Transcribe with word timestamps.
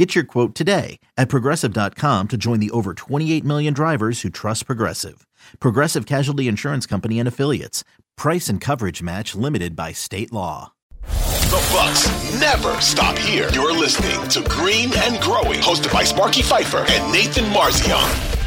Get 0.00 0.14
your 0.14 0.24
quote 0.24 0.54
today 0.54 0.98
at 1.18 1.28
progressive.com 1.28 2.28
to 2.28 2.38
join 2.38 2.58
the 2.58 2.70
over 2.70 2.94
28 2.94 3.44
million 3.44 3.74
drivers 3.74 4.22
who 4.22 4.30
trust 4.30 4.64
Progressive. 4.64 5.26
Progressive 5.58 6.06
Casualty 6.06 6.48
Insurance 6.48 6.86
Company 6.86 7.18
and 7.18 7.28
Affiliates. 7.28 7.84
Price 8.16 8.48
and 8.48 8.62
coverage 8.62 9.02
match 9.02 9.34
limited 9.34 9.76
by 9.76 9.92
state 9.92 10.32
law. 10.32 10.72
The 11.02 11.68
Bucks 11.70 12.40
never 12.40 12.80
stop 12.80 13.18
here. 13.18 13.50
You're 13.52 13.76
listening 13.76 14.26
to 14.30 14.40
Green 14.48 14.90
and 14.96 15.20
Growing, 15.20 15.60
hosted 15.60 15.92
by 15.92 16.04
Sparky 16.04 16.40
Fifer 16.40 16.86
and 16.88 17.12
Nathan 17.12 17.44
Marzion. 17.52 18.39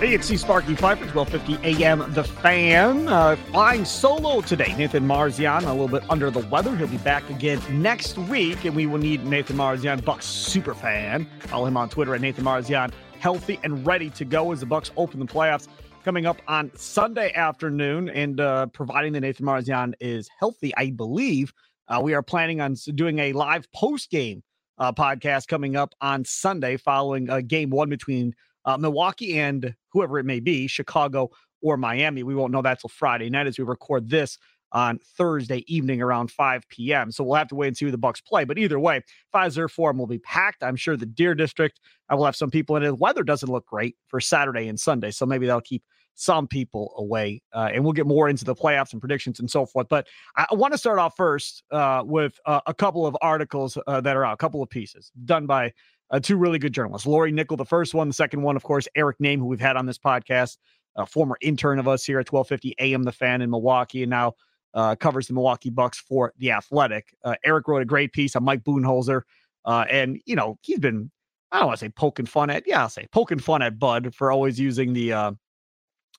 Hey, 0.00 0.12
it's 0.12 0.26
C. 0.26 0.36
Sparky 0.36 0.74
Fifer, 0.74 1.06
1250 1.06 1.82
AM 1.82 2.12
The 2.12 2.24
Fan. 2.24 3.06
Uh, 3.06 3.36
flying 3.36 3.84
solo 3.84 4.40
today. 4.40 4.74
Nathan 4.76 5.06
Marzion, 5.06 5.62
a 5.62 5.70
little 5.70 5.86
bit 5.86 6.02
under 6.10 6.32
the 6.32 6.40
weather. 6.48 6.76
He'll 6.76 6.88
be 6.88 6.98
back 6.98 7.30
again 7.30 7.60
next 7.70 8.18
week, 8.18 8.64
and 8.64 8.74
we 8.74 8.86
will 8.86 8.98
need 8.98 9.24
Nathan 9.24 9.56
Marzion, 9.56 10.04
Bucks 10.04 10.26
super 10.26 10.74
fan. 10.74 11.28
Follow 11.38 11.66
him 11.66 11.76
on 11.76 11.88
Twitter 11.88 12.12
at 12.12 12.20
Nathan 12.20 12.44
Marzion, 12.44 12.92
healthy 13.20 13.60
and 13.62 13.86
ready 13.86 14.10
to 14.10 14.24
go 14.24 14.50
as 14.50 14.60
the 14.60 14.66
Bucks 14.66 14.90
open 14.96 15.20
the 15.20 15.26
playoffs 15.26 15.68
coming 16.04 16.26
up 16.26 16.42
on 16.48 16.72
Sunday 16.74 17.32
afternoon. 17.32 18.08
And 18.08 18.40
uh, 18.40 18.66
providing 18.66 19.12
that 19.12 19.20
Nathan 19.20 19.46
Marzion 19.46 19.94
is 20.00 20.28
healthy, 20.40 20.74
I 20.76 20.90
believe, 20.90 21.52
uh, 21.86 22.00
we 22.02 22.14
are 22.14 22.22
planning 22.22 22.60
on 22.60 22.74
doing 22.96 23.20
a 23.20 23.32
live 23.32 23.70
post 23.72 24.10
game 24.10 24.42
uh, 24.78 24.92
podcast 24.92 25.46
coming 25.46 25.76
up 25.76 25.94
on 26.00 26.24
Sunday 26.24 26.76
following 26.76 27.30
uh, 27.30 27.40
game 27.40 27.70
one 27.70 27.88
between 27.88 28.34
uh, 28.64 28.76
Milwaukee 28.76 29.38
and 29.38 29.74
whoever 29.90 30.18
it 30.18 30.24
may 30.24 30.40
be, 30.40 30.66
Chicago 30.66 31.30
or 31.62 31.76
Miami. 31.76 32.22
We 32.22 32.34
won't 32.34 32.52
know 32.52 32.62
that 32.62 32.80
till 32.80 32.90
Friday 32.90 33.30
night 33.30 33.46
as 33.46 33.58
we 33.58 33.64
record 33.64 34.10
this 34.10 34.38
on 34.72 34.98
Thursday 35.16 35.64
evening 35.72 36.02
around 36.02 36.32
5 36.32 36.68
p.m. 36.68 37.12
So 37.12 37.22
we'll 37.22 37.36
have 37.36 37.48
to 37.48 37.54
wait 37.54 37.68
and 37.68 37.76
see 37.76 37.84
who 37.84 37.92
the 37.92 37.98
Bucks 37.98 38.20
play. 38.20 38.44
But 38.44 38.58
either 38.58 38.78
way, 38.78 39.02
Fiserv 39.32 39.70
Forum 39.70 39.98
will 39.98 40.08
be 40.08 40.18
packed. 40.18 40.64
I'm 40.64 40.76
sure 40.76 40.96
the 40.96 41.06
Deer 41.06 41.34
District, 41.34 41.80
I 42.08 42.16
will 42.16 42.24
have 42.24 42.36
some 42.36 42.50
people 42.50 42.76
in 42.76 42.82
it. 42.82 42.88
The 42.88 42.94
weather 42.96 43.22
doesn't 43.22 43.48
look 43.48 43.66
great 43.66 43.96
for 44.08 44.20
Saturday 44.20 44.66
and 44.66 44.78
Sunday, 44.78 45.12
so 45.12 45.24
maybe 45.24 45.46
that'll 45.46 45.60
keep 45.60 45.84
some 46.16 46.46
people 46.46 46.92
away. 46.96 47.40
Uh, 47.52 47.70
and 47.72 47.84
we'll 47.84 47.92
get 47.92 48.06
more 48.06 48.28
into 48.28 48.44
the 48.44 48.54
playoffs 48.54 48.92
and 48.92 49.00
predictions 49.00 49.40
and 49.40 49.50
so 49.50 49.64
forth. 49.64 49.86
But 49.88 50.06
I, 50.36 50.46
I 50.50 50.54
want 50.54 50.72
to 50.72 50.78
start 50.78 50.98
off 50.98 51.16
first 51.16 51.62
uh, 51.70 52.02
with 52.04 52.38
uh, 52.46 52.60
a 52.66 52.74
couple 52.74 53.06
of 53.06 53.16
articles 53.20 53.78
uh, 53.86 54.00
that 54.00 54.16
are 54.16 54.24
out, 54.24 54.34
a 54.34 54.36
couple 54.36 54.62
of 54.62 54.68
pieces 54.70 55.12
done 55.24 55.46
by 55.46 55.72
uh, 56.10 56.20
two 56.20 56.36
really 56.36 56.58
good 56.58 56.72
journalists. 56.72 57.06
Lori 57.06 57.32
Nickel, 57.32 57.56
the 57.56 57.64
first 57.64 57.94
one, 57.94 58.08
the 58.08 58.14
second 58.14 58.42
one, 58.42 58.56
of 58.56 58.62
course, 58.62 58.86
Eric 58.94 59.18
Nehm, 59.18 59.38
who 59.38 59.46
we've 59.46 59.60
had 59.60 59.76
on 59.76 59.86
this 59.86 59.98
podcast, 59.98 60.58
a 60.96 61.06
former 61.06 61.36
intern 61.40 61.78
of 61.78 61.88
us 61.88 62.04
here 62.04 62.18
at 62.18 62.30
1250 62.30 62.74
AM 62.78 63.02
The 63.02 63.12
Fan 63.12 63.42
in 63.42 63.50
Milwaukee, 63.50 64.02
and 64.02 64.10
now 64.10 64.34
uh, 64.74 64.94
covers 64.96 65.26
the 65.26 65.34
Milwaukee 65.34 65.70
Bucks 65.70 65.98
for 65.98 66.32
The 66.38 66.52
Athletic. 66.52 67.14
Uh, 67.24 67.34
Eric 67.44 67.68
wrote 67.68 67.82
a 67.82 67.86
great 67.86 68.12
piece 68.12 68.36
on 68.36 68.44
Mike 68.44 68.62
Budenholzer, 68.62 69.22
uh, 69.64 69.84
and, 69.90 70.20
you 70.26 70.36
know, 70.36 70.58
he's 70.62 70.78
been, 70.78 71.10
I 71.50 71.58
don't 71.58 71.68
want 71.68 71.78
to 71.78 71.86
say 71.86 71.90
poking 71.90 72.26
fun 72.26 72.50
at, 72.50 72.64
yeah, 72.66 72.82
I'll 72.82 72.88
say 72.88 73.06
poking 73.12 73.38
fun 73.38 73.62
at 73.62 73.78
Bud 73.78 74.14
for 74.14 74.30
always 74.30 74.58
using 74.58 74.92
the 74.92 75.12
uh, 75.12 75.32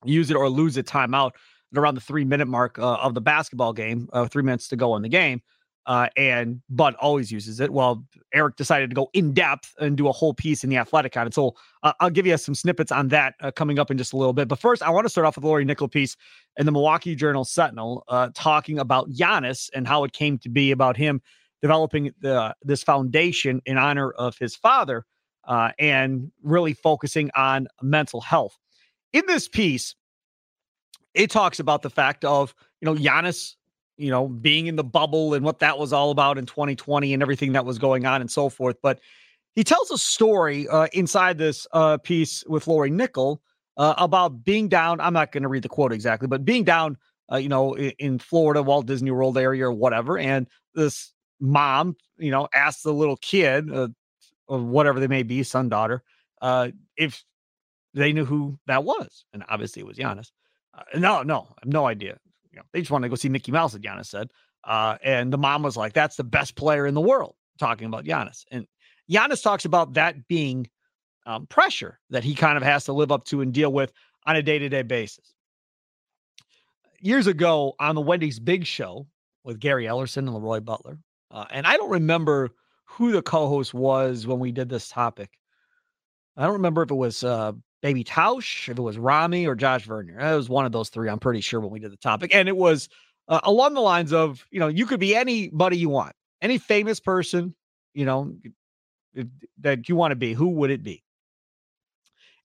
use 0.03 0.29
it 0.29 0.35
or 0.35 0.49
lose 0.49 0.77
it 0.77 0.87
timeout 0.87 1.31
at 1.73 1.77
around 1.77 1.95
the 1.95 2.01
three 2.01 2.25
minute 2.25 2.47
mark 2.47 2.79
uh, 2.79 2.95
of 2.95 3.13
the 3.13 3.21
basketball 3.21 3.73
game, 3.73 4.09
three 4.29 4.43
minutes 4.43 4.67
to 4.69 4.75
go 4.75 4.95
in 4.95 5.01
the 5.01 5.09
game 5.09 5.41
uh, 5.85 6.09
and 6.15 6.61
Bud 6.69 6.95
always 6.95 7.31
uses 7.31 7.59
it. 7.59 7.71
Well, 7.71 8.05
Eric 8.33 8.55
decided 8.55 8.89
to 8.89 8.95
go 8.95 9.09
in 9.13 9.33
depth 9.33 9.73
and 9.79 9.95
do 9.95 10.07
a 10.07 10.11
whole 10.11 10.33
piece 10.33 10.63
in 10.63 10.69
the 10.69 10.77
Athletic 10.77 11.15
on 11.15 11.27
it. 11.27 11.33
So 11.33 11.55
uh, 11.83 11.93
I'll 11.99 12.09
give 12.09 12.25
you 12.25 12.37
some 12.37 12.55
snippets 12.55 12.91
on 12.91 13.09
that 13.09 13.35
uh, 13.41 13.51
coming 13.51 13.77
up 13.77 13.91
in 13.91 13.97
just 13.97 14.13
a 14.13 14.17
little 14.17 14.33
bit. 14.33 14.47
But 14.47 14.59
first, 14.59 14.81
I 14.81 14.89
want 14.89 15.05
to 15.05 15.09
start 15.09 15.27
off 15.27 15.35
with 15.35 15.45
Lori 15.45 15.65
Nickel 15.65 15.87
piece 15.87 16.17
in 16.57 16.65
the 16.65 16.71
Milwaukee 16.71 17.15
Journal 17.15 17.45
Sentinel, 17.45 18.03
uh, 18.07 18.29
talking 18.33 18.79
about 18.79 19.11
Giannis 19.11 19.69
and 19.73 19.87
how 19.87 20.03
it 20.03 20.13
came 20.13 20.37
to 20.39 20.49
be 20.49 20.71
about 20.71 20.97
him 20.97 21.21
developing 21.61 22.11
the 22.19 22.55
this 22.61 22.83
foundation 22.83 23.61
in 23.65 23.77
honor 23.77 24.11
of 24.11 24.37
his 24.37 24.55
father 24.55 25.05
uh, 25.47 25.71
and 25.79 26.31
really 26.43 26.73
focusing 26.73 27.31
on 27.35 27.67
mental 27.81 28.21
health. 28.21 28.57
In 29.13 29.23
this 29.27 29.47
piece, 29.47 29.95
it 31.13 31.31
talks 31.31 31.59
about 31.59 31.81
the 31.81 31.89
fact 31.89 32.25
of 32.25 32.53
you 32.81 32.85
know 32.85 32.95
Giannis 32.95 33.55
you 33.97 34.09
know, 34.09 34.27
being 34.27 34.67
in 34.67 34.75
the 34.75 34.83
bubble 34.83 35.33
and 35.33 35.45
what 35.45 35.59
that 35.59 35.77
was 35.77 35.93
all 35.93 36.11
about 36.11 36.37
in 36.37 36.45
2020 36.45 37.13
and 37.13 37.21
everything 37.21 37.53
that 37.53 37.65
was 37.65 37.79
going 37.79 38.05
on 38.05 38.21
and 38.21 38.29
so 38.29 38.49
forth. 38.49 38.77
But 38.81 38.99
he 39.55 39.63
tells 39.63 39.89
a 39.89 39.97
story 39.97 40.67
uh, 40.67 40.87
inside 40.93 41.37
this 41.37 41.65
uh, 41.71 41.97
piece 41.97 42.43
with 42.47 42.67
Lori 42.67 42.89
Nickel 42.89 43.41
uh, 43.77 43.93
about 43.97 44.43
being 44.43 44.67
down. 44.67 44.99
I'm 44.99 45.13
not 45.13 45.31
going 45.31 45.43
to 45.43 45.49
read 45.49 45.63
the 45.63 45.69
quote 45.69 45.93
exactly, 45.93 46.27
but 46.27 46.43
being 46.43 46.65
down, 46.65 46.97
uh, 47.31 47.37
you 47.37 47.49
know, 47.49 47.73
in, 47.73 47.91
in, 47.97 48.19
Florida, 48.19 48.61
Walt 48.61 48.85
Disney 48.85 49.11
World 49.11 49.37
area 49.37 49.65
or 49.65 49.73
whatever. 49.73 50.17
And 50.17 50.47
this 50.73 51.13
mom, 51.39 51.95
you 52.17 52.31
know, 52.31 52.49
asks 52.53 52.83
the 52.83 52.93
little 52.93 53.17
kid, 53.17 53.73
uh, 53.73 53.87
or 54.47 54.59
whatever 54.59 54.99
they 54.99 55.07
may 55.07 55.23
be, 55.23 55.41
son, 55.41 55.69
daughter, 55.69 56.03
uh, 56.41 56.69
if 56.97 57.23
they 57.93 58.11
knew 58.11 58.25
who 58.25 58.59
that 58.67 58.83
was. 58.83 59.25
And 59.33 59.43
obviously 59.47 59.81
it 59.81 59.87
was 59.87 59.97
Giannis. 59.97 60.31
no, 60.95 61.23
no, 61.23 61.47
I 61.51 61.61
have 61.63 61.71
no 61.71 61.87
idea 61.87 62.19
you 62.55 62.61
know, 62.61 62.65
they 62.71 62.79
just 62.79 62.89
want 62.91 63.03
to 63.03 63.09
go 63.09 63.15
see 63.15 63.27
Mickey 63.27 63.51
Mouse, 63.51 63.75
as 63.75 63.81
Giannis 63.81 64.05
said. 64.05 64.31
Uh, 64.63 64.97
and 65.03 65.31
the 65.31 65.37
mom 65.37 65.61
was 65.61 65.75
like, 65.75 65.93
that's 65.93 66.15
the 66.15 66.23
best 66.23 66.55
player 66.55 66.87
in 66.87 66.93
the 66.93 67.01
world, 67.01 67.35
talking 67.59 67.85
about 67.85 68.05
Giannis. 68.05 68.45
And 68.49 68.65
Giannis 69.11 69.43
talks 69.43 69.65
about 69.65 69.93
that 69.95 70.27
being 70.29 70.69
um, 71.25 71.47
pressure 71.47 71.99
that 72.11 72.23
he 72.23 72.33
kind 72.33 72.55
of 72.55 72.63
has 72.63 72.85
to 72.85 72.93
live 72.93 73.11
up 73.11 73.25
to 73.25 73.41
and 73.41 73.53
deal 73.53 73.71
with 73.71 73.91
on 74.25 74.37
a 74.37 74.41
day 74.41 74.57
to 74.57 74.69
day 74.69 74.83
basis. 74.83 75.33
Years 77.01 77.27
ago 77.27 77.75
on 77.77 77.93
the 77.93 78.01
Wendy's 78.01 78.39
Big 78.39 78.65
Show 78.65 79.05
with 79.43 79.59
Gary 79.59 79.83
Ellerson 79.85 80.19
and 80.19 80.33
Leroy 80.33 80.61
Butler, 80.61 80.97
uh, 81.29 81.45
and 81.51 81.67
I 81.67 81.75
don't 81.75 81.91
remember 81.91 82.51
who 82.85 83.11
the 83.11 83.21
co 83.21 83.47
host 83.47 83.73
was 83.73 84.25
when 84.25 84.39
we 84.39 84.51
did 84.51 84.69
this 84.69 84.87
topic. 84.87 85.29
I 86.37 86.43
don't 86.43 86.53
remember 86.53 86.83
if 86.83 86.91
it 86.91 86.95
was 86.95 87.23
uh, 87.23 87.51
maybe 87.85 88.03
Tausch, 88.03 88.67
if 88.67 88.79
it 88.79 88.81
was 88.81 88.97
Rami 88.97 89.45
or 89.45 89.53
Josh 89.53 89.85
Vernier. 89.85 90.19
It 90.19 90.35
was 90.35 90.49
one 90.49 90.65
of 90.65 90.71
those 90.71 90.89
three, 90.89 91.07
I'm 91.07 91.19
pretty 91.19 91.39
sure, 91.39 91.59
when 91.59 91.69
we 91.69 91.79
did 91.79 91.91
the 91.91 91.97
topic. 91.97 92.33
And 92.33 92.49
it 92.49 92.57
was 92.57 92.89
uh, 93.27 93.41
along 93.43 93.75
the 93.75 93.81
lines 93.81 94.11
of, 94.11 94.43
you 94.49 94.59
know, 94.59 94.67
you 94.67 94.87
could 94.87 94.99
be 94.99 95.15
anybody 95.15 95.77
you 95.77 95.89
want, 95.89 96.15
any 96.41 96.57
famous 96.57 96.99
person, 96.99 97.53
you 97.93 98.05
know, 98.05 98.35
that 99.59 99.87
you 99.87 99.95
want 99.95 100.13
to 100.13 100.15
be. 100.15 100.33
Who 100.33 100.47
would 100.49 100.71
it 100.71 100.81
be? 100.81 101.03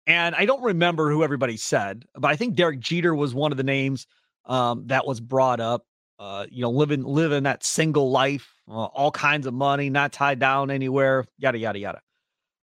And 0.06 0.34
I 0.34 0.44
don't 0.44 0.62
remember 0.62 1.10
who 1.10 1.24
everybody 1.24 1.56
said, 1.56 2.04
but 2.14 2.30
I 2.30 2.36
think 2.36 2.54
Derek 2.54 2.78
Jeter 2.78 3.14
was 3.14 3.32
one 3.34 3.50
of 3.50 3.56
the 3.56 3.64
names 3.64 4.06
um, 4.44 4.88
that 4.88 5.06
was 5.06 5.20
brought 5.20 5.60
up. 5.60 5.86
Uh, 6.18 6.44
you 6.50 6.60
know, 6.60 6.70
living 6.70 7.02
living 7.02 7.44
that 7.44 7.64
single 7.64 8.10
life, 8.10 8.52
uh, 8.68 8.72
all 8.72 9.10
kinds 9.10 9.46
of 9.46 9.54
money, 9.54 9.88
not 9.88 10.12
tied 10.12 10.38
down 10.38 10.70
anywhere, 10.70 11.24
yada 11.38 11.56
yada 11.56 11.78
yada. 11.78 12.00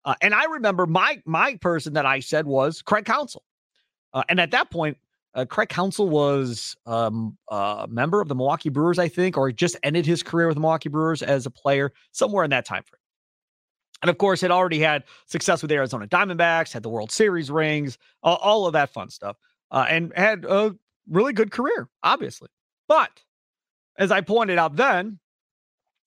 Uh, 0.04 0.14
and 0.20 0.34
I 0.34 0.44
remember 0.44 0.86
my 0.86 1.22
my 1.24 1.56
person 1.56 1.94
that 1.94 2.06
I 2.06 2.20
said 2.20 2.46
was 2.46 2.82
Craig 2.82 3.04
Counsell, 3.04 3.44
uh, 4.12 4.22
and 4.28 4.38
at 4.38 4.50
that 4.50 4.70
point, 4.70 4.98
uh, 5.34 5.44
Craig 5.44 5.68
Counsell 5.68 6.08
was 6.08 6.76
um, 6.86 7.36
a 7.48 7.86
member 7.88 8.20
of 8.20 8.28
the 8.28 8.34
Milwaukee 8.34 8.68
Brewers, 8.68 8.98
I 8.98 9.08
think, 9.08 9.36
or 9.36 9.50
just 9.50 9.76
ended 9.82 10.06
his 10.06 10.22
career 10.22 10.46
with 10.46 10.56
the 10.56 10.60
Milwaukee 10.60 10.88
Brewers 10.88 11.22
as 11.22 11.46
a 11.46 11.50
player 11.50 11.92
somewhere 12.12 12.44
in 12.44 12.50
that 12.50 12.64
time 12.66 12.82
frame. 12.84 13.00
And 14.02 14.10
of 14.10 14.18
course, 14.18 14.40
had 14.42 14.50
already 14.50 14.80
had 14.80 15.04
success 15.26 15.62
with 15.62 15.72
Arizona 15.72 16.06
Diamondbacks, 16.06 16.72
had 16.72 16.82
the 16.82 16.90
World 16.90 17.10
Series 17.10 17.50
rings, 17.50 17.96
all, 18.22 18.36
all 18.36 18.66
of 18.66 18.74
that 18.74 18.90
fun 18.90 19.08
stuff, 19.08 19.36
uh, 19.70 19.86
and 19.88 20.12
had 20.14 20.44
a 20.44 20.76
really 21.08 21.32
good 21.32 21.50
career, 21.50 21.88
obviously. 22.02 22.48
But 22.86 23.10
as 23.96 24.10
I 24.12 24.20
pointed 24.20 24.58
out 24.58 24.76
then, 24.76 25.18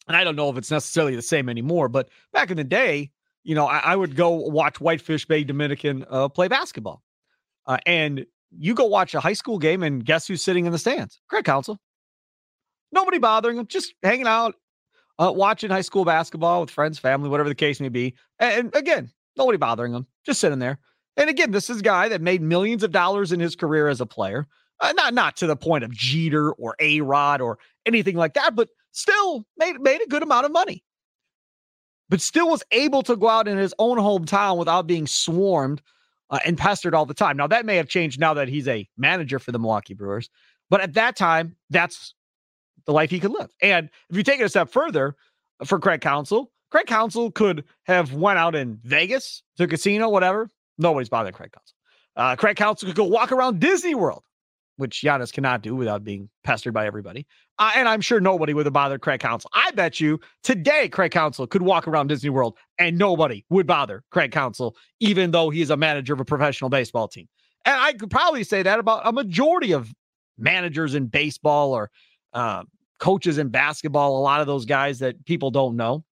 and 0.08 0.16
I 0.16 0.24
don't 0.24 0.36
know 0.36 0.50
if 0.50 0.58
it's 0.58 0.72
necessarily 0.72 1.16
the 1.16 1.22
same 1.22 1.50
anymore, 1.50 1.90
but 1.90 2.10
back 2.32 2.52
in 2.52 2.58
the 2.58 2.64
day, 2.64 3.12
you 3.48 3.56
know, 3.56 3.66
I, 3.66 3.78
I 3.78 3.96
would 3.96 4.18
go 4.18 4.32
watch 4.32 4.82
Whitefish 4.82 5.26
Bay 5.26 5.46
Dominican 5.46 6.06
uh, 6.10 6.28
play 6.28 6.50
basketball. 6.50 7.02
Uh, 7.66 7.78
and 7.86 8.26
you 8.52 8.76
go 8.76 8.84
watch 8.84 9.16
a 9.16 9.22
high 9.22 9.34
school 9.34 9.58
game, 9.58 9.84
and 9.84 10.06
guess 10.06 10.28
who's 10.28 10.44
sitting 10.44 10.66
in 10.66 10.74
the 10.74 10.78
stands? 10.78 11.22
Craig 11.30 11.46
Counsell. 11.46 11.80
Nobody 12.92 13.20
bothering 13.20 13.58
him, 13.58 13.66
just 13.66 13.94
hanging 14.04 14.28
out, 14.28 14.56
uh, 15.18 15.32
watching 15.34 15.70
high 15.70 15.82
school 15.82 16.04
basketball 16.04 16.60
with 16.60 16.70
friends, 16.70 17.00
family, 17.00 17.30
whatever 17.30 17.48
the 17.48 17.56
case 17.56 17.80
may 17.80 17.88
be. 17.88 18.16
And, 18.38 18.66
and 18.66 18.76
again, 18.76 19.12
nobody 19.38 19.58
bothering 19.58 19.94
him, 19.94 20.08
just 20.26 20.42
sitting 20.42 20.60
there. 20.60 20.78
And 21.16 21.30
again, 21.30 21.52
this 21.52 21.70
is 21.70 21.80
a 21.80 21.84
guy 21.84 22.10
that 22.10 22.22
made 22.22 22.42
millions 22.42 22.84
of 22.84 22.92
dollars 22.92 23.32
in 23.32 23.40
his 23.40 23.56
career 23.56 23.88
as 23.88 24.02
a 24.02 24.06
player. 24.06 24.46
Uh, 24.82 24.92
not 24.98 25.14
not 25.14 25.38
to 25.38 25.48
the 25.48 25.56
point 25.56 25.86
of 25.86 25.92
Jeter 25.92 26.52
or 26.52 26.76
A 26.80 27.00
Rod 27.00 27.40
or 27.40 27.60
anything 27.86 28.18
like 28.18 28.34
that, 28.34 28.56
but 28.56 28.68
still 28.92 29.46
made 29.58 29.80
made 29.80 30.02
a 30.02 30.08
good 30.08 30.22
amount 30.22 30.46
of 30.46 30.52
money 30.52 30.84
but 32.10 32.22
still 32.22 32.50
was 32.50 32.64
able 32.72 33.04
to 33.04 33.16
go 33.16 33.28
out 33.30 33.48
in 33.48 33.58
his 33.58 33.74
own 33.80 33.98
hometown 33.98 34.58
without 34.58 34.88
being 34.88 35.08
swarmed 35.08 35.82
uh, 36.30 36.40
and 36.46 36.58
pestered 36.58 36.94
all 36.96 37.06
the 37.06 37.14
time. 37.14 37.38
Now, 37.38 37.48
that 37.48 37.66
may 37.66 37.76
have 37.78 37.88
changed 37.88 38.20
now 38.20 38.34
that 38.34 38.48
he's 38.48 38.68
a 38.68 38.88
manager 38.98 39.40
for 39.40 39.52
the 39.52 39.60
Milwaukee 39.60 39.94
Brewers, 39.94 40.30
but 40.70 40.82
at 40.82 40.94
that 40.94 41.16
time, 41.16 41.56
that's 41.70 42.14
the 42.86 42.94
life 42.94 43.10
he 43.10 43.20
could 43.20 43.32
live. 43.32 43.52
And 43.62 43.90
if 44.10 44.18
you 44.18 44.24
take 44.24 44.40
it 44.40 44.44
a 44.44 44.50
step 44.50 44.70
further 44.70 45.16
for 45.66 45.80
Craig 45.80 46.02
Counsell, 46.02 46.52
Craig 46.72 46.88
Counsell 46.88 47.32
could 47.32 47.64
have 47.84 48.14
went 48.14 48.40
out 48.40 48.56
in 48.56 48.80
Vegas 48.84 49.44
to 49.58 49.64
a 49.64 49.68
casino, 49.68 50.10
whatever. 50.10 50.50
Nobody's 50.78 51.10
bothering 51.10 51.34
Craig 51.34 51.52
Counsell. 51.52 51.76
Uh, 52.16 52.36
Craig 52.36 52.58
Counsell 52.58 52.88
could 52.88 52.96
go 52.96 53.06
walk 53.06 53.32
around 53.32 53.60
Disney 53.60 53.96
World, 53.96 54.24
which 54.78 55.02
Giannis 55.02 55.34
cannot 55.34 55.62
do 55.62 55.76
without 55.76 56.04
being 56.04 56.30
pestered 56.44 56.74
by 56.74 56.88
everybody. 56.88 57.28
Uh, 57.60 57.72
and 57.76 57.88
I'm 57.88 58.02
sure 58.02 58.20
nobody 58.20 58.54
would 58.54 58.66
have 58.66 58.74
bothered 58.74 59.02
Craig 59.02 59.20
Counsell. 59.20 59.50
I 59.54 59.72
bet 59.72 60.00
you 60.00 60.20
today 60.44 60.88
Craig 60.88 61.12
Counsell 61.12 61.48
could 61.48 61.64
walk 61.64 61.88
around 61.88 62.08
Disney 62.08 62.30
World 62.30 62.58
and 62.78 62.98
nobody 62.98 63.44
would 63.50 63.68
bother 63.68 64.04
Craig 64.12 64.32
Counsell, 64.32 64.76
even 65.00 65.32
though 65.32 65.50
he 65.50 65.62
is 65.62 65.70
a 65.70 65.78
manager 65.78 66.14
of 66.14 66.20
a 66.20 66.26
professional 66.26 66.70
baseball 66.70 67.08
team. 67.08 67.28
And 67.66 67.76
I 67.76 67.94
could 67.94 68.10
probably 68.10 68.44
say 68.44 68.64
that 68.64 68.80
about 68.80 69.02
a 69.06 69.12
majority 69.12 69.74
of 69.74 69.94
managers 70.38 70.96
in 70.96 71.08
baseball 71.08 71.74
or 71.74 71.90
uh, 72.34 72.64
coaches 73.00 73.38
in 73.38 73.50
basketball. 73.50 74.18
A 74.18 74.22
lot 74.22 74.42
of 74.42 74.48
those 74.48 74.66
guys 74.66 75.00
that 75.00 75.26
people 75.26 75.52
don't 75.52 75.76
know 75.76 76.04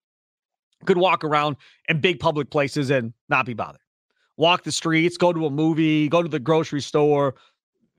could 0.86 0.98
walk 0.98 1.24
around 1.24 1.56
in 1.88 2.02
big 2.02 2.20
public 2.20 2.50
places 2.50 2.90
and 2.90 3.14
not 3.30 3.46
be 3.46 3.54
bothered. 3.54 3.82
Walk 4.38 4.64
the 4.64 4.72
streets, 4.72 5.18
go 5.18 5.32
to 5.32 5.46
a 5.46 5.50
movie, 5.50 6.10
go 6.10 6.22
to 6.22 6.28
the 6.28 6.40
grocery 6.40 6.82
store, 6.82 7.36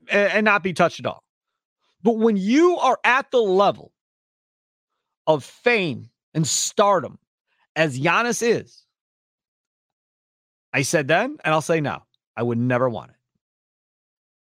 and, 0.09 0.31
and 0.31 0.45
not 0.45 0.63
be 0.63 0.73
touched 0.73 0.99
at 0.99 1.05
all. 1.05 1.23
But 2.03 2.17
when 2.17 2.37
you 2.37 2.77
are 2.77 2.99
at 3.03 3.31
the 3.31 3.41
level 3.41 3.91
of 5.25 5.43
fame 5.43 6.09
and 6.33 6.47
stardom 6.47 7.17
as 7.75 7.99
Giannis 7.99 8.41
is, 8.41 8.83
I 10.73 10.83
said 10.83 11.07
then, 11.07 11.37
and 11.43 11.53
I'll 11.53 11.61
say 11.61 11.81
now, 11.81 12.05
I 12.35 12.43
would 12.43 12.57
never 12.57 12.89
want 12.89 13.11
it. 13.11 13.17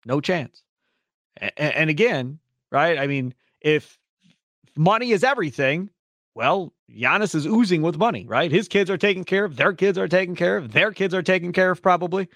No 0.06 0.22
chance. 0.22 0.64
And, 1.38 1.52
and 1.58 1.90
again, 1.90 2.40
right? 2.72 2.98
I 3.00 3.08
mean, 3.08 3.34
if 3.62 3.98
money 4.76 5.12
is 5.12 5.24
everything, 5.24 5.90
well, 6.36 6.74
Giannis 6.90 7.36
is 7.36 7.46
oozing 7.46 7.82
with 7.82 7.98
money, 7.98 8.26
right? 8.28 8.52
His 8.52 8.68
kids 8.68 8.90
are 8.90 8.98
taken 8.98 9.24
care 9.24 9.46
of, 9.46 9.56
their 9.56 9.74
kids 9.74 9.98
are 9.98 10.08
taken 10.08 10.36
care 10.36 10.58
of, 10.58 10.72
their 10.72 10.92
kids 10.92 11.14
are 11.14 11.24
taken 11.24 11.52
care 11.52 11.72
of, 11.72 11.82
probably. 11.82 12.30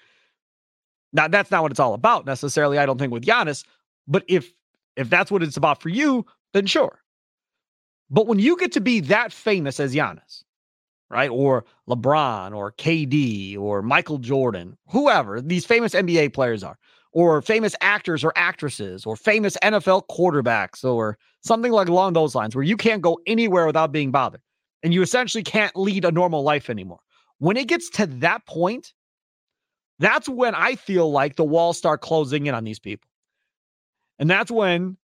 Now, 1.14 1.28
that's 1.28 1.50
not 1.50 1.62
what 1.62 1.70
it's 1.70 1.80
all 1.80 1.94
about 1.94 2.26
necessarily, 2.26 2.78
I 2.78 2.84
don't 2.84 2.98
think, 2.98 3.12
with 3.12 3.24
Giannis. 3.24 3.64
But 4.06 4.24
if 4.28 4.52
if 4.96 5.08
that's 5.08 5.30
what 5.30 5.42
it's 5.42 5.56
about 5.56 5.80
for 5.80 5.88
you, 5.88 6.26
then 6.52 6.66
sure. 6.66 7.00
But 8.10 8.26
when 8.26 8.38
you 8.38 8.56
get 8.58 8.72
to 8.72 8.80
be 8.80 9.00
that 9.00 9.32
famous 9.32 9.80
as 9.80 9.94
Giannis, 9.94 10.44
right? 11.10 11.30
Or 11.30 11.64
LeBron 11.88 12.54
or 12.54 12.72
KD 12.72 13.58
or 13.58 13.82
Michael 13.82 14.18
Jordan, 14.18 14.76
whoever 14.88 15.40
these 15.40 15.64
famous 15.64 15.94
NBA 15.94 16.32
players 16.34 16.62
are, 16.62 16.78
or 17.12 17.40
famous 17.42 17.74
actors 17.80 18.24
or 18.24 18.32
actresses, 18.36 19.06
or 19.06 19.16
famous 19.16 19.56
NFL 19.62 20.02
quarterbacks, 20.10 20.84
or 20.84 21.16
something 21.42 21.72
like 21.72 21.88
along 21.88 22.12
those 22.12 22.34
lines, 22.34 22.54
where 22.54 22.64
you 22.64 22.76
can't 22.76 23.02
go 23.02 23.18
anywhere 23.26 23.66
without 23.66 23.92
being 23.92 24.10
bothered 24.10 24.42
and 24.82 24.92
you 24.92 25.00
essentially 25.00 25.42
can't 25.42 25.74
lead 25.76 26.04
a 26.04 26.12
normal 26.12 26.42
life 26.42 26.68
anymore. 26.68 27.00
When 27.38 27.56
it 27.56 27.68
gets 27.68 27.88
to 27.90 28.06
that 28.06 28.46
point, 28.46 28.92
that's 29.98 30.28
when 30.28 30.54
I 30.54 30.74
feel 30.74 31.10
like 31.10 31.36
the 31.36 31.44
walls 31.44 31.78
start 31.78 32.00
closing 32.00 32.46
in 32.46 32.54
on 32.54 32.64
these 32.64 32.78
people. 32.78 33.08
And 34.18 34.28
that's 34.28 34.50
when 34.50 34.96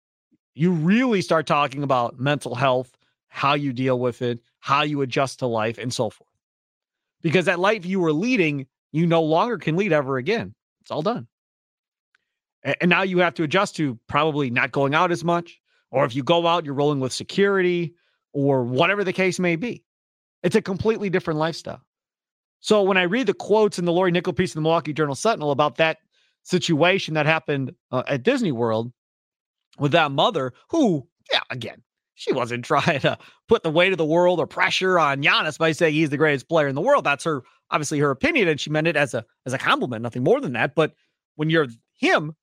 you 0.55 0.73
really 0.73 1.23
start 1.23 1.47
talking 1.47 1.83
about 1.83 2.19
mental 2.19 2.55
health, 2.55 2.97
how 3.29 3.55
you 3.55 3.73
deal 3.73 3.99
with 3.99 4.23
it, 4.23 4.41
how 4.61 4.83
you 4.83 5.03
adjust 5.03 5.39
to 5.39 5.47
life, 5.47 5.79
and 5.79 5.93
so 5.93 6.11
forth. 6.11 6.29
Because 7.23 7.47
that 7.47 7.59
life 7.59 7.85
you 7.85 8.01
were 8.01 8.13
leading, 8.13 8.67
you 8.93 9.07
no 9.07 9.23
longer 9.23 9.59
can 9.59 9.77
lead 9.77 9.93
ever 9.93 10.17
again. 10.17 10.55
It's 10.83 10.91
all 10.91 11.03
done. 11.03 11.27
And 12.63 12.89
now 12.89 13.03
you 13.03 13.19
have 13.19 13.35
to 13.35 13.45
adjust 13.45 13.77
to 13.77 13.99
probably 14.09 14.51
not 14.51 14.73
going 14.73 14.95
out 14.95 15.13
as 15.13 15.23
much. 15.25 15.61
Or 15.91 16.05
if 16.05 16.15
you 16.15 16.23
go 16.23 16.47
out, 16.47 16.65
you're 16.65 16.75
rolling 16.75 17.01
with 17.01 17.13
security 17.13 17.95
or 18.33 18.63
whatever 18.65 19.05
the 19.05 19.13
case 19.13 19.39
may 19.39 19.57
be. 19.57 19.85
It's 20.43 20.57
a 20.57 20.63
completely 20.63 21.09
different 21.11 21.39
lifestyle. 21.39 21.83
So 22.61 22.83
when 22.83 22.97
I 22.97 23.03
read 23.03 23.27
the 23.27 23.35
quotes 23.35 23.79
in 23.79 23.85
the 23.85 23.93
Lori 23.93 24.11
Nickel 24.11 24.33
piece 24.33 24.55
in 24.55 24.59
the 24.59 24.63
Milwaukee 24.63 24.93
Journal 24.93 25.15
Sentinel 25.15 25.51
about 25.51 25.77
that 25.77 25.99
situation 26.43 27.15
that 27.15 27.27
happened 27.27 27.73
uh, 27.93 28.03
at 28.07 28.23
Disney 28.23 28.53
World 28.53 28.93
with 29.79 29.93
that 29.93 30.11
mother 30.11 30.53
who, 30.71 31.07
yeah, 31.33 31.41
again, 31.51 31.83
she 32.15 32.33
wasn't 32.33 32.65
trying 32.65 33.01
to 33.01 33.19
put 33.49 33.63
the 33.63 33.71
weight 33.71 33.93
of 33.93 33.99
the 33.99 34.05
world 34.05 34.41
or 34.41 34.47
pressure 34.47 34.99
on 34.99 35.23
Giannis 35.23 35.59
by 35.59 35.73
saying 35.73 35.95
he's 35.95 36.11
the 36.11 36.17
greatest 36.17 36.49
player 36.49 36.69
in 36.69 36.75
the 36.75 36.81
world. 36.81 37.05
That's 37.05 37.25
her 37.25 37.43
obviously 37.71 37.99
her 37.99 38.11
opinion, 38.11 38.49
and 38.49 38.61
she 38.61 38.71
meant 38.71 38.87
it 38.87 38.97
as 38.97 39.15
a 39.15 39.25
as 39.47 39.53
a 39.53 39.59
compliment, 39.59 40.03
nothing 40.03 40.25
more 40.25 40.41
than 40.41 40.53
that. 40.55 40.75
But 40.75 40.95
when 41.37 41.51
you're 41.51 41.69
him, 41.95 42.35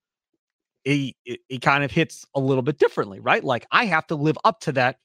he 0.84 1.16
it 1.26 1.62
kind 1.62 1.84
of 1.84 1.92
hits 1.92 2.26
a 2.36 2.40
little 2.40 2.64
bit 2.64 2.80
differently, 2.80 3.20
right? 3.20 3.44
Like 3.44 3.66
I 3.72 3.86
have 3.86 4.08
to 4.08 4.16
live 4.16 4.38
up 4.44 4.60
to 4.62 4.72
that, 4.74 4.98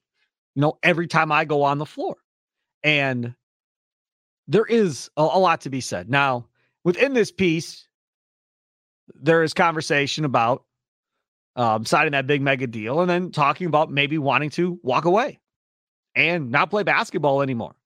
you 0.55 0.63
know, 0.63 0.79
every 0.83 1.07
time 1.07 1.33
I 1.33 1.45
go 1.45 1.63
on 1.63 1.79
the 1.79 1.87
floor, 1.87 2.17
and 2.83 3.35
there 4.51 4.67
is 4.67 5.09
a, 5.17 5.23
a 5.23 5.39
lot 5.39 5.61
to 5.61 5.71
be 5.71 5.81
said. 5.81 6.11
Now, 6.11 6.45
within 6.83 7.15
this 7.15 7.31
piece, 7.31 7.87
there 9.15 9.45
is 9.45 9.55
conversation 9.55 10.25
about 10.25 10.65
um, 11.55 11.85
signing 11.85 12.13
that 12.13 12.27
big 12.27 12.43
mega 12.43 12.67
deal 12.67 13.01
and 13.01 13.09
then 13.09 13.31
talking 13.31 13.69
about 13.69 13.93
maybe 13.93 14.19
wanting 14.19 14.51
to 14.51 14.81
walk 14.83 15.05
away 15.05 15.39
and 16.17 16.51
not 16.51 16.71
play 16.71 16.83
basketball 16.83 17.43
anymore 17.43 17.77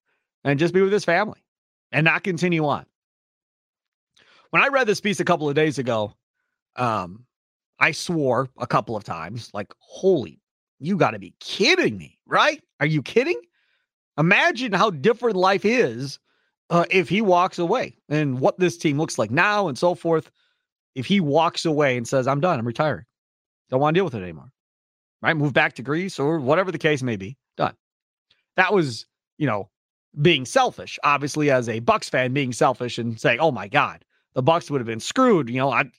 and 0.43 0.59
just 0.59 0.73
be 0.73 0.81
with 0.81 0.93
his 0.93 1.05
family 1.05 1.45
and 1.93 2.05
not 2.05 2.25
continue 2.25 2.65
on. 2.65 2.87
When 4.51 4.63
I 4.63 4.69
read 4.69 4.87
this 4.87 5.01
piece 5.01 5.21
a 5.21 5.25
couple 5.25 5.49
of 5.49 5.55
days 5.55 5.79
ago, 5.79 6.15
um, 6.77 7.27
I 7.79 7.91
swore 7.91 8.49
a 8.57 8.67
couple 8.67 8.97
of 8.97 9.05
times, 9.05 9.51
like, 9.53 9.73
holy, 9.79 10.41
you 10.79 10.97
got 10.97 11.11
to 11.11 11.19
be 11.19 11.35
kidding 11.41 11.99
me, 11.99 12.19
right? 12.27 12.63
Are 12.81 12.87
you 12.87 13.03
kidding? 13.03 13.41
Imagine 14.17 14.73
how 14.73 14.91
different 14.91 15.37
life 15.37 15.65
is 15.67 16.21
uh, 16.71 16.85
if 16.91 17.09
he 17.09 17.21
walks 17.21 17.59
away 17.59 17.97
and 18.09 18.41
what 18.41 18.59
this 18.59 18.77
team 18.77 18.99
looks 18.99 19.19
like 19.19 19.31
now 19.31 19.69
and 19.69 19.79
so 19.79 19.95
forth. 19.95 20.31
If 20.95 21.07
he 21.07 21.19
walks 21.19 21.65
away 21.65 21.97
and 21.97 22.07
says, 22.07 22.29
I'm 22.29 22.41
done, 22.41 22.57
I'm 22.57 22.67
retiring, 22.67 23.05
don't 23.69 23.81
want 23.81 23.95
to 23.95 23.99
deal 23.99 24.05
with 24.05 24.15
it 24.15 24.23
anymore, 24.23 24.53
right? 25.23 25.37
Move 25.37 25.53
back 25.53 25.73
to 25.75 25.83
Greece 25.83 26.21
or 26.21 26.39
whatever 26.39 26.71
the 26.71 26.79
case 26.79 27.03
may 27.03 27.17
be, 27.17 27.37
done. 27.57 27.75
That 28.57 28.73
was, 28.73 29.05
you 29.37 29.49
know, 29.49 29.71
being 30.23 30.47
selfish, 30.47 30.97
obviously, 31.03 31.51
as 31.51 31.69
a 31.69 31.81
Bucks 31.81 32.09
fan, 32.09 32.33
being 32.33 32.53
selfish 32.53 32.99
and 32.99 33.21
saying, 33.21 33.41
oh 33.41 33.51
my 33.51 33.67
God, 33.67 34.05
the 34.35 34.43
Bucks 34.43 34.71
would 34.71 34.81
have 34.81 34.87
been 34.87 35.01
screwed. 35.01 35.51
You 35.51 35.57
know, 35.57 35.73
I, 35.73 35.91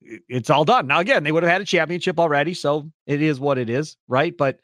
it's 0.00 0.48
all 0.48 0.64
done. 0.64 0.86
Now, 0.86 1.00
again, 1.00 1.24
they 1.24 1.32
would 1.32 1.42
have 1.42 1.52
had 1.52 1.60
a 1.60 1.66
championship 1.66 2.18
already. 2.18 2.54
So 2.54 2.90
it 3.06 3.20
is 3.20 3.38
what 3.38 3.58
it 3.58 3.68
is, 3.68 3.98
right? 4.08 4.34
But 4.34 4.60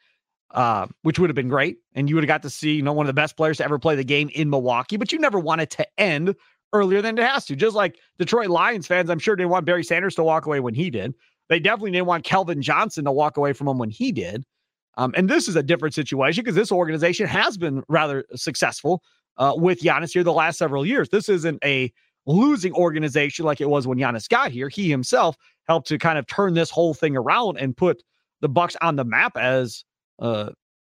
uh, 0.52 0.86
which 1.02 1.18
would 1.18 1.30
have 1.30 1.34
been 1.36 1.48
great. 1.48 1.78
And 1.94 2.08
you 2.08 2.14
would 2.14 2.24
have 2.24 2.28
got 2.28 2.42
to 2.42 2.50
see, 2.50 2.72
you 2.74 2.82
know, 2.82 2.92
one 2.92 3.06
of 3.06 3.08
the 3.08 3.20
best 3.20 3.36
players 3.36 3.58
to 3.58 3.64
ever 3.64 3.78
play 3.78 3.96
the 3.96 4.04
game 4.04 4.30
in 4.34 4.50
Milwaukee, 4.50 4.96
but 4.96 5.12
you 5.12 5.18
never 5.18 5.38
want 5.38 5.60
it 5.60 5.70
to 5.70 5.86
end 5.98 6.34
earlier 6.72 7.02
than 7.02 7.18
it 7.18 7.24
has 7.24 7.44
to. 7.46 7.56
Just 7.56 7.76
like 7.76 7.98
Detroit 8.18 8.48
Lions 8.48 8.86
fans, 8.86 9.10
I'm 9.10 9.18
sure 9.18 9.36
didn't 9.36 9.50
want 9.50 9.66
Barry 9.66 9.84
Sanders 9.84 10.14
to 10.16 10.22
walk 10.22 10.46
away 10.46 10.60
when 10.60 10.74
he 10.74 10.90
did. 10.90 11.14
They 11.48 11.60
definitely 11.60 11.92
didn't 11.92 12.06
want 12.06 12.24
Calvin 12.24 12.60
Johnson 12.62 13.04
to 13.04 13.12
walk 13.12 13.36
away 13.36 13.52
from 13.52 13.68
him 13.68 13.78
when 13.78 13.90
he 13.90 14.12
did. 14.12 14.44
Um, 14.96 15.14
and 15.16 15.30
this 15.30 15.48
is 15.48 15.56
a 15.56 15.62
different 15.62 15.94
situation 15.94 16.42
because 16.42 16.56
this 16.56 16.72
organization 16.72 17.26
has 17.26 17.56
been 17.56 17.82
rather 17.88 18.24
successful 18.34 19.02
uh, 19.38 19.54
with 19.56 19.80
Giannis 19.80 20.12
here 20.12 20.24
the 20.24 20.32
last 20.32 20.58
several 20.58 20.84
years. 20.84 21.08
This 21.08 21.28
isn't 21.28 21.58
a 21.64 21.92
losing 22.26 22.74
organization 22.74 23.44
like 23.44 23.60
it 23.60 23.70
was 23.70 23.86
when 23.86 23.98
Giannis 23.98 24.28
got 24.28 24.50
here. 24.50 24.68
He 24.68 24.90
himself 24.90 25.36
helped 25.66 25.88
to 25.88 25.98
kind 25.98 26.18
of 26.18 26.26
turn 26.26 26.54
this 26.54 26.68
whole 26.68 26.94
thing 26.94 27.16
around 27.16 27.58
and 27.58 27.76
put 27.76 28.02
the 28.40 28.48
Bucks 28.48 28.76
on 28.82 28.96
the 28.96 29.04
map 29.04 29.36
as 29.36 29.84
uh, 30.18 30.50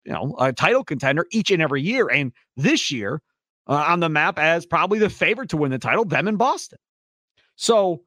you 0.05 0.13
know, 0.13 0.35
a 0.39 0.51
title 0.51 0.83
contender 0.83 1.25
each 1.31 1.51
and 1.51 1.61
every 1.61 1.81
year. 1.81 2.09
And 2.09 2.33
this 2.57 2.91
year 2.91 3.21
uh, 3.67 3.85
on 3.87 3.99
the 3.99 4.09
map 4.09 4.37
as 4.37 4.65
probably 4.65 4.99
the 4.99 5.09
favorite 5.09 5.49
to 5.49 5.57
win 5.57 5.71
the 5.71 5.79
title, 5.79 6.05
them 6.05 6.27
in 6.27 6.35
Boston. 6.35 6.79
So 7.55 8.01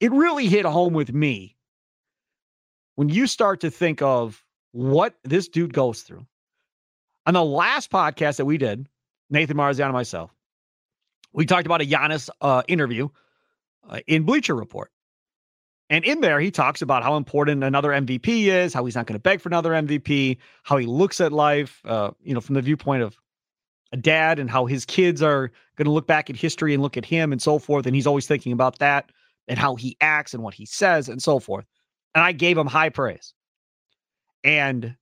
it 0.00 0.12
really 0.12 0.46
hit 0.46 0.64
home 0.64 0.92
with 0.92 1.12
me 1.12 1.56
when 2.94 3.08
you 3.08 3.26
start 3.26 3.60
to 3.60 3.70
think 3.70 4.02
of 4.02 4.44
what 4.72 5.14
this 5.24 5.48
dude 5.48 5.72
goes 5.72 6.02
through. 6.02 6.26
On 7.26 7.34
the 7.34 7.44
last 7.44 7.90
podcast 7.90 8.36
that 8.36 8.44
we 8.44 8.58
did, 8.58 8.88
Nathan 9.30 9.56
Marzian 9.56 9.84
and 9.84 9.92
myself, 9.92 10.30
we 11.32 11.46
talked 11.46 11.66
about 11.66 11.80
a 11.80 11.86
Giannis 11.86 12.28
uh, 12.40 12.62
interview 12.68 13.08
uh, 13.88 14.00
in 14.06 14.24
Bleacher 14.24 14.54
Report. 14.54 14.91
And 15.90 16.04
in 16.04 16.20
there, 16.20 16.40
he 16.40 16.50
talks 16.50 16.80
about 16.80 17.02
how 17.02 17.16
important 17.16 17.62
another 17.62 17.90
MVP 17.90 18.46
is, 18.46 18.72
how 18.72 18.84
he's 18.84 18.94
not 18.94 19.06
going 19.06 19.18
to 19.18 19.22
beg 19.22 19.40
for 19.40 19.48
another 19.48 19.72
MVP, 19.72 20.38
how 20.62 20.78
he 20.78 20.86
looks 20.86 21.20
at 21.20 21.32
life, 21.32 21.80
uh, 21.84 22.12
you 22.22 22.32
know, 22.32 22.40
from 22.40 22.54
the 22.54 22.62
viewpoint 22.62 23.02
of 23.02 23.16
a 23.92 23.96
dad, 23.96 24.38
and 24.38 24.50
how 24.50 24.64
his 24.64 24.86
kids 24.86 25.22
are 25.22 25.52
going 25.76 25.84
to 25.84 25.90
look 25.90 26.06
back 26.06 26.30
at 26.30 26.36
history 26.36 26.72
and 26.72 26.82
look 26.82 26.96
at 26.96 27.04
him 27.04 27.30
and 27.30 27.42
so 27.42 27.58
forth. 27.58 27.86
And 27.86 27.94
he's 27.94 28.06
always 28.06 28.26
thinking 28.26 28.52
about 28.52 28.78
that 28.78 29.10
and 29.48 29.58
how 29.58 29.74
he 29.76 29.96
acts 30.00 30.32
and 30.32 30.42
what 30.42 30.54
he 30.54 30.64
says 30.64 31.08
and 31.08 31.22
so 31.22 31.38
forth. 31.38 31.66
And 32.14 32.24
I 32.24 32.32
gave 32.32 32.56
him 32.56 32.66
high 32.66 32.88
praise. 32.88 33.34
And 34.44 34.96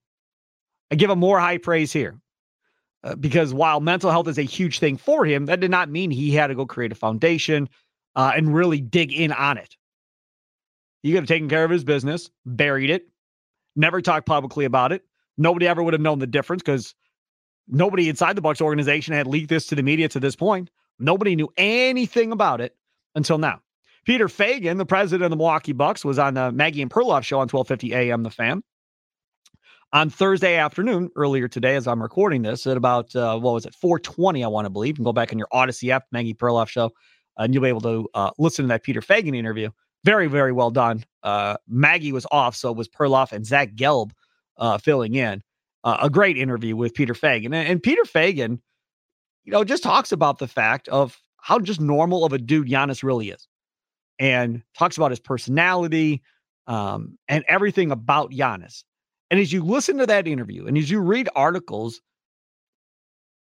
I 0.91 0.95
give 0.95 1.09
him 1.09 1.19
more 1.19 1.39
high 1.39 1.57
praise 1.57 1.93
here. 1.93 2.19
Uh, 3.03 3.15
because 3.15 3.51
while 3.51 3.79
mental 3.79 4.11
health 4.11 4.27
is 4.27 4.37
a 4.37 4.43
huge 4.43 4.77
thing 4.77 4.95
for 4.95 5.25
him, 5.25 5.47
that 5.47 5.59
did 5.59 5.71
not 5.71 5.89
mean 5.89 6.11
he 6.11 6.31
had 6.31 6.47
to 6.47 6.55
go 6.55 6.67
create 6.67 6.91
a 6.91 6.95
foundation 6.95 7.67
uh, 8.15 8.31
and 8.35 8.53
really 8.53 8.79
dig 8.79 9.11
in 9.11 9.31
on 9.31 9.57
it. 9.57 9.75
He 11.01 11.11
could 11.11 11.21
have 11.21 11.27
taken 11.27 11.49
care 11.49 11.63
of 11.63 11.71
his 11.71 11.83
business, 11.83 12.29
buried 12.45 12.89
it, 12.89 13.07
never 13.75 14.01
talked 14.01 14.25
publicly 14.25 14.65
about 14.65 14.91
it. 14.91 15.03
Nobody 15.37 15.67
ever 15.67 15.81
would 15.81 15.93
have 15.93 16.01
known 16.01 16.19
the 16.19 16.27
difference 16.27 16.61
because 16.61 16.93
nobody 17.67 18.09
inside 18.09 18.35
the 18.35 18.41
Bucks 18.41 18.61
organization 18.61 19.13
had 19.13 19.27
leaked 19.27 19.49
this 19.49 19.67
to 19.67 19.75
the 19.75 19.83
media 19.83 20.07
to 20.09 20.19
this 20.19 20.35
point. 20.35 20.69
Nobody 20.99 21.35
knew 21.35 21.49
anything 21.57 22.31
about 22.31 22.61
it 22.61 22.75
until 23.15 23.37
now. 23.37 23.61
Peter 24.05 24.27
Feigin, 24.27 24.77
the 24.77 24.85
president 24.85 25.23
of 25.23 25.29
the 25.29 25.37
Milwaukee 25.37 25.73
Bucks, 25.73 26.03
was 26.03 26.19
on 26.19 26.33
the 26.33 26.51
Maggie 26.51 26.81
and 26.81 26.91
Perloff 26.91 27.23
show 27.23 27.37
on 27.37 27.47
1250 27.47 27.93
AM, 27.93 28.23
The 28.23 28.29
Fan. 28.29 28.63
On 29.93 30.09
Thursday 30.09 30.55
afternoon, 30.55 31.09
earlier 31.15 31.47
today, 31.47 31.75
as 31.75 31.85
I'm 31.85 32.01
recording 32.01 32.41
this, 32.41 32.65
at 32.65 32.77
about, 32.77 33.13
uh, 33.15 33.37
what 33.37 33.53
was 33.53 33.65
it, 33.65 33.75
420, 33.75 34.43
I 34.43 34.47
want 34.47 34.65
to 34.65 34.69
believe. 34.69 34.91
You 34.91 34.95
can 34.95 35.03
go 35.03 35.13
back 35.13 35.31
in 35.31 35.37
your 35.37 35.49
Audacy 35.53 35.89
app, 35.89 36.05
Maggie 36.11 36.33
Perloff 36.33 36.69
show, 36.69 36.91
and 37.37 37.53
you'll 37.53 37.63
be 37.63 37.69
able 37.69 37.81
to 37.81 38.07
uh, 38.13 38.31
listen 38.39 38.63
to 38.63 38.69
that 38.69 38.83
Peter 38.83 39.01
Feigin 39.01 39.35
interview. 39.35 39.69
Very, 40.03 40.27
very 40.27 40.51
well 40.51 40.71
done. 40.71 41.05
Uh, 41.23 41.57
Maggie 41.67 42.11
was 42.11 42.25
off, 42.31 42.55
so 42.55 42.71
it 42.71 42.77
was 42.77 42.89
Perloff 42.89 43.31
and 43.31 43.45
Zach 43.45 43.73
Gelb 43.75 44.11
uh, 44.57 44.77
filling 44.77 45.15
in. 45.15 45.41
Uh, 45.83 45.97
a 46.01 46.09
great 46.09 46.37
interview 46.37 46.75
with 46.75 46.93
Peter 46.93 47.13
Feigin. 47.13 47.45
And, 47.45 47.55
and 47.55 47.83
Peter 47.83 48.03
Feigin, 48.03 48.59
you 49.43 49.51
know, 49.51 49.63
just 49.63 49.83
talks 49.83 50.11
about 50.11 50.37
the 50.37 50.47
fact 50.47 50.87
of 50.89 51.19
how 51.37 51.59
just 51.59 51.81
normal 51.81 52.23
of 52.23 52.33
a 52.33 52.37
dude 52.37 52.67
Giannis 52.67 53.03
really 53.03 53.29
is 53.29 53.47
and 54.19 54.61
talks 54.77 54.97
about 54.97 55.11
his 55.11 55.19
personality 55.19 56.21
um, 56.67 57.17
and 57.27 57.43
everything 57.47 57.91
about 57.91 58.31
Giannis. 58.31 58.83
And 59.31 59.39
as 59.39 59.51
you 59.51 59.63
listen 59.63 59.97
to 59.97 60.05
that 60.05 60.27
interview 60.27 60.67
and 60.67 60.77
as 60.77 60.91
you 60.91 60.99
read 60.99 61.29
articles, 61.35 62.01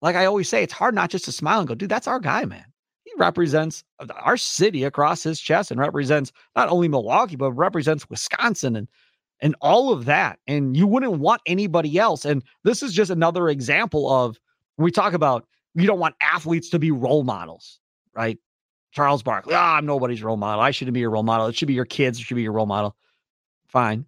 like 0.01 0.15
I 0.15 0.25
always 0.25 0.47
say, 0.47 0.63
it's 0.63 0.73
hard 0.73 0.95
not 0.95 1.09
just 1.09 1.25
to 1.25 1.31
smile 1.33 1.59
and 1.59 1.67
go, 1.67 1.75
dude, 1.75 1.89
that's 1.89 2.07
our 2.07 2.19
guy, 2.19 2.45
man. 2.45 2.65
He 3.09 3.19
represents 3.19 3.83
our 4.21 4.37
city 4.37 4.83
across 4.83 5.23
his 5.23 5.39
chest 5.39 5.71
and 5.71 5.79
represents 5.79 6.31
not 6.55 6.69
only 6.69 6.87
Milwaukee, 6.87 7.35
but 7.35 7.51
represents 7.53 8.09
Wisconsin 8.09 8.75
and 8.75 8.87
and 9.41 9.55
all 9.61 9.93
of 9.93 10.05
that. 10.05 10.37
And 10.47 10.75
you 10.75 10.85
wouldn't 10.85 11.13
want 11.13 11.41
anybody 11.45 11.97
else. 11.97 12.25
And 12.25 12.43
this 12.63 12.83
is 12.83 12.93
just 12.93 13.09
another 13.09 13.47
example 13.47 14.11
of 14.11 14.37
we 14.77 14.91
talk 14.91 15.13
about 15.13 15.47
you 15.75 15.87
don't 15.87 15.99
want 15.99 16.15
athletes 16.21 16.69
to 16.69 16.79
be 16.79 16.91
role 16.91 17.23
models, 17.23 17.79
right? 18.13 18.37
Charles 18.91 19.23
Barkley, 19.23 19.53
ah, 19.55 19.77
I'm 19.77 19.85
nobody's 19.85 20.21
role 20.23 20.37
model. 20.37 20.61
I 20.61 20.71
shouldn't 20.71 20.93
be 20.93 20.99
your 20.99 21.11
role 21.11 21.23
model. 21.23 21.47
It 21.47 21.55
should 21.55 21.67
be 21.67 21.73
your 21.73 21.85
kids. 21.85 22.19
It 22.19 22.23
should 22.23 22.35
be 22.35 22.41
your 22.41 22.51
role 22.51 22.65
model. 22.65 22.95
Fine. 23.67 24.05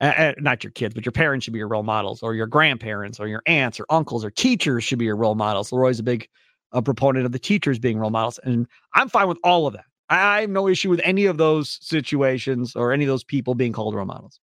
Uh, 0.00 0.12
uh, 0.16 0.32
not 0.38 0.62
your 0.62 0.72
kids, 0.72 0.94
but 0.94 1.06
your 1.06 1.12
parents 1.12 1.44
should 1.44 1.54
be 1.54 1.58
your 1.58 1.68
role 1.68 1.82
models, 1.82 2.22
or 2.22 2.34
your 2.34 2.46
grandparents, 2.46 3.18
or 3.18 3.28
your 3.28 3.42
aunts, 3.46 3.80
or 3.80 3.86
uncles, 3.88 4.24
or 4.24 4.30
teachers 4.30 4.84
should 4.84 4.98
be 4.98 5.06
your 5.06 5.16
role 5.16 5.36
models. 5.36 5.72
Leroy's 5.72 5.98
a 5.98 6.02
big 6.02 6.28
uh, 6.72 6.80
proponent 6.80 7.26
of 7.26 7.32
the 7.32 7.38
teachers 7.38 7.78
being 7.78 7.98
role 7.98 8.10
models, 8.10 8.38
and 8.44 8.66
I'm 8.94 9.08
fine 9.08 9.28
with 9.28 9.38
all 9.44 9.66
of 9.66 9.74
that. 9.74 9.84
I, 10.08 10.38
I 10.38 10.40
have 10.42 10.50
no 10.50 10.68
issue 10.68 10.90
with 10.90 11.00
any 11.04 11.26
of 11.26 11.38
those 11.38 11.78
situations 11.82 12.76
or 12.76 12.92
any 12.92 13.04
of 13.04 13.08
those 13.08 13.24
people 13.24 13.54
being 13.54 13.72
called 13.72 13.94
role 13.94 14.06
models. 14.06 14.40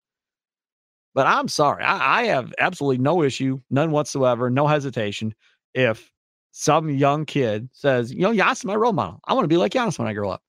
But 1.15 1.27
I'm 1.27 1.49
sorry, 1.49 1.85
I, 1.85 2.21
I 2.21 2.25
have 2.25 2.55
absolutely 2.59 3.03
no 3.03 3.23
issue, 3.23 3.61
none 3.71 3.91
whatsoever, 3.91 4.49
no 4.49 4.67
hesitation 4.67 5.35
if 5.75 6.11
some 6.53 6.91
young 6.91 7.25
kid 7.25 7.69
says, 7.73 8.13
you 8.13 8.21
know, 8.21 8.33
Giannis 8.33 8.59
is 8.59 8.65
my 8.65 8.75
role 8.75 8.93
model. 8.93 9.21
I 9.25 9.35
want 9.35 9.45
to 9.45 9.49
be 9.49 9.57
like 9.57 9.73
Giannis 9.73 9.99
when 9.99 10.09
I 10.09 10.13
grow 10.13 10.31
up. 10.31 10.43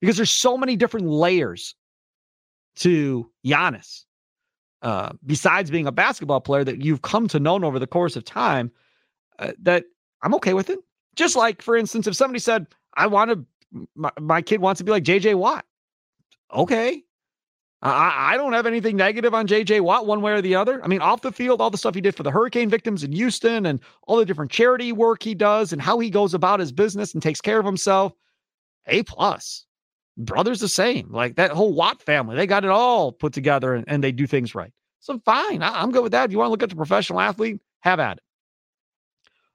Because 0.00 0.16
there's 0.16 0.30
so 0.30 0.58
many 0.58 0.76
different 0.76 1.06
layers 1.06 1.74
to 2.76 3.30
Giannis. 3.46 4.04
Uh, 4.82 5.12
besides 5.24 5.70
being 5.70 5.86
a 5.86 5.92
basketball 5.92 6.40
player 6.40 6.64
that 6.64 6.82
you've 6.82 7.02
come 7.02 7.28
to 7.28 7.38
know 7.38 7.54
over 7.62 7.78
the 7.78 7.86
course 7.86 8.16
of 8.16 8.24
time, 8.24 8.70
uh, 9.38 9.52
that 9.62 9.84
I'm 10.22 10.34
okay 10.34 10.54
with 10.54 10.70
it. 10.70 10.80
Just 11.14 11.36
like, 11.36 11.62
for 11.62 11.76
instance, 11.76 12.06
if 12.06 12.16
somebody 12.16 12.38
said, 12.38 12.66
I 12.94 13.06
want 13.06 13.30
to, 13.30 13.86
my, 13.94 14.10
my 14.20 14.42
kid 14.42 14.60
wants 14.60 14.78
to 14.78 14.84
be 14.84 14.92
like 14.92 15.04
JJ 15.04 15.34
Watt. 15.34 15.64
Okay. 16.52 17.04
I, 17.82 18.34
I 18.34 18.36
don't 18.36 18.52
have 18.52 18.66
anything 18.66 18.96
negative 18.96 19.34
on 19.34 19.46
JJ 19.46 19.80
Watt 19.80 20.06
one 20.06 20.22
way 20.22 20.32
or 20.32 20.40
the 20.40 20.54
other. 20.54 20.82
I 20.84 20.86
mean, 20.86 21.00
off 21.00 21.22
the 21.22 21.32
field, 21.32 21.60
all 21.60 21.70
the 21.70 21.78
stuff 21.78 21.94
he 21.94 22.00
did 22.00 22.14
for 22.14 22.22
the 22.22 22.30
hurricane 22.30 22.70
victims 22.70 23.02
in 23.02 23.12
Houston 23.12 23.66
and 23.66 23.80
all 24.06 24.16
the 24.16 24.24
different 24.24 24.52
charity 24.52 24.92
work 24.92 25.22
he 25.22 25.34
does 25.34 25.72
and 25.72 25.82
how 25.82 25.98
he 25.98 26.08
goes 26.08 26.32
about 26.32 26.60
his 26.60 26.70
business 26.70 27.12
and 27.12 27.22
takes 27.22 27.40
care 27.40 27.58
of 27.58 27.66
himself. 27.66 28.12
A 28.86 29.02
plus. 29.02 29.66
Brothers 30.16 30.60
the 30.60 30.68
same. 30.68 31.10
Like 31.10 31.36
that 31.36 31.50
whole 31.50 31.72
Watt 31.72 32.02
family, 32.02 32.36
they 32.36 32.46
got 32.46 32.64
it 32.64 32.70
all 32.70 33.10
put 33.10 33.32
together 33.32 33.74
and, 33.74 33.84
and 33.88 34.04
they 34.04 34.12
do 34.12 34.26
things 34.26 34.54
right. 34.54 34.72
So 35.00 35.18
fine. 35.24 35.62
I, 35.62 35.82
I'm 35.82 35.90
good 35.90 36.02
with 36.02 36.12
that. 36.12 36.26
If 36.26 36.32
you 36.32 36.38
want 36.38 36.48
to 36.48 36.52
look 36.52 36.62
at 36.62 36.68
the 36.68 36.76
professional 36.76 37.20
athlete, 37.20 37.60
have 37.80 37.98
at 37.98 38.18
it. 38.18 38.22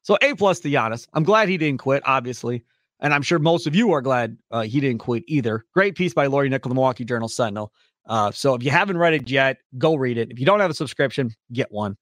So 0.07 0.17
A 0.21 0.33
plus 0.35 0.61
to 0.61 0.69
Giannis. 0.69 1.05
I'm 1.11 1.25
glad 1.25 1.49
he 1.49 1.57
didn't 1.57 1.81
quit, 1.81 2.01
obviously. 2.05 2.63
And 3.01 3.13
I'm 3.13 3.21
sure 3.21 3.39
most 3.39 3.67
of 3.67 3.75
you 3.75 3.91
are 3.91 4.01
glad 4.01 4.37
uh, 4.51 4.61
he 4.61 4.79
didn't 4.79 4.99
quit 4.99 5.25
either. 5.27 5.65
Great 5.73 5.95
piece 5.95 6.13
by 6.13 6.27
Lori 6.27 6.47
Nickel, 6.47 6.69
the 6.69 6.75
Milwaukee 6.75 7.03
Journal 7.03 7.27
Sentinel. 7.27 7.73
Uh, 8.05 8.31
so 8.31 8.53
if 8.53 8.63
you 8.63 8.71
haven't 8.71 8.99
read 8.99 9.13
it 9.13 9.29
yet, 9.29 9.57
go 9.77 9.95
read 9.95 10.17
it. 10.17 10.31
If 10.31 10.39
you 10.39 10.45
don't 10.45 10.61
have 10.61 10.71
a 10.71 10.73
subscription, 10.73 11.35
get 11.51 11.69
one. 11.73 11.97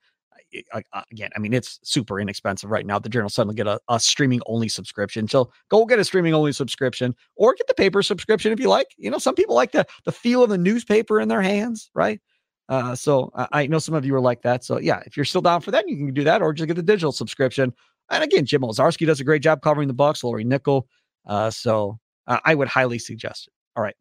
Uh, 0.71 0.81
again, 1.11 1.31
I 1.35 1.39
mean, 1.39 1.51
it's 1.51 1.79
super 1.81 2.19
inexpensive 2.19 2.69
right 2.69 2.85
now. 2.85 2.99
The 2.99 3.09
Journal 3.09 3.27
Sentinel 3.27 3.55
get 3.55 3.65
a, 3.65 3.79
a 3.89 3.99
streaming 3.99 4.41
only 4.45 4.69
subscription. 4.69 5.27
So 5.27 5.51
go 5.69 5.83
get 5.87 5.97
a 5.97 6.03
streaming 6.03 6.35
only 6.35 6.51
subscription 6.51 7.15
or 7.37 7.55
get 7.55 7.65
the 7.65 7.73
paper 7.73 8.03
subscription 8.03 8.51
if 8.51 8.59
you 8.59 8.69
like. 8.69 8.89
You 8.97 9.09
know, 9.09 9.17
some 9.17 9.33
people 9.33 9.55
like 9.55 9.71
the, 9.71 9.83
the 10.03 10.11
feel 10.11 10.43
of 10.43 10.51
the 10.51 10.59
newspaper 10.59 11.19
in 11.19 11.27
their 11.27 11.41
hands, 11.41 11.89
right? 11.95 12.21
Uh, 12.69 12.95
so 12.95 13.31
I, 13.35 13.47
I 13.51 13.67
know 13.67 13.79
some 13.79 13.95
of 13.95 14.05
you 14.05 14.15
are 14.15 14.21
like 14.21 14.41
that. 14.43 14.63
So 14.63 14.79
yeah, 14.79 15.01
if 15.05 15.17
you're 15.17 15.25
still 15.25 15.41
down 15.41 15.61
for 15.61 15.71
that, 15.71 15.87
you 15.87 15.97
can 15.97 16.13
do 16.13 16.23
that 16.23 16.41
or 16.41 16.53
just 16.53 16.67
get 16.67 16.75
the 16.75 16.83
digital 16.83 17.11
subscription. 17.11 17.73
And 18.09 18.23
again, 18.23 18.45
Jim 18.45 18.61
Owczarski 18.61 19.05
does 19.05 19.19
a 19.19 19.23
great 19.23 19.41
job 19.41 19.61
covering 19.61 19.87
the 19.87 19.93
Bucks, 19.93 20.23
Lori 20.23 20.43
Nickel. 20.43 20.87
Uh, 21.25 21.49
so 21.49 21.99
uh, 22.27 22.39
I 22.45 22.55
would 22.55 22.67
highly 22.67 22.99
suggest 22.99 23.47
it. 23.47 23.53
All 23.75 23.83
right. 23.83 23.95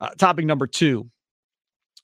Uh, 0.00 0.10
topic 0.10 0.44
number 0.44 0.66
two 0.66 1.10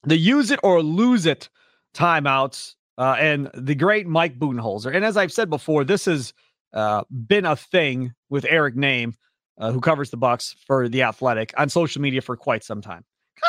the 0.04 0.16
use 0.16 0.50
it 0.50 0.58
or 0.62 0.82
lose 0.82 1.26
it 1.26 1.48
timeouts 1.94 2.74
uh, 2.98 3.16
and 3.18 3.50
the 3.54 3.74
great 3.74 4.06
Mike 4.06 4.38
Budenholzer. 4.38 4.94
And 4.94 5.04
as 5.04 5.16
I've 5.16 5.32
said 5.32 5.48
before, 5.48 5.84
this 5.84 6.06
has 6.06 6.32
uh, 6.72 7.04
been 7.26 7.44
a 7.44 7.56
thing 7.56 8.12
with 8.28 8.44
Eric 8.48 8.74
Nehm, 8.74 9.14
uh, 9.58 9.70
who 9.70 9.80
covers 9.80 10.10
the 10.10 10.16
Bucks 10.16 10.56
for 10.66 10.88
the 10.88 11.02
Athletic 11.02 11.52
on 11.56 11.68
social 11.68 12.02
media 12.02 12.20
for 12.20 12.36
quite 12.36 12.64
some 12.64 12.80
time. 12.80 13.04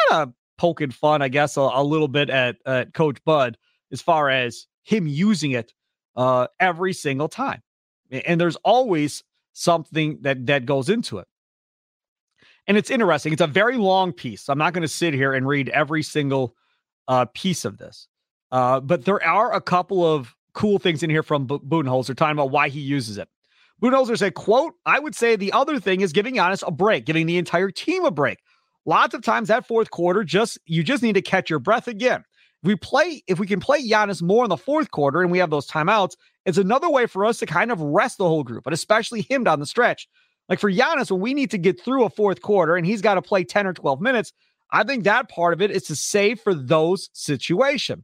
Kind 0.09 0.29
of 0.29 0.33
poking 0.57 0.91
fun, 0.91 1.21
I 1.21 1.29
guess, 1.29 1.57
a, 1.57 1.62
a 1.62 1.83
little 1.83 2.07
bit 2.07 2.29
at, 2.29 2.57
at, 2.65 2.93
Coach 2.93 3.17
Bud 3.25 3.57
as 3.91 4.01
far 4.01 4.29
as 4.29 4.67
him 4.83 5.07
using 5.07 5.51
it 5.51 5.73
uh, 6.15 6.47
every 6.59 6.93
single 6.93 7.29
time. 7.29 7.62
And 8.13 8.39
there's 8.39 8.55
always 8.58 9.24
something 9.53 10.20
that 10.22 10.46
that 10.48 10.65
goes 10.65 10.89
into 10.89 11.17
it. 11.17 11.27
And 12.67 12.77
it's 12.77 12.89
interesting. 12.89 13.34
It's 13.34 13.41
a 13.41 13.48
very 13.48 13.77
long 13.77 14.13
piece. 14.13 14.48
I'm 14.50 14.58
not 14.58 14.74
going 14.74 14.84
to 14.84 14.88
sit 14.88 15.13
here 15.13 15.34
and 15.34 15.48
read 15.48 15.70
every 15.70 16.03
single 16.03 16.55
uh, 17.08 17.25
piece 17.34 17.65
of 17.65 17.77
this. 17.77 18.08
Uh, 18.51 18.79
but 18.79 19.05
there 19.05 19.24
are 19.24 19.53
a 19.53 19.60
couple 19.62 20.05
of 20.05 20.36
cool 20.53 20.79
things 20.79 21.03
in 21.03 21.10
here 21.10 21.24
from 21.24 21.46
B- 21.46 21.58
Budenholzer 21.58 22.15
talking 22.15 22.34
about 22.34 22.51
why 22.51 22.70
he 22.70 22.79
uses 22.79 23.17
it. 23.17 23.27
Budenholzer 23.82 24.17
said, 24.17 24.36
quote, 24.36 24.75
I 24.86 25.00
would 25.00 25.15
say 25.15 25.36
the 25.36 25.51
other 25.51 25.79
thing 25.79 26.01
is 26.01 26.13
giving 26.13 26.36
Giannis 26.36 26.63
a 26.65 26.72
break, 26.72 27.05
giving 27.05 27.25
the 27.25 27.38
entire 27.38 27.72
team 27.72 28.05
a 28.05 28.12
break. 28.12 28.39
Lots 28.86 29.13
of 29.13 29.24
times 29.24 29.48
that 29.48 29.65
fourth 29.67 29.89
quarter, 29.89 30.24
just 30.24 30.60
you 30.65 30.84
just 30.84 31.03
need 31.03 31.13
to 31.13 31.22
catch 31.22 31.50
your 31.50 31.60
breath 31.60 31.88
again. 31.88 32.24
We 32.63 32.75
play, 32.75 33.24
if 33.27 33.39
we 33.39 33.48
can 33.48 33.60
play 33.60 33.86
Giannis 33.86 34.22
more 34.22 34.46
in 34.46 34.50
the 34.50 34.58
fourth 34.58 34.91
quarter 34.91 35.22
and 35.22 35.32
we 35.32 35.39
have 35.39 35.50
those 35.50 35.67
timeouts, 35.67 36.15
it's 36.46 36.58
another 36.58 36.89
way 36.89 37.05
for 37.05 37.25
us 37.25 37.39
to 37.39 37.46
kind 37.46 37.72
of 37.72 37.79
rest 37.79 38.17
the 38.17 38.27
whole 38.27 38.43
group, 38.43 38.63
but 38.63 38.74
especially 38.74 39.22
him 39.22 39.43
down 39.43 39.60
the 39.60 39.65
stretch. 39.65 40.08
Like 40.50 40.60
for 40.60 40.72
Giannis, 40.72 41.12
when 41.12 41.22
we 41.22 41.34
need 41.34 41.51
to 41.51 41.58
get 41.58 41.82
through 41.82 42.05
a 42.05 42.10
fourth 42.10 42.41
quarter 42.41 42.75
and 42.75 42.86
he's 42.86 43.01
got 43.01 43.15
to 43.15 43.22
play 43.22 43.43
10 43.43 43.67
or 43.67 43.74
12 43.74 44.01
minutes, 44.01 44.34
I 44.72 44.84
think 44.84 45.03
that 45.03 45.29
part 45.29 45.53
of 45.53 45.62
it 45.62 45.72
is 45.72 45.84
to 45.84 45.96
save 45.96 46.39
for 46.39 46.53
those 46.53 47.10
situations. 47.13 48.03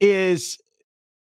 Is 0.00 0.58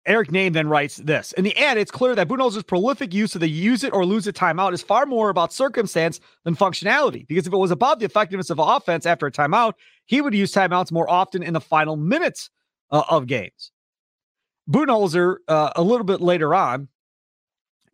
Eric 0.07 0.31
Nehm 0.31 0.53
then 0.53 0.69
writes 0.69 0.97
this. 0.97 1.33
In 1.33 1.45
the 1.45 1.57
end, 1.57 1.79
it's 1.79 1.91
clear 1.91 2.15
that 2.15 2.29
Budenholzer's 2.29 2.63
prolific 2.63 3.15
use 3.15 3.35
of 3.35 3.41
the 3.41 3.49
use 3.49 3.85
it 3.85 3.93
or 3.93 4.05
lose 4.05 4.27
it 4.27 4.35
timeout 4.35 4.75
is 4.75 4.83
far 4.83 5.07
more 5.07 5.31
about 5.31 5.53
circumstance 5.53 6.21
than 6.45 6.55
functionality. 6.55 7.27
Because 7.27 7.47
if 7.47 7.53
it 7.53 7.57
was 7.57 7.71
about 7.71 8.01
the 8.01 8.05
effectiveness 8.05 8.51
of 8.51 8.59
offense 8.59 9.07
after 9.07 9.27
a 9.27 9.33
timeout, 9.33 9.75
he 10.05 10.21
would 10.21 10.35
use 10.35 10.53
timeouts 10.53 10.93
more 10.93 11.09
often 11.09 11.43
in 11.43 11.55
the 11.55 11.61
final 11.61 11.97
minutes 11.97 12.51
uh, 12.91 13.03
of 13.09 13.27
games. 13.27 13.71
Budenholzer, 14.71 15.37
uh, 15.49 15.71
a 15.75 15.83
little 15.83 16.05
bit 16.05 16.21
later 16.21 16.55
on, 16.55 16.89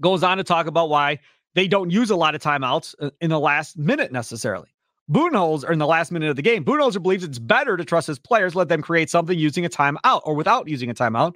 goes 0.00 0.22
on 0.22 0.38
to 0.38 0.44
talk 0.44 0.66
about 0.66 0.88
why 0.88 1.18
they 1.54 1.68
don't 1.68 1.90
use 1.90 2.10
a 2.10 2.16
lot 2.16 2.34
of 2.34 2.42
timeouts 2.42 2.94
uh, 3.00 3.10
in 3.20 3.30
the 3.30 3.38
last 3.38 3.78
minute 3.78 4.10
necessarily. 4.10 4.68
Budenholzer 5.10 5.70
in 5.70 5.78
the 5.78 5.86
last 5.86 6.12
minute 6.12 6.30
of 6.30 6.36
the 6.36 6.42
game. 6.42 6.64
Budenholzer 6.64 7.02
believes 7.02 7.24
it's 7.24 7.38
better 7.38 7.76
to 7.76 7.84
trust 7.84 8.06
his 8.06 8.18
players, 8.18 8.54
let 8.54 8.68
them 8.68 8.82
create 8.82 9.10
something 9.10 9.36
using 9.36 9.64
a 9.64 9.68
timeout 9.68 10.20
or 10.24 10.34
without 10.34 10.68
using 10.68 10.90
a 10.90 10.94
timeout. 10.94 11.34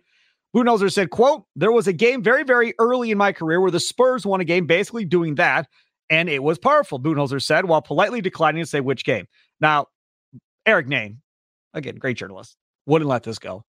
Budenholzer 0.54 0.92
said, 0.92 1.10
quote, 1.10 1.44
there 1.56 1.72
was 1.72 1.88
a 1.88 1.92
game 1.92 2.22
very, 2.22 2.44
very 2.44 2.74
early 2.78 3.10
in 3.10 3.18
my 3.18 3.32
career 3.32 3.60
where 3.60 3.72
the 3.72 3.80
Spurs 3.80 4.24
won 4.24 4.40
a 4.40 4.44
game 4.44 4.66
basically 4.66 5.04
doing 5.04 5.34
that, 5.34 5.68
and 6.08 6.28
it 6.28 6.42
was 6.42 6.58
powerful, 6.58 7.00
Budenholzer 7.00 7.42
said, 7.42 7.64
while 7.64 7.82
politely 7.82 8.20
declining 8.20 8.62
to 8.62 8.66
say 8.66 8.80
which 8.80 9.04
game. 9.04 9.26
Now, 9.60 9.86
Eric 10.64 10.86
Nehm, 10.86 11.18
again, 11.72 11.96
great 11.96 12.16
journalist, 12.16 12.56
wouldn't 12.86 13.10
let 13.10 13.24
this 13.24 13.40
go. 13.40 13.64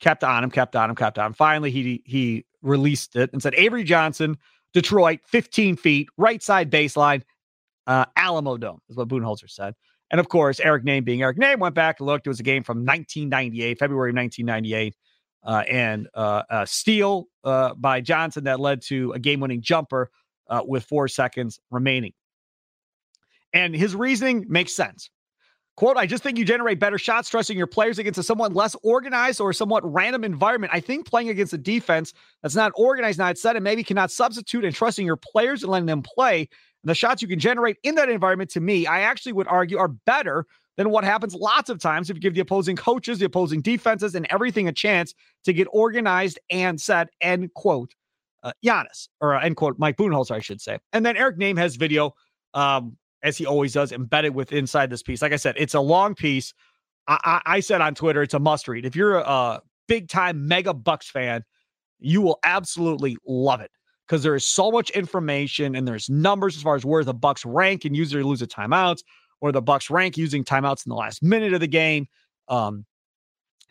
Kept 0.00 0.24
on 0.24 0.42
him, 0.42 0.50
kept 0.50 0.74
on 0.74 0.88
him, 0.88 0.96
kept 0.96 1.18
on. 1.18 1.26
Him. 1.26 1.32
Finally, 1.34 1.70
he 1.70 2.02
he 2.06 2.46
released 2.62 3.16
it 3.16 3.30
and 3.34 3.42
said, 3.42 3.54
Avery 3.54 3.84
Johnson, 3.84 4.38
Detroit, 4.72 5.20
15 5.26 5.76
feet, 5.76 6.08
right 6.16 6.42
side 6.42 6.70
baseline, 6.70 7.22
uh, 7.90 8.04
Alamodome 8.16 8.78
is 8.88 8.96
what 8.96 9.08
Budenholzer 9.08 9.50
said. 9.50 9.74
And 10.12 10.20
of 10.20 10.28
course, 10.28 10.60
Eric 10.60 10.84
Nehm 10.84 11.04
being 11.04 11.22
Eric 11.22 11.38
Nehm 11.38 11.58
went 11.58 11.74
back 11.74 11.98
and 11.98 12.06
looked. 12.06 12.26
It 12.26 12.30
was 12.30 12.38
a 12.38 12.44
game 12.44 12.62
from 12.62 12.78
1998, 12.78 13.78
February 13.78 14.12
1998, 14.12 14.94
uh, 15.42 15.64
and 15.68 16.08
uh, 16.14 16.42
a 16.50 16.66
steal 16.68 17.26
uh, 17.42 17.74
by 17.74 18.00
Johnson 18.00 18.44
that 18.44 18.60
led 18.60 18.80
to 18.82 19.12
a 19.12 19.18
game-winning 19.18 19.60
jumper 19.60 20.10
uh, 20.48 20.62
with 20.64 20.84
four 20.84 21.08
seconds 21.08 21.58
remaining. 21.70 22.12
And 23.52 23.74
his 23.74 23.96
reasoning 23.96 24.46
makes 24.48 24.72
sense. 24.72 25.10
Quote, 25.76 25.96
I 25.96 26.06
just 26.06 26.22
think 26.22 26.38
you 26.38 26.44
generate 26.44 26.78
better 26.78 26.98
shots 26.98 27.28
trusting 27.28 27.56
your 27.56 27.66
players 27.66 27.98
against 27.98 28.18
a 28.18 28.22
somewhat 28.22 28.52
less 28.52 28.76
organized 28.84 29.40
or 29.40 29.52
somewhat 29.52 29.82
random 29.90 30.22
environment. 30.22 30.72
I 30.72 30.78
think 30.78 31.06
playing 31.06 31.30
against 31.30 31.54
a 31.54 31.58
defense 31.58 32.12
that's 32.42 32.54
not 32.54 32.70
organized, 32.76 33.18
not 33.18 33.38
set, 33.38 33.56
and 33.56 33.64
maybe 33.64 33.82
cannot 33.82 34.12
substitute 34.12 34.64
and 34.64 34.74
trusting 34.74 35.06
your 35.06 35.16
players 35.16 35.62
and 35.62 35.72
letting 35.72 35.86
them 35.86 36.02
play 36.02 36.48
the 36.84 36.94
shots 36.94 37.22
you 37.22 37.28
can 37.28 37.38
generate 37.38 37.76
in 37.82 37.94
that 37.96 38.08
environment, 38.08 38.50
to 38.50 38.60
me, 38.60 38.86
I 38.86 39.00
actually 39.00 39.32
would 39.32 39.48
argue 39.48 39.78
are 39.78 39.88
better 39.88 40.46
than 40.76 40.90
what 40.90 41.04
happens 41.04 41.34
lots 41.34 41.68
of 41.68 41.78
times 41.78 42.08
if 42.08 42.16
you 42.16 42.20
give 42.20 42.34
the 42.34 42.40
opposing 42.40 42.76
coaches, 42.76 43.18
the 43.18 43.26
opposing 43.26 43.60
defenses, 43.60 44.14
and 44.14 44.26
everything 44.30 44.68
a 44.68 44.72
chance 44.72 45.14
to 45.44 45.52
get 45.52 45.68
organized 45.72 46.38
and 46.50 46.80
set. 46.80 47.10
End 47.20 47.52
quote. 47.54 47.94
Uh, 48.42 48.52
Giannis, 48.64 49.08
or 49.20 49.34
uh, 49.34 49.42
end 49.42 49.56
quote, 49.56 49.78
Mike 49.78 49.98
Budenholzer, 49.98 50.30
I 50.30 50.38
should 50.38 50.62
say. 50.62 50.78
And 50.94 51.04
then 51.04 51.14
Eric 51.14 51.36
Nehm 51.36 51.58
has 51.58 51.76
video, 51.76 52.14
um, 52.54 52.96
as 53.22 53.36
he 53.36 53.44
always 53.44 53.74
does, 53.74 53.92
embedded 53.92 54.34
with 54.34 54.50
inside 54.50 54.88
this 54.88 55.02
piece. 55.02 55.20
Like 55.20 55.34
I 55.34 55.36
said, 55.36 55.56
it's 55.58 55.74
a 55.74 55.80
long 55.80 56.14
piece. 56.14 56.54
I, 57.06 57.18
I, 57.46 57.56
I 57.56 57.60
said 57.60 57.82
on 57.82 57.94
Twitter, 57.94 58.22
it's 58.22 58.32
a 58.32 58.38
must 58.38 58.66
read. 58.66 58.86
If 58.86 58.96
you're 58.96 59.18
a, 59.18 59.28
a 59.28 59.62
big 59.88 60.08
time 60.08 60.48
mega 60.48 60.72
Bucks 60.72 61.10
fan, 61.10 61.44
you 61.98 62.22
will 62.22 62.38
absolutely 62.42 63.18
love 63.26 63.60
it 63.60 63.70
because 64.10 64.24
there 64.24 64.34
is 64.34 64.44
so 64.44 64.72
much 64.72 64.90
information 64.90 65.76
and 65.76 65.86
there's 65.86 66.10
numbers 66.10 66.56
as 66.56 66.62
far 66.62 66.74
as 66.74 66.84
where 66.84 67.04
the 67.04 67.14
Bucks 67.14 67.46
rank 67.46 67.84
and 67.84 67.96
usually 67.96 68.24
lose 68.24 68.42
a 68.42 68.46
timeouts, 68.46 69.04
or 69.40 69.52
the 69.52 69.62
Bucks 69.62 69.88
rank 69.88 70.16
using 70.16 70.42
timeouts 70.42 70.84
in 70.84 70.90
the 70.90 70.96
last 70.96 71.22
minute 71.22 71.52
of 71.52 71.60
the 71.60 71.68
game. 71.68 72.08
Um, 72.48 72.86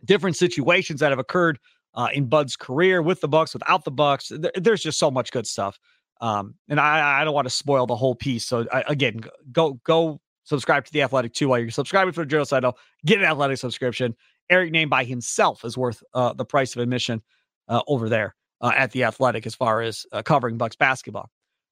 different 0.05 0.38
situations 0.38 1.01
that 1.01 1.10
have 1.10 1.19
occurred 1.19 1.60
uh, 1.93 2.08
in 2.13 2.27
Bud's 2.27 2.55
career 2.55 3.01
with 3.01 3.19
the 3.19 3.27
Bucks, 3.27 3.53
without 3.53 3.84
the 3.84 3.91
Bucks. 3.91 4.31
There, 4.34 4.53
there's 4.55 4.81
just 4.81 4.98
so 4.98 5.12
much 5.12 5.29
good 5.34 5.46
stuff. 5.46 5.77
Um, 6.22 6.55
and 6.69 6.79
I, 6.79 7.19
I 7.19 7.25
don't 7.25 7.34
want 7.34 7.48
to 7.48 7.53
spoil 7.53 7.86
the 7.86 7.98
whole 7.98 8.15
piece. 8.15 8.48
So 8.48 8.65
I, 8.72 8.86
again, 8.88 9.19
go 9.51 9.74
go 9.84 10.22
subscribe 10.46 10.86
to 10.86 10.93
the 10.93 11.01
Athletic 11.01 11.34
too 11.34 11.50
while 11.50 11.60
you're 11.60 11.69
subscribing 11.69 12.13
for 12.13 12.22
the 12.22 12.29
Journal 12.29 12.46
Side. 12.46 12.63
Get 13.05 13.19
an 13.19 13.25
Athletic 13.25 13.58
subscription. 13.58 14.15
Eric 14.50 14.72
Nehm 14.72 14.89
by 14.89 15.03
himself 15.03 15.65
is 15.65 15.77
worth 15.77 16.01
uh, 16.13 16.31
the 16.31 16.46
price 16.46 16.77
of 16.77 16.81
admission 16.81 17.22
uh, 17.67 17.81
over 17.88 18.08
there 18.08 18.36
uh, 18.62 18.72
at 18.75 18.92
the 18.92 19.04
Athletic 19.04 19.46
as 19.46 19.56
far 19.56 19.82
as 19.82 20.06
uh, 20.12 20.22
covering 20.22 20.58
Bucks 20.58 20.75
basketball. 20.75 21.30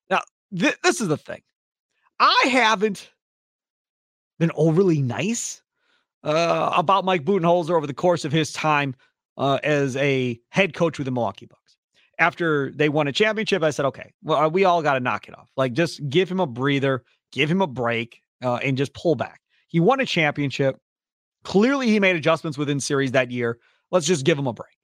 Now, 0.10 0.22
th- 0.58 0.78
this 0.84 1.02
is 1.02 1.08
the 1.08 1.18
thing. 1.18 1.42
I 2.20 2.48
haven't 2.50 3.12
been 4.40 4.52
overly 4.56 5.02
nice 5.02 5.62
uh, 6.24 6.74
about 6.76 7.06
Mike 7.06 7.24
Budenholzer 7.24 7.72
over 7.72 7.88
the 7.88 7.94
course 7.94 8.26
of 8.26 8.32
his 8.32 8.52
time 8.54 8.96
uh, 9.38 9.60
as 9.64 9.96
a 9.98 10.40
head 10.50 10.74
coach 10.74 10.98
with 10.98 11.06
the 11.06 11.12
Milwaukee 11.12 11.46
Bucks. 11.46 11.78
After 12.20 12.72
they 12.72 12.90
won 12.90 13.08
a 13.08 13.12
championship, 13.12 13.62
I 13.62 13.70
said, 13.70 13.86
okay, 13.86 14.12
well, 14.24 14.38
uh, 14.40 14.50
we 14.50 14.66
all 14.66 14.82
got 14.82 14.96
to 14.96 15.00
knock 15.00 15.28
it 15.28 15.38
off. 15.38 15.52
Like, 15.56 15.74
just 15.74 16.08
give 16.10 16.30
him 16.30 16.40
a 16.40 16.48
breather, 16.48 17.04
give 17.32 17.50
him 17.52 17.62
a 17.62 17.68
break, 17.68 18.22
uh, 18.44 18.56
and 18.56 18.76
just 18.76 18.94
pull 18.94 19.14
back. 19.14 19.42
He 19.68 19.80
won 19.80 20.00
a 20.00 20.06
championship. 20.06 20.80
Clearly, 21.44 21.88
he 21.88 22.00
made 22.00 22.16
adjustments 22.16 22.58
within 22.58 22.80
series 22.80 23.12
that 23.12 23.30
year. 23.30 23.60
Let's 23.92 24.08
just 24.08 24.26
give 24.26 24.38
him 24.38 24.48
a 24.48 24.54
break. 24.54 24.77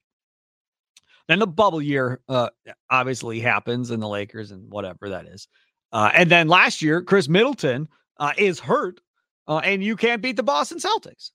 Then 1.28 1.40
the 1.40 1.48
bubble 1.48 1.82
year 1.82 2.20
uh, 2.28 2.50
obviously 2.90 3.40
happens 3.40 3.92
in 3.92 4.00
the 4.00 4.08
Lakers 4.08 4.52
and 4.52 4.70
whatever 4.70 5.10
that 5.10 5.26
is. 5.26 5.48
Uh, 5.92 6.12
and 6.14 6.30
then 6.30 6.48
last 6.48 6.82
year, 6.82 7.02
Khris 7.02 7.30
Middleton 7.30 7.88
uh, 8.18 8.34
is 8.38 8.60
hurt 8.60 9.00
uh, 9.48 9.58
and 9.64 9.84
you 9.84 9.96
can't 9.96 10.22
beat 10.22 10.36
the 10.36 10.44
Boston 10.44 10.80
Celtics. 10.80 11.32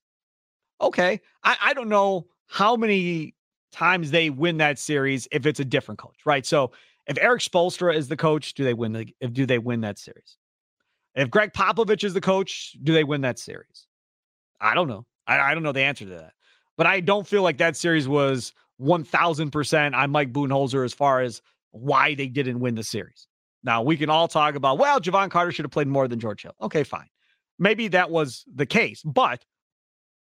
Okay. 0.81 1.21
I, 1.45 1.57
I 1.63 1.75
don't 1.75 1.89
know 1.89 2.27
how 2.47 2.77
many 2.77 3.35
times 3.73 4.11
they 4.11 4.31
win 4.31 4.59
that 4.59 4.79
series 4.79 5.29
if 5.31 5.47
it's 5.47 5.61
a 5.61 5.65
different 5.65 5.99
coach, 5.99 6.17
right? 6.25 6.45
So 6.45 6.73
if 7.07 7.19
Erik 7.19 7.43
Spoelstra 7.43 7.95
is 7.95 8.09
the 8.09 8.17
coach, 8.17 8.55
do 8.55 8.65
they 8.65 8.75
win 8.75 8.93
the 8.93 9.29
do 9.29 9.47
they 9.47 9.59
win 9.59 9.81
that 9.83 9.99
series? 9.99 10.37
If 11.15 11.31
Gregg 11.31 11.53
Popovich 11.53 12.05
is 12.05 12.15
the 12.15 12.21
coach, 12.21 12.77
do 12.83 12.93
they 12.93 13.05
win 13.05 13.23
that 13.23 13.39
series? 13.39 13.87
I 14.61 14.75
don't 14.75 14.89
know. 14.89 15.07
I, 15.27 15.39
I 15.39 15.55
don't 15.55 15.63
know 15.63 15.73
the 15.73 15.83
answer 15.83 16.05
to 16.05 16.11
that. 16.13 16.33
But 16.77 16.87
I 16.87 17.01
don't 17.01 17.27
feel 17.27 17.43
like 17.43 17.59
that 17.59 17.77
series 17.77 18.07
was 18.07 18.53
1000% 18.81 19.95
I'm 19.95 20.11
Mike 20.11 20.33
Budenholzer 20.33 20.85
as 20.85 20.95
far 20.95 21.21
as 21.21 21.43
why 21.71 22.15
they 22.15 22.29
didn't 22.29 22.61
win 22.61 22.75
the 22.75 22.83
series. 22.83 23.27
Now, 23.65 23.83
we 23.83 23.97
can 23.97 24.09
all 24.09 24.29
talk 24.29 24.55
about, 24.55 24.79
well, 24.79 25.01
Jevon 25.01 25.31
Carter 25.31 25.53
should 25.53 25.65
have 25.65 25.73
played 25.73 25.89
more 25.89 26.07
than 26.09 26.21
George 26.21 26.43
Hill. 26.43 26.55
Okay, 26.61 26.85
fine. 26.85 27.09
Maybe 27.59 27.89
that 27.89 28.11
was 28.11 28.45
the 28.53 28.67
case, 28.67 29.03
but 29.05 29.45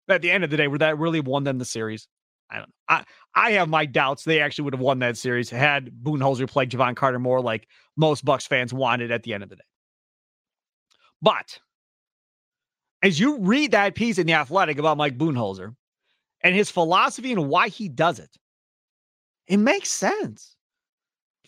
at 0.09 0.23
the 0.23 0.31
end 0.31 0.45
of 0.45 0.51
the 0.51 0.57
day, 0.57 0.67
would 0.67 0.81
that 0.81 0.99
really 0.99 1.21
won 1.21 1.45
them 1.45 1.59
the 1.59 1.65
series? 1.65 2.09
I 2.51 2.57
don't 2.57 2.69
know. 2.69 2.75
I, 2.89 3.05
I 3.35 3.53
have 3.53 3.69
my 3.69 3.87
doubts 3.87 4.25
they 4.25 4.41
actually 4.41 4.65
would 4.65 4.75
have 4.75 4.81
won 4.81 4.99
that 4.99 5.17
series 5.17 5.49
had 5.49 5.91
Budenholzer 6.03 6.49
played 6.49 6.71
Jevon 6.71 6.97
Carter 6.97 7.19
more 7.19 7.41
like 7.41 7.69
most 7.97 8.25
Bucks 8.25 8.47
fans 8.47 8.75
wanted 8.75 9.11
at 9.11 9.23
the 9.23 9.33
end 9.33 9.43
of 9.43 9.49
the 9.49 9.57
day. 9.57 9.63
But 11.23 11.61
as 13.03 13.19
you 13.19 13.39
read 13.39 13.71
that 13.71 13.95
piece 13.95 14.19
in 14.19 14.27
The 14.27 14.35
Athletic 14.35 14.79
about 14.79 14.97
Mike 14.97 15.17
Budenholzer, 15.17 15.75
and 16.43 16.55
his 16.55 16.71
philosophy 16.71 17.33
and 17.33 17.49
why 17.49 17.69
he 17.69 17.89
does 17.89 18.19
it. 18.19 18.37
It 19.47 19.59
makes 19.59 19.91
sense. 19.91 20.57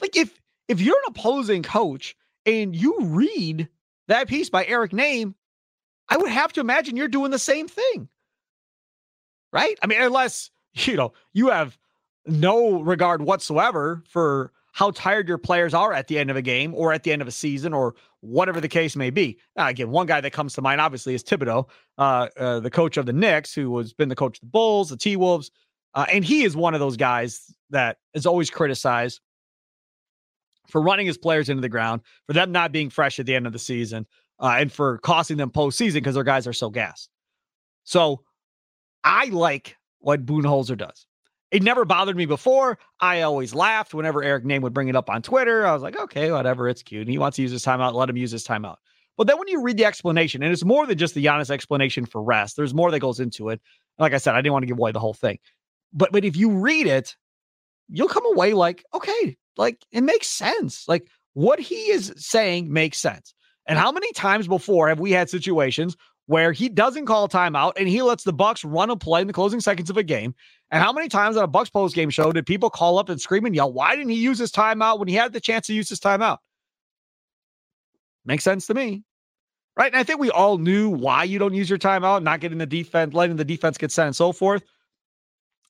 Like 0.00 0.16
if 0.16 0.40
if 0.68 0.80
you're 0.80 0.96
an 0.96 1.14
opposing 1.16 1.62
coach 1.62 2.16
and 2.46 2.74
you 2.74 2.98
read 3.00 3.68
that 4.09 4.28
piece 4.28 4.50
by 4.50 4.64
Eric 4.66 4.92
Nehm, 4.92 5.35
I 6.09 6.16
would 6.16 6.30
have 6.30 6.52
to 6.54 6.61
imagine 6.61 6.96
you're 6.96 7.09
doing 7.09 7.30
the 7.30 7.38
same 7.38 7.68
thing. 7.68 8.09
Right? 9.52 9.78
I 9.83 9.87
mean, 9.87 10.00
unless, 10.02 10.50
you 10.74 10.96
know, 10.96 11.12
you 11.33 11.48
have 11.48 11.78
no 12.26 12.80
regard 12.80 13.22
whatsoever 13.22 14.02
for 14.09 14.52
how 14.74 14.90
tired 14.90 15.28
your 15.28 15.38
players 15.38 15.72
are 15.72 15.92
at 15.92 16.08
the 16.08 16.18
end 16.18 16.30
of 16.30 16.37
a 16.37 16.42
game 16.42 16.74
or 16.74 16.92
at 16.92 17.04
the 17.04 17.12
end 17.12 17.22
of 17.22 17.28
a 17.28 17.32
season 17.32 17.72
or 17.72 17.94
whatever 18.20 18.60
the 18.60 18.68
case 18.68 18.96
may 18.96 19.08
be. 19.08 19.38
Now, 19.56 19.68
again, 19.68 19.90
one 19.90 20.06
guy 20.06 20.20
that 20.20 20.32
comes 20.32 20.52
to 20.54 20.62
mind 20.62 20.80
obviously 20.80 21.14
is 21.14 21.22
Thibodeau, 21.22 21.68
uh, 21.96 22.28
uh, 22.37 22.58
the 22.58 22.70
coach 22.70 22.96
of 22.96 23.06
the 23.06 23.12
Knicks, 23.12 23.54
who 23.54 23.78
has 23.78 23.92
been 23.92 24.08
the 24.08 24.16
coach 24.16 24.38
of 24.38 24.40
the 24.40 24.48
Bulls, 24.48 24.88
the 24.88 24.96
T 24.96 25.14
Wolves, 25.14 25.52
uh, 25.94 26.06
and 26.12 26.24
he 26.24 26.42
is 26.42 26.56
one 26.56 26.74
of 26.74 26.80
those 26.80 26.96
guys 26.96 27.54
that 27.70 27.98
is 28.14 28.26
always 28.26 28.50
criticized 28.50 29.20
for 30.68 30.82
running 30.82 31.06
his 31.06 31.18
players 31.18 31.48
into 31.48 31.60
the 31.60 31.68
ground, 31.68 32.00
for 32.26 32.32
them 32.32 32.50
not 32.50 32.72
being 32.72 32.90
fresh 32.90 33.20
at 33.20 33.26
the 33.26 33.34
end 33.34 33.46
of 33.46 33.52
the 33.52 33.60
season, 33.60 34.04
uh, 34.40 34.56
and 34.58 34.72
for 34.72 34.98
costing 34.98 35.37
them 35.37 35.50
postseason 35.50 35.94
because 35.94 36.16
their 36.16 36.24
guys 36.24 36.48
are 36.48 36.52
so 36.52 36.68
gassed. 36.68 37.10
So 37.84 38.22
I 39.04 39.26
like 39.26 39.76
what 40.00 40.26
Budenholzer 40.26 40.76
does. 40.76 41.06
It 41.50 41.62
never 41.62 41.85
bothered 41.85 42.16
me 42.16 42.26
before. 42.26 42.78
I 43.00 43.22
always 43.22 43.54
laughed 43.54 43.94
whenever 43.94 44.22
Eric 44.22 44.44
Nehm 44.44 44.62
would 44.62 44.74
bring 44.74 44.88
it 44.88 44.96
up 44.96 45.09
on 45.09 45.22
Twitter. 45.22 45.66
I 45.66 45.72
was 45.72 45.83
like, 45.83 45.96
okay, 45.96 46.33
whatever, 46.33 46.68
it's 46.68 46.83
cute. 46.83 47.02
And 47.02 47.11
He 47.11 47.18
wants 47.18 47.37
to 47.37 47.42
use 47.42 47.52
his 47.52 47.64
timeout, 47.64 47.94
let 47.94 48.11
him 48.11 48.16
use 48.16 48.33
his 48.33 48.46
timeout. 48.46 48.76
But 49.16 49.28
then 49.28 49.38
when 49.38 49.48
you 49.48 49.62
read 49.62 49.76
the 49.76 49.85
explanation, 49.85 50.42
and 50.42 50.52
it's 50.52 50.64
more 50.64 50.87
than 50.87 50.98
just 50.98 51.14
the 51.14 51.24
Giannis 51.24 51.50
explanation 51.50 52.04
for 52.07 52.22
rest, 52.22 52.57
there's 52.57 52.74
more 52.74 52.90
that 52.90 52.98
goes 52.98 53.20
into 53.20 53.50
it. 53.50 53.61
Like 53.98 54.12
I 54.12 54.18
said, 54.18 54.35
I 54.35 54.38
didn't 54.38 54.52
want 54.52 54.64
to 54.64 54.66
give 54.66 54.78
away 54.78 54.90
the 54.90 54.98
whole 54.98 55.14
thing. 55.14 55.38
But 55.92 56.11
but 56.11 56.24
if 56.24 56.37
you 56.37 56.50
read 56.50 56.88
it, 56.88 57.14
you'll 57.88 58.09
come 58.09 58.26
away 58.26 58.54
like, 58.54 58.85
okay, 58.92 59.37
like 59.57 59.85
it 59.92 60.02
makes 60.02 60.26
sense. 60.26 60.88
Like 60.88 61.09
what 61.35 61.61
he 61.61 61.90
is 61.90 62.12
saying 62.16 62.72
makes 62.72 62.98
sense. 62.98 63.35
And 63.66 63.78
how 63.78 63.92
many 63.92 64.12
times 64.12 64.48
before 64.48 64.88
have 64.88 65.00
we 65.00 65.12
had 65.12 65.30
situations 65.30 65.96
where 66.26 66.52
he 66.52 66.68
doesn't 66.68 67.06
call 67.06 67.28
timeout 67.28 67.72
and 67.76 67.88
he 67.88 68.00
lets 68.02 68.24
the 68.24 68.32
Bucks 68.32 68.64
run 68.64 68.90
a 68.90 68.96
play 68.96 69.20
in 69.20 69.26
the 69.26 69.32
closing 69.32 69.60
seconds 69.60 69.90
of 69.90 69.96
a 69.96 70.02
game. 70.02 70.34
And 70.70 70.82
how 70.82 70.92
many 70.92 71.08
times 71.08 71.37
on 71.37 71.44
a 71.44 71.48
Bucks 71.48 71.70
post 71.70 71.94
game 71.94 72.10
show 72.10 72.32
did 72.32 72.46
people 72.46 72.70
call 72.70 72.98
up 72.98 73.08
and 73.08 73.20
scream 73.20 73.44
and 73.44 73.54
yell, 73.54 73.72
"Why 73.72 73.94
didn't 73.94 74.10
he 74.10 74.16
use 74.16 74.38
his 74.38 74.50
timeout 74.50 74.98
when 74.98 75.08
he 75.08 75.14
had 75.14 75.32
the 75.32 75.40
chance 75.40 75.66
to 75.66 75.74
use 75.74 75.88
his 75.88 76.00
timeout?" 76.00 76.38
Makes 78.24 78.44
sense 78.44 78.66
to 78.68 78.74
me, 78.74 79.04
right? 79.76 79.92
And 79.92 80.00
I 80.00 80.02
think 80.02 80.18
we 80.18 80.30
all 80.30 80.56
knew 80.56 80.88
why 80.88 81.24
you 81.24 81.38
don't 81.38 81.52
use 81.52 81.68
your 81.68 81.78
timeout, 81.78 82.22
not 82.22 82.40
getting 82.40 82.58
the 82.58 82.66
defense, 82.66 83.12
letting 83.12 83.37
the 83.37 83.44
defense 83.44 83.76
get 83.76 83.92
set, 83.92 84.06
and 84.06 84.16
so 84.16 84.32
forth. 84.32 84.62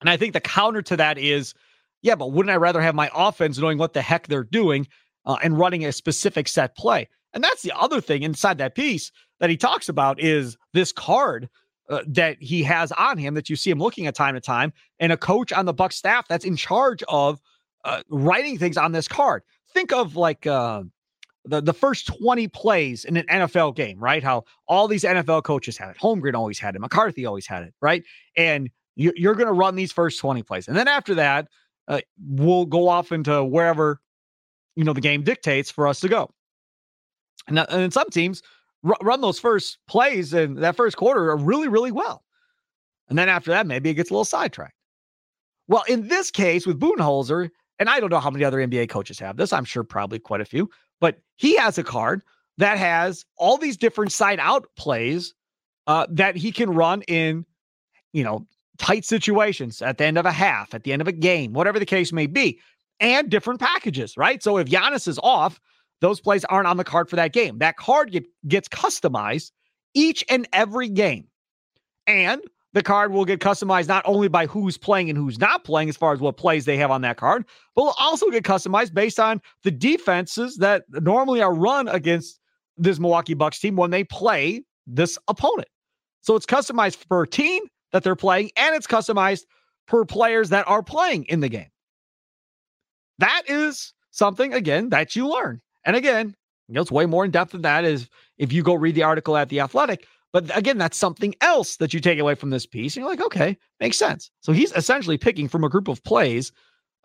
And 0.00 0.08
I 0.08 0.16
think 0.16 0.34
the 0.34 0.40
counter 0.40 0.82
to 0.82 0.96
that 0.98 1.18
is, 1.18 1.54
yeah, 2.02 2.14
but 2.14 2.30
wouldn't 2.30 2.52
I 2.52 2.56
rather 2.56 2.80
have 2.80 2.94
my 2.94 3.10
offense 3.14 3.58
knowing 3.58 3.78
what 3.78 3.92
the 3.92 4.02
heck 4.02 4.28
they're 4.28 4.44
doing 4.44 4.86
uh, 5.26 5.38
and 5.42 5.58
running 5.58 5.84
a 5.84 5.92
specific 5.92 6.46
set 6.46 6.76
play. 6.76 7.08
And 7.32 7.42
that's 7.42 7.62
the 7.62 7.72
other 7.76 8.00
thing 8.00 8.22
inside 8.22 8.58
that 8.58 8.76
piece 8.76 9.10
that 9.44 9.50
he 9.50 9.58
talks 9.58 9.90
about 9.90 10.18
is 10.18 10.56
this 10.72 10.90
card 10.90 11.50
uh, 11.90 12.00
that 12.06 12.38
he 12.40 12.62
has 12.62 12.90
on 12.92 13.18
him 13.18 13.34
that 13.34 13.50
you 13.50 13.56
see 13.56 13.68
him 13.68 13.78
looking 13.78 14.06
at 14.06 14.14
time 14.14 14.32
to 14.32 14.40
time, 14.40 14.72
and 15.00 15.12
a 15.12 15.18
coach 15.18 15.52
on 15.52 15.66
the 15.66 15.72
Buck 15.74 15.92
staff 15.92 16.26
that's 16.28 16.46
in 16.46 16.56
charge 16.56 17.02
of 17.08 17.42
uh, 17.84 18.00
writing 18.08 18.56
things 18.56 18.78
on 18.78 18.92
this 18.92 19.06
card. 19.06 19.42
Think 19.74 19.92
of 19.92 20.16
like 20.16 20.46
uh, 20.46 20.84
the 21.44 21.60
the 21.60 21.74
first 21.74 22.06
twenty 22.06 22.48
plays 22.48 23.04
in 23.04 23.18
an 23.18 23.26
NFL 23.26 23.76
game, 23.76 23.98
right? 23.98 24.22
How 24.22 24.44
all 24.66 24.88
these 24.88 25.04
NFL 25.04 25.42
coaches 25.42 25.76
had 25.76 25.90
it. 25.90 25.98
Holmgren 25.98 26.32
always 26.32 26.58
had 26.58 26.74
it. 26.74 26.78
McCarthy 26.78 27.26
always 27.26 27.46
had 27.46 27.64
it, 27.64 27.74
right? 27.82 28.02
And 28.38 28.70
you, 28.96 29.12
you're 29.14 29.34
going 29.34 29.48
to 29.48 29.52
run 29.52 29.74
these 29.74 29.92
first 29.92 30.18
twenty 30.18 30.42
plays, 30.42 30.68
and 30.68 30.76
then 30.76 30.88
after 30.88 31.16
that, 31.16 31.48
uh, 31.86 32.00
we'll 32.26 32.64
go 32.64 32.88
off 32.88 33.12
into 33.12 33.44
wherever 33.44 34.00
you 34.74 34.84
know 34.84 34.94
the 34.94 35.02
game 35.02 35.22
dictates 35.22 35.70
for 35.70 35.86
us 35.86 36.00
to 36.00 36.08
go. 36.08 36.30
And, 37.46 37.58
and 37.58 37.92
some 37.92 38.08
teams 38.08 38.42
run 38.84 39.20
those 39.20 39.40
first 39.40 39.78
plays 39.88 40.34
in 40.34 40.54
that 40.56 40.76
first 40.76 40.96
quarter 40.96 41.34
really, 41.36 41.68
really 41.68 41.92
well. 41.92 42.22
And 43.08 43.18
then 43.18 43.28
after 43.28 43.50
that, 43.50 43.66
maybe 43.66 43.90
it 43.90 43.94
gets 43.94 44.10
a 44.10 44.12
little 44.12 44.24
sidetracked. 44.24 44.74
Well, 45.68 45.84
in 45.88 46.08
this 46.08 46.30
case 46.30 46.66
with 46.66 46.78
Budenholzer, 46.78 47.50
and 47.78 47.88
I 47.88 47.98
don't 47.98 48.10
know 48.10 48.20
how 48.20 48.30
many 48.30 48.44
other 48.44 48.58
NBA 48.58 48.88
coaches 48.90 49.18
have 49.18 49.36
this, 49.36 49.52
I'm 49.52 49.64
sure 49.64 49.82
probably 49.82 50.18
quite 50.18 50.40
a 50.40 50.44
few, 50.44 50.70
but 51.00 51.18
he 51.36 51.56
has 51.56 51.78
a 51.78 51.84
card 51.84 52.22
that 52.58 52.78
has 52.78 53.24
all 53.36 53.56
these 53.56 53.76
different 53.76 54.12
side 54.12 54.38
out 54.38 54.66
plays 54.76 55.34
uh, 55.86 56.06
that 56.10 56.36
he 56.36 56.52
can 56.52 56.70
run 56.70 57.02
in, 57.02 57.44
you 58.12 58.22
know, 58.22 58.46
tight 58.78 59.04
situations 59.04 59.82
at 59.82 59.98
the 59.98 60.04
end 60.04 60.18
of 60.18 60.26
a 60.26 60.32
half, 60.32 60.74
at 60.74 60.84
the 60.84 60.92
end 60.92 61.02
of 61.02 61.08
a 61.08 61.12
game, 61.12 61.52
whatever 61.52 61.78
the 61.78 61.86
case 61.86 62.12
may 62.12 62.26
be, 62.26 62.60
and 63.00 63.30
different 63.30 63.60
packages, 63.60 64.16
right? 64.16 64.42
So 64.42 64.58
if 64.58 64.68
Giannis 64.68 65.08
is 65.08 65.18
off, 65.22 65.60
those 66.04 66.20
plays 66.20 66.44
aren't 66.44 66.66
on 66.66 66.76
the 66.76 66.84
card 66.84 67.08
for 67.08 67.16
that 67.16 67.32
game. 67.32 67.56
That 67.60 67.78
card 67.78 68.12
get, 68.12 68.26
gets 68.46 68.68
customized 68.68 69.52
each 69.94 70.22
and 70.28 70.46
every 70.52 70.90
game. 70.90 71.28
And 72.06 72.42
the 72.74 72.82
card 72.82 73.10
will 73.10 73.24
get 73.24 73.40
customized 73.40 73.88
not 73.88 74.02
only 74.04 74.28
by 74.28 74.46
who's 74.46 74.76
playing 74.76 75.08
and 75.08 75.16
who's 75.16 75.38
not 75.38 75.64
playing 75.64 75.88
as 75.88 75.96
far 75.96 76.12
as 76.12 76.20
what 76.20 76.36
plays 76.36 76.66
they 76.66 76.76
have 76.76 76.90
on 76.90 77.00
that 77.00 77.16
card, 77.16 77.46
but 77.74 77.84
will 77.84 77.94
also 77.98 78.28
get 78.28 78.44
customized 78.44 78.92
based 78.92 79.18
on 79.18 79.40
the 79.62 79.70
defenses 79.70 80.58
that 80.58 80.84
normally 80.90 81.40
are 81.40 81.54
run 81.54 81.88
against 81.88 82.38
this 82.76 83.00
Milwaukee 83.00 83.32
Bucks 83.32 83.58
team 83.58 83.76
when 83.76 83.90
they 83.90 84.04
play 84.04 84.62
this 84.86 85.16
opponent. 85.28 85.68
So 86.20 86.36
it's 86.36 86.44
customized 86.44 87.08
per 87.08 87.24
team 87.24 87.62
that 87.92 88.02
they're 88.02 88.14
playing, 88.14 88.50
and 88.58 88.74
it's 88.74 88.86
customized 88.86 89.44
per 89.86 90.04
players 90.04 90.50
that 90.50 90.68
are 90.68 90.82
playing 90.82 91.24
in 91.24 91.40
the 91.40 91.48
game. 91.48 91.70
That 93.20 93.44
is 93.46 93.94
something, 94.10 94.52
again, 94.52 94.90
that 94.90 95.16
you 95.16 95.28
learn. 95.28 95.62
And 95.84 95.96
again, 95.96 96.34
you 96.68 96.74
know, 96.74 96.80
it's 96.80 96.90
way 96.90 97.06
more 97.06 97.24
in 97.24 97.30
depth 97.30 97.52
than 97.52 97.62
that 97.62 97.84
is 97.84 98.08
if 98.38 98.52
you 98.52 98.62
go 98.62 98.74
read 98.74 98.94
the 98.94 99.02
article 99.02 99.36
at 99.36 99.48
The 99.48 99.60
Athletic. 99.60 100.06
But 100.32 100.56
again, 100.56 100.78
that's 100.78 100.96
something 100.96 101.34
else 101.40 101.76
that 101.76 101.94
you 101.94 102.00
take 102.00 102.18
away 102.18 102.34
from 102.34 102.50
this 102.50 102.66
piece. 102.66 102.96
And 102.96 103.02
you're 103.02 103.10
like, 103.10 103.22
okay, 103.22 103.56
makes 103.80 103.96
sense. 103.96 104.30
So 104.40 104.52
he's 104.52 104.72
essentially 104.72 105.18
picking 105.18 105.48
from 105.48 105.62
a 105.62 105.68
group 105.68 105.86
of 105.86 106.02
plays, 106.02 106.52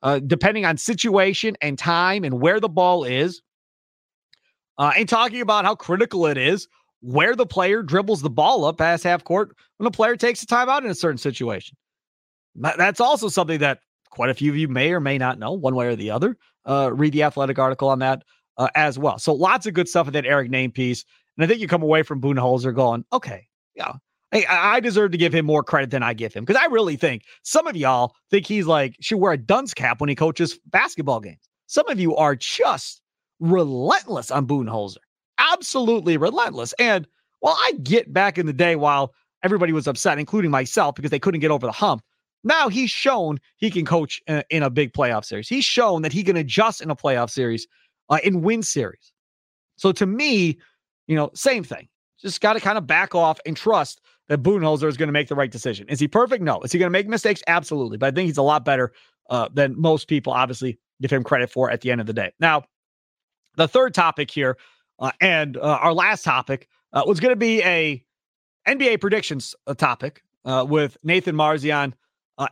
uh, 0.01 0.19
depending 0.19 0.65
on 0.65 0.77
situation 0.77 1.55
and 1.61 1.77
time 1.77 2.23
and 2.23 2.41
where 2.41 2.59
the 2.59 2.69
ball 2.69 3.03
is, 3.03 3.41
uh, 4.77 4.93
and 4.97 5.07
talking 5.07 5.41
about 5.41 5.65
how 5.65 5.75
critical 5.75 6.25
it 6.25 6.37
is 6.37 6.67
where 7.01 7.35
the 7.35 7.45
player 7.45 7.81
dribbles 7.81 8.21
the 8.21 8.29
ball 8.29 8.65
up 8.65 8.77
past 8.77 9.03
half 9.03 9.23
court 9.23 9.55
when 9.77 9.87
a 9.87 9.91
player 9.91 10.15
takes 10.15 10.43
a 10.43 10.45
timeout 10.45 10.83
in 10.83 10.89
a 10.89 10.95
certain 10.95 11.17
situation. 11.17 11.77
That's 12.55 12.99
also 12.99 13.29
something 13.29 13.59
that 13.59 13.79
quite 14.09 14.29
a 14.29 14.33
few 14.33 14.51
of 14.51 14.57
you 14.57 14.67
may 14.67 14.91
or 14.91 14.99
may 14.99 15.17
not 15.17 15.39
know, 15.39 15.53
one 15.53 15.75
way 15.75 15.87
or 15.87 15.95
the 15.95 16.11
other. 16.11 16.35
Uh, 16.65 16.91
read 16.93 17.13
the 17.13 17.23
athletic 17.23 17.57
article 17.57 17.89
on 17.89 17.99
that 17.99 18.23
uh, 18.59 18.69
as 18.75 18.99
well. 18.99 19.17
So 19.17 19.33
lots 19.33 19.65
of 19.65 19.73
good 19.73 19.89
stuff 19.89 20.07
in 20.07 20.13
that 20.13 20.25
Eric 20.25 20.51
Nehm 20.51 20.71
piece. 20.71 21.03
And 21.37 21.43
I 21.43 21.47
think 21.47 21.59
you 21.61 21.67
come 21.67 21.81
away 21.81 22.03
from 22.03 22.21
Budenholzer 22.21 22.75
going, 22.75 23.05
okay, 23.11 23.47
yeah, 23.73 23.93
I, 24.31 24.45
I 24.47 24.79
deserve 24.79 25.11
to 25.11 25.17
give 25.17 25.33
him 25.33 25.45
more 25.45 25.63
credit 25.63 25.89
than 25.89 26.03
I 26.03 26.13
give 26.13 26.33
him 26.33 26.45
because 26.45 26.61
I 26.61 26.67
really 26.67 26.95
think 26.95 27.23
some 27.41 27.65
of 27.65 27.75
y'all 27.75 28.13
think 28.29 28.45
he's 28.45 28.67
like 28.67 28.95
should 28.99 29.17
wear 29.17 29.31
a 29.31 29.37
dunce 29.37 29.73
cap 29.73 29.99
when 29.99 30.09
he 30.09 30.15
coaches 30.15 30.59
basketball 30.67 31.19
games. 31.19 31.39
Some 31.65 31.87
of 31.87 31.99
you 31.99 32.15
are 32.15 32.35
just 32.35 33.01
relentless 33.39 34.29
on 34.29 34.45
Budenholzer, 34.45 34.97
absolutely 35.39 36.17
relentless. 36.17 36.73
And 36.77 37.07
while 37.39 37.57
I 37.59 37.73
get 37.81 38.11
back 38.11 38.37
in 38.37 38.45
the 38.45 38.53
day 38.53 38.75
while 38.75 39.13
everybody 39.43 39.71
was 39.71 39.87
upset, 39.87 40.19
including 40.19 40.51
myself, 40.51 40.95
because 40.95 41.11
they 41.11 41.19
couldn't 41.19 41.39
get 41.39 41.51
over 41.51 41.65
the 41.65 41.71
hump. 41.71 42.01
Now 42.43 42.69
he's 42.69 42.89
shown 42.89 43.39
he 43.57 43.69
can 43.69 43.85
coach 43.85 44.21
a, 44.27 44.43
in 44.49 44.63
a 44.63 44.69
big 44.69 44.93
playoff 44.93 45.25
series. 45.25 45.49
He's 45.49 45.65
shown 45.65 46.01
that 46.03 46.13
he 46.13 46.23
can 46.23 46.37
adjust 46.37 46.81
in 46.81 46.89
a 46.89 46.95
playoff 46.95 47.29
series 47.29 47.67
uh, 48.09 48.19
win 48.25 48.63
series. 48.63 49.11
So 49.77 49.91
to 49.93 50.05
me, 50.05 50.57
you 51.07 51.15
know, 51.15 51.31
same 51.33 51.63
thing. 51.63 51.87
Just 52.19 52.41
got 52.41 52.53
to 52.53 52.59
kind 52.59 52.77
of 52.77 52.85
back 52.85 53.15
off 53.15 53.39
and 53.45 53.55
trust 53.55 54.01
that 54.27 54.43
Budenholzer 54.43 54.87
is 54.87 54.97
going 54.97 55.07
to 55.07 55.13
make 55.13 55.27
the 55.27 55.35
right 55.35 55.51
decision. 55.51 55.87
Is 55.89 55.99
he 55.99 56.07
perfect? 56.07 56.43
No. 56.43 56.61
Is 56.61 56.71
he 56.71 56.79
going 56.79 56.87
to 56.87 56.91
make 56.91 57.07
mistakes? 57.07 57.41
Absolutely. 57.47 57.97
But 57.97 58.07
I 58.07 58.11
think 58.11 58.27
he's 58.27 58.37
a 58.37 58.43
lot 58.43 58.65
better 58.65 58.91
uh, 59.29 59.49
than 59.53 59.79
most 59.79 60.07
people 60.07 60.33
obviously 60.33 60.77
give 61.01 61.11
him 61.11 61.23
credit 61.23 61.49
for 61.49 61.71
at 61.71 61.81
the 61.81 61.91
end 61.91 62.01
of 62.01 62.07
the 62.07 62.13
day. 62.13 62.31
Now, 62.39 62.63
the 63.55 63.67
third 63.67 63.93
topic 63.93 64.29
here, 64.29 64.57
uh, 64.99 65.11
and 65.21 65.57
uh, 65.57 65.61
our 65.81 65.93
last 65.93 66.23
topic 66.23 66.67
uh, 66.93 67.03
was 67.05 67.19
going 67.19 67.31
to 67.31 67.37
be 67.37 67.63
a 67.63 68.03
NBA 68.67 69.01
predictions 69.01 69.55
uh, 69.67 69.73
topic 69.73 70.23
uh, 70.45 70.65
with 70.67 70.97
Nathan 71.03 71.35
Marzian 71.35 71.93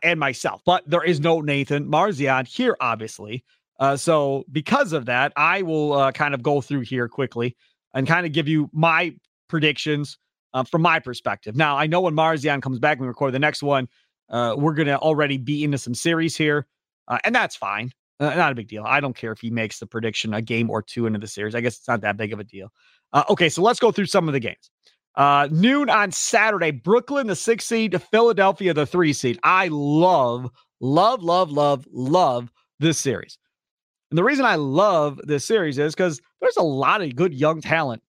and 0.03 0.19
myself. 0.19 0.61
But 0.65 0.89
there 0.89 1.03
is 1.03 1.19
no 1.19 1.39
Nathan 1.39 1.89
Marzian 1.89 2.45
here, 2.47 2.75
obviously. 2.81 3.43
Uh, 3.79 3.95
so 3.95 4.43
because 4.51 4.93
of 4.93 5.05
that, 5.05 5.33
I 5.35 5.61
will 5.61 5.93
uh, 5.93 6.11
kind 6.11 6.33
of 6.33 6.41
go 6.41 6.61
through 6.61 6.81
here 6.81 7.07
quickly 7.07 7.55
and 7.93 8.07
kind 8.07 8.25
of 8.25 8.31
give 8.31 8.47
you 8.47 8.69
my 8.73 9.15
predictions 9.47 10.17
uh, 10.53 10.63
from 10.63 10.81
my 10.81 10.99
perspective. 10.99 11.55
Now, 11.55 11.77
I 11.77 11.87
know 11.87 12.01
when 12.01 12.15
Marzian 12.15 12.61
comes 12.61 12.79
back 12.79 12.97
and 12.97 13.01
we 13.01 13.07
record 13.07 13.33
the 13.33 13.39
next 13.39 13.61
one, 13.61 13.87
uh, 14.29 14.55
we're 14.57 14.73
going 14.73 14.87
to 14.87 14.97
already 14.97 15.37
be 15.37 15.63
into 15.63 15.77
some 15.77 15.93
series 15.93 16.35
here, 16.35 16.67
uh, 17.07 17.19
and 17.23 17.33
that's 17.33 17.55
fine. 17.55 17.91
Uh, 18.19 18.33
not 18.33 18.51
a 18.51 18.55
big 18.55 18.67
deal. 18.67 18.83
I 18.85 18.99
don't 18.99 19.15
care 19.15 19.31
if 19.31 19.39
he 19.39 19.51
makes 19.51 19.79
the 19.79 19.85
prediction 19.85 20.33
a 20.33 20.41
game 20.41 20.69
or 20.69 20.81
two 20.81 21.05
into 21.05 21.19
the 21.19 21.27
series. 21.27 21.53
I 21.53 21.61
guess 21.61 21.77
it's 21.77 21.87
not 21.87 22.01
that 22.01 22.17
big 22.17 22.33
of 22.33 22.39
a 22.39 22.43
deal. 22.43 22.71
okay, 23.29 23.47
so 23.47 23.61
let's 23.61 23.79
go 23.79 23.91
through 23.91 24.07
some 24.07 24.27
of 24.27 24.33
the 24.33 24.39
games. 24.39 24.71
noon 25.51 25.89
on 25.89 26.11
Saturday, 26.11 26.71
Brooklyn, 26.71 27.27
the 27.27 27.35
six 27.35 27.65
seed, 27.65 28.01
Philadelphia, 28.09 28.73
the 28.73 28.87
three 28.87 29.13
seed. 29.13 29.39
I 29.43 29.67
love, 29.71 30.49
love, 30.81 31.21
love, 31.21 31.51
love, 31.51 31.87
love 31.91 32.51
this 32.79 32.97
series. 32.97 33.37
And 34.09 34.17
the 34.17 34.23
reason 34.23 34.45
I 34.45 34.55
love 34.55 35.19
this 35.23 35.45
series 35.45 35.77
is 35.77 35.93
because 35.93 36.21
there's 36.41 36.57
a 36.57 36.63
lot 36.63 37.01
of 37.01 37.15
good 37.15 37.33
young 37.33 37.61
talent 37.61 38.01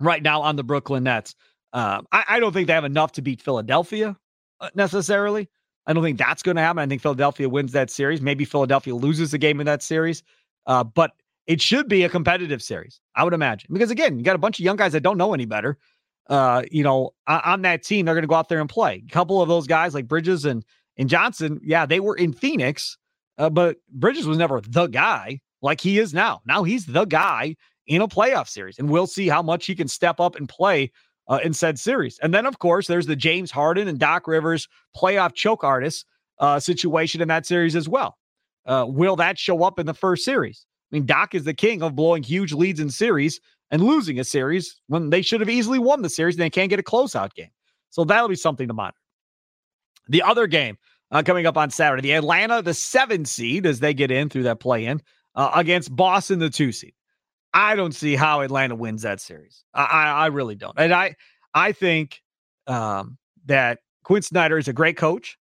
right 0.00 0.22
now 0.22 0.42
on 0.42 0.56
the 0.56 0.64
Brooklyn 0.64 1.04
Nets. 1.04 1.34
Um, 1.72 2.06
I, 2.12 2.24
I, 2.28 2.40
don't 2.40 2.52
think 2.52 2.66
they 2.66 2.72
have 2.72 2.84
enough 2.84 3.12
to 3.12 3.22
beat 3.22 3.42
Philadelphia 3.42 4.16
uh, 4.60 4.70
necessarily. 4.74 5.48
I 5.86 5.92
don't 5.92 6.02
think 6.02 6.18
that's 6.18 6.42
going 6.42 6.56
to 6.56 6.62
happen. 6.62 6.80
I 6.80 6.86
think 6.86 7.02
Philadelphia 7.02 7.48
wins 7.48 7.72
that 7.72 7.90
series. 7.90 8.20
Maybe 8.20 8.44
Philadelphia 8.44 8.94
loses 8.94 9.30
the 9.30 9.38
game 9.38 9.60
in 9.60 9.66
that 9.66 9.82
series, 9.82 10.22
uh, 10.66 10.84
but 10.84 11.12
it 11.46 11.60
should 11.60 11.88
be 11.88 12.02
a 12.02 12.08
competitive 12.08 12.62
series, 12.62 13.00
I 13.14 13.24
would 13.24 13.34
imagine. 13.34 13.68
Because 13.72 13.90
again, 13.90 14.18
you 14.18 14.24
got 14.24 14.34
a 14.34 14.38
bunch 14.38 14.58
of 14.58 14.64
young 14.64 14.76
guys 14.76 14.92
that 14.92 15.02
don't 15.02 15.18
know 15.18 15.32
any 15.34 15.44
better. 15.44 15.78
Uh, 16.28 16.62
you 16.72 16.82
know, 16.82 17.10
on 17.28 17.62
that 17.62 17.84
team, 17.84 18.04
they're 18.04 18.14
going 18.14 18.22
to 18.22 18.28
go 18.28 18.34
out 18.34 18.48
there 18.48 18.60
and 18.60 18.68
play. 18.68 19.04
A 19.06 19.12
couple 19.12 19.40
of 19.40 19.48
those 19.48 19.66
guys 19.66 19.94
like 19.94 20.08
Bridges 20.08 20.44
and 20.44 20.64
and 20.96 21.08
Johnson, 21.08 21.60
yeah, 21.62 21.84
they 21.84 22.00
were 22.00 22.16
in 22.16 22.32
Phoenix 22.32 22.96
uh, 23.38 23.50
but 23.50 23.76
Bridges 23.90 24.26
was 24.26 24.38
never 24.38 24.60
the 24.60 24.86
guy 24.86 25.40
like 25.62 25.80
he 25.80 25.98
is 25.98 26.14
now. 26.14 26.42
Now 26.46 26.62
he's 26.62 26.86
the 26.86 27.04
guy 27.04 27.56
in 27.86 28.02
a 28.02 28.08
playoff 28.08 28.48
series, 28.48 28.78
and 28.78 28.90
we'll 28.90 29.06
see 29.06 29.28
how 29.28 29.42
much 29.42 29.66
he 29.66 29.74
can 29.74 29.88
step 29.88 30.20
up 30.20 30.36
and 30.36 30.48
play 30.48 30.90
uh, 31.28 31.40
in 31.44 31.52
said 31.52 31.78
series. 31.78 32.18
And 32.22 32.32
then, 32.32 32.46
of 32.46 32.58
course, 32.58 32.86
there's 32.86 33.06
the 33.06 33.16
James 33.16 33.50
Harden 33.50 33.88
and 33.88 33.98
Doc 33.98 34.26
Rivers 34.26 34.68
playoff 34.96 35.34
choke 35.34 35.64
artist 35.64 36.06
uh, 36.38 36.60
situation 36.60 37.20
in 37.20 37.28
that 37.28 37.46
series 37.46 37.76
as 37.76 37.88
well. 37.88 38.16
Uh, 38.64 38.84
will 38.88 39.16
that 39.16 39.38
show 39.38 39.62
up 39.62 39.78
in 39.78 39.86
the 39.86 39.94
first 39.94 40.24
series? 40.24 40.66
I 40.90 40.96
mean, 40.96 41.06
Doc 41.06 41.34
is 41.34 41.44
the 41.44 41.54
king 41.54 41.82
of 41.82 41.96
blowing 41.96 42.22
huge 42.22 42.52
leads 42.52 42.80
in 42.80 42.90
series 42.90 43.40
and 43.70 43.82
losing 43.82 44.20
a 44.20 44.24
series 44.24 44.80
when 44.86 45.10
they 45.10 45.22
should 45.22 45.40
have 45.40 45.50
easily 45.50 45.78
won 45.78 46.02
the 46.02 46.10
series 46.10 46.36
and 46.36 46.42
they 46.42 46.50
can't 46.50 46.70
get 46.70 46.78
a 46.78 46.84
closeout 46.84 47.34
game. 47.34 47.50
So 47.90 48.04
that'll 48.04 48.28
be 48.28 48.36
something 48.36 48.68
to 48.68 48.74
monitor. 48.74 48.98
The 50.08 50.22
other 50.22 50.46
game 50.46 50.78
uh, 51.10 51.22
coming 51.22 51.46
up 51.46 51.56
on 51.56 51.70
Saturday. 51.70 52.02
The 52.02 52.12
Atlanta, 52.12 52.62
the 52.62 52.74
seven 52.74 53.24
seed, 53.24 53.66
as 53.66 53.80
they 53.80 53.94
get 53.94 54.10
in 54.10 54.28
through 54.28 54.44
that 54.44 54.60
play 54.60 54.86
in 54.86 55.00
uh, 55.34 55.52
against 55.54 55.94
Boston, 55.94 56.38
the 56.38 56.50
two 56.50 56.72
seed. 56.72 56.94
I 57.54 57.74
don't 57.74 57.94
see 57.94 58.16
how 58.16 58.40
Atlanta 58.40 58.74
wins 58.74 59.02
that 59.02 59.20
series. 59.20 59.64
I, 59.72 59.84
I, 59.84 60.10
I 60.10 60.26
really 60.26 60.54
don't. 60.54 60.78
And 60.78 60.92
I, 60.92 61.16
I 61.54 61.72
think 61.72 62.20
um, 62.66 63.16
that 63.46 63.78
Quin 64.04 64.22
Snyder 64.22 64.58
is 64.58 64.68
a 64.68 64.72
great 64.72 64.96
coach. 64.96 65.38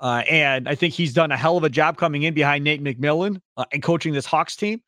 Uh, 0.00 0.22
and 0.28 0.68
I 0.68 0.74
think 0.74 0.92
he's 0.92 1.14
done 1.14 1.32
a 1.32 1.36
hell 1.36 1.56
of 1.56 1.64
a 1.64 1.70
job 1.70 1.96
coming 1.96 2.24
in 2.24 2.34
behind 2.34 2.64
Nate 2.64 2.82
McMillan 2.82 3.40
uh, 3.56 3.64
and 3.72 3.82
coaching 3.82 4.12
this 4.12 4.26
Hawks 4.26 4.56
team. 4.56 4.82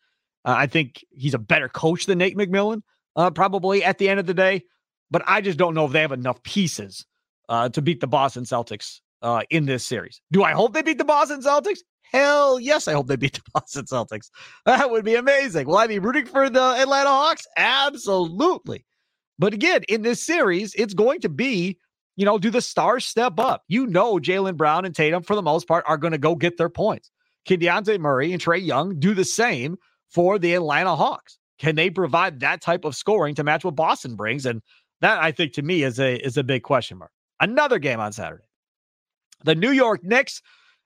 Uh, 0.45 0.55
I 0.59 0.67
think 0.67 1.05
he's 1.11 1.33
a 1.33 1.39
better 1.39 1.69
coach 1.69 2.07
than 2.07 2.19
Nate 2.19 2.37
McMillan, 2.37 2.83
uh, 3.15 3.31
probably 3.31 3.83
at 3.83 3.99
the 3.99 4.09
end 4.09 4.21
of 4.21 4.27
the 4.27 4.35
day. 4.35 4.65
But 5.11 5.23
I 5.27 5.41
just 5.41 5.59
don't 5.59 5.75
know 5.75 5.87
if 5.87 5.93
they 5.93 6.01
have 6.01 6.13
enough 6.13 6.43
pieces 6.43 7.07
uh, 7.49 7.69
to 7.71 7.81
beat 7.81 8.01
the 8.01 8.07
Boston 8.07 8.45
Celtics 8.45 9.01
uh, 9.23 9.43
in 9.51 9.67
this 9.67 9.85
series. 9.85 10.21
Do 10.33 10.43
I 10.43 10.53
hope 10.53 10.75
they 10.75 10.83
beat 10.83 10.99
the 10.99 11.05
Boston 11.05 11.41
Celtics? 11.41 11.81
Hell 12.13 12.61
yes, 12.61 12.89
I 12.89 12.93
hope 12.93 13.09
they 13.09 13.17
beat 13.17 13.35
the 13.45 13.51
Boston 13.53 13.85
Celtics. 13.85 14.31
That 14.65 14.91
would 14.91 15.05
be 15.05 15.15
amazing. 15.15 15.67
Will 15.67 15.79
I 15.79 15.87
be 15.87 15.99
rooting 15.99 16.27
for 16.27 16.49
the 16.49 16.77
Atlanta 16.79 17.11
Hawks? 17.11 17.47
Absolutely. 17.57 18.85
But 19.39 19.53
again, 19.53 19.83
in 19.89 20.03
this 20.03 20.25
series, 20.25 20.75
it's 20.75 20.95
going 20.95 21.21
to 21.21 21.29
be, 21.29 21.79
you 22.17 22.25
know, 22.25 22.39
do 22.39 22.51
the 22.51 22.63
stars 22.63 23.05
step 23.05 23.39
up? 23.39 23.65
You 23.69 23.87
know, 23.87 24.15
Jaylen 24.15 24.57
Brown 24.57 24.85
and 24.85 24.95
Tatum, 24.95 25.23
for 25.23 25.35
the 25.35 25.43
most 25.43 25.69
part, 25.69 25.85
are 25.87 25.99
going 25.99 26.13
to 26.13 26.19
go 26.19 26.35
get 26.35 26.57
their 26.57 26.71
points. 26.71 27.11
Can 27.47 27.61
Dejounte 27.61 27.99
Murray 28.01 28.33
and 28.33 28.43
Trae 28.43 28.65
Young 28.65 28.99
do 28.99 29.15
the 29.15 29.25
same 29.25 29.77
for 30.11 30.39
the 30.39 30.55
Atlanta 30.55 30.97
Hawks? 30.97 31.39
Can 31.59 31.75
they 31.77 31.91
provide 31.91 32.41
that 32.41 32.61
type 32.61 32.85
of 32.85 32.97
scoring 32.97 33.35
to 33.37 33.45
match 33.45 33.65
what 33.65 33.77
Boston 33.77 34.17
brings? 34.17 34.47
And 34.47 34.63
that, 35.01 35.23
I 35.23 35.33
think, 35.33 35.53
to 35.55 35.63
me, 35.63 35.83
is 35.83 36.01
a 36.01 36.17
is 36.17 36.37
a 36.37 36.45
big 36.45 36.63
question 36.63 36.99
mark. 36.99 37.11
Another 37.41 37.79
game 37.79 38.01
on 38.01 38.13
Saturday. 38.13 38.46
The 39.45 39.55
New 39.55 39.71
York 39.71 40.03
Knicks 40.03 40.43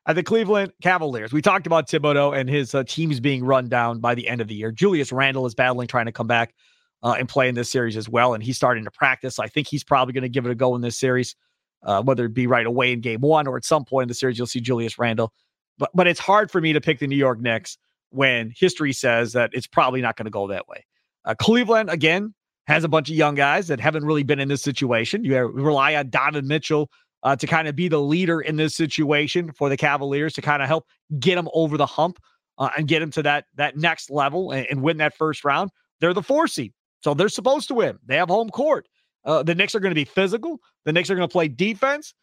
at 0.07 0.17
the 0.17 0.23
Cleveland 0.23 0.73
Cavaliers. 0.83 1.33
We 1.33 1.43
talked 1.43 1.67
about 1.67 1.89
Thibodeau 1.89 2.37
and 2.39 2.49
his 2.49 2.75
uh, 2.75 2.85
teams 2.85 3.21
being 3.21 3.45
run 3.45 3.69
down 3.69 4.01
by 4.01 4.15
the 4.15 4.27
end 4.29 4.41
of 4.41 4.49
the 4.49 4.55
year. 4.55 4.73
Julius 4.73 5.13
Randle 5.13 5.47
is 5.47 5.55
battling, 5.55 5.89
trying 5.89 6.07
to 6.07 6.13
come 6.13 6.27
back 6.27 6.55
uh, 7.03 7.17
and 7.19 7.29
play 7.29 7.49
in 7.49 7.55
this 7.55 7.71
series 7.71 7.97
as 7.97 8.09
well. 8.09 8.35
And 8.35 8.43
he's 8.43 8.57
starting 8.57 8.85
to 8.85 8.91
practice. 8.91 9.39
I 9.39 9.47
think 9.47 9.69
he's 9.69 9.85
probably 9.85 10.13
going 10.13 10.23
to 10.23 10.29
give 10.29 10.47
it 10.47 10.51
a 10.51 10.55
go 10.55 10.75
in 10.75 10.81
this 10.81 10.99
series, 10.99 11.37
uh, 11.85 12.03
whether 12.03 12.25
it 12.25 12.35
be 12.35 12.47
right 12.47 12.67
away 12.67 12.93
in 12.93 13.01
game 13.01 13.21
one 13.21 13.47
or 13.47 13.57
at 13.57 13.65
some 13.65 13.85
point 13.85 14.05
in 14.05 14.09
the 14.09 14.15
series, 14.15 14.39
you'll 14.39 14.47
see 14.47 14.61
Julius 14.61 14.99
Randle. 14.99 15.33
But, 15.79 15.91
but 15.95 16.07
it's 16.07 16.21
hard 16.21 16.51
for 16.51 16.61
me 16.61 16.73
to 16.73 16.81
pick 16.81 16.99
the 16.99 17.07
New 17.07 17.17
York 17.17 17.41
Knicks 17.41 17.79
when 18.11 18.53
history 18.57 18.93
says 18.93 19.33
that 19.33 19.51
it's 19.53 19.67
probably 19.67 20.01
not 20.01 20.17
going 20.17 20.27
to 20.27 20.31
go 20.31 20.49
that 20.49 20.67
way. 20.67 20.85
Uh, 21.25 21.35
Cleveland, 21.39 21.91
again, 21.91 22.35
has 22.67 22.85
a 22.85 22.89
bunch 22.89 23.11
of 23.11 23.17
young 23.17 23.35
guys 23.35 23.69
that 23.69 23.81
haven't 23.81 24.05
really 24.05 24.23
been 24.23 24.41
in 24.41 24.49
this 24.49 24.63
situation. 24.63 25.25
You 25.25 25.39
rely 25.47 25.95
on 25.95 26.11
Donovan 26.11 26.47
Mitchell 26.47 26.91
uh, 27.23 27.37
to 27.37 27.47
kind 27.47 27.69
of 27.69 27.77
be 27.77 27.89
the 27.89 28.01
leader 28.01 28.41
in 28.41 28.57
this 28.57 28.75
situation 28.75 29.53
for 29.53 29.69
the 29.69 29.77
Cavaliers 29.77 30.33
to 30.35 30.43
kind 30.43 30.63
of 30.63 30.69
help 30.69 30.87
get 31.19 31.35
them 31.35 31.49
over 31.53 31.77
the 31.77 31.87
hump 31.87 32.19
uh, 32.59 32.71
and 32.77 32.89
get 32.89 33.01
them 33.01 33.11
to 33.11 33.23
that 33.23 33.47
that 33.57 33.77
next 33.77 34.11
level 34.11 34.53
and, 34.53 34.67
and, 34.71 34.83
win 34.83 34.99
that 34.99 35.15
first 35.17 35.45
round. 35.45 35.71
They're 36.01 36.15
the 36.15 36.23
four 36.23 36.47
seed, 36.47 36.73
so 37.03 37.15
they're 37.15 37.29
supposed 37.29 37.69
to 37.69 37.75
win. 37.75 37.99
They 38.07 38.17
have 38.17 38.29
home 38.29 38.51
court. 38.51 38.89
Uh, 39.25 39.43
the 39.43 39.55
Knicks 39.55 39.75
are 39.75 39.81
going 39.81 39.91
to 39.91 39.95
be 39.95 40.05
physical. 40.05 40.61
The 40.85 40.93
Knicks 40.93 41.11
are 41.11 41.15
going 41.15 41.29
to 41.29 41.33
play 41.33 41.49
defense. 41.49 42.15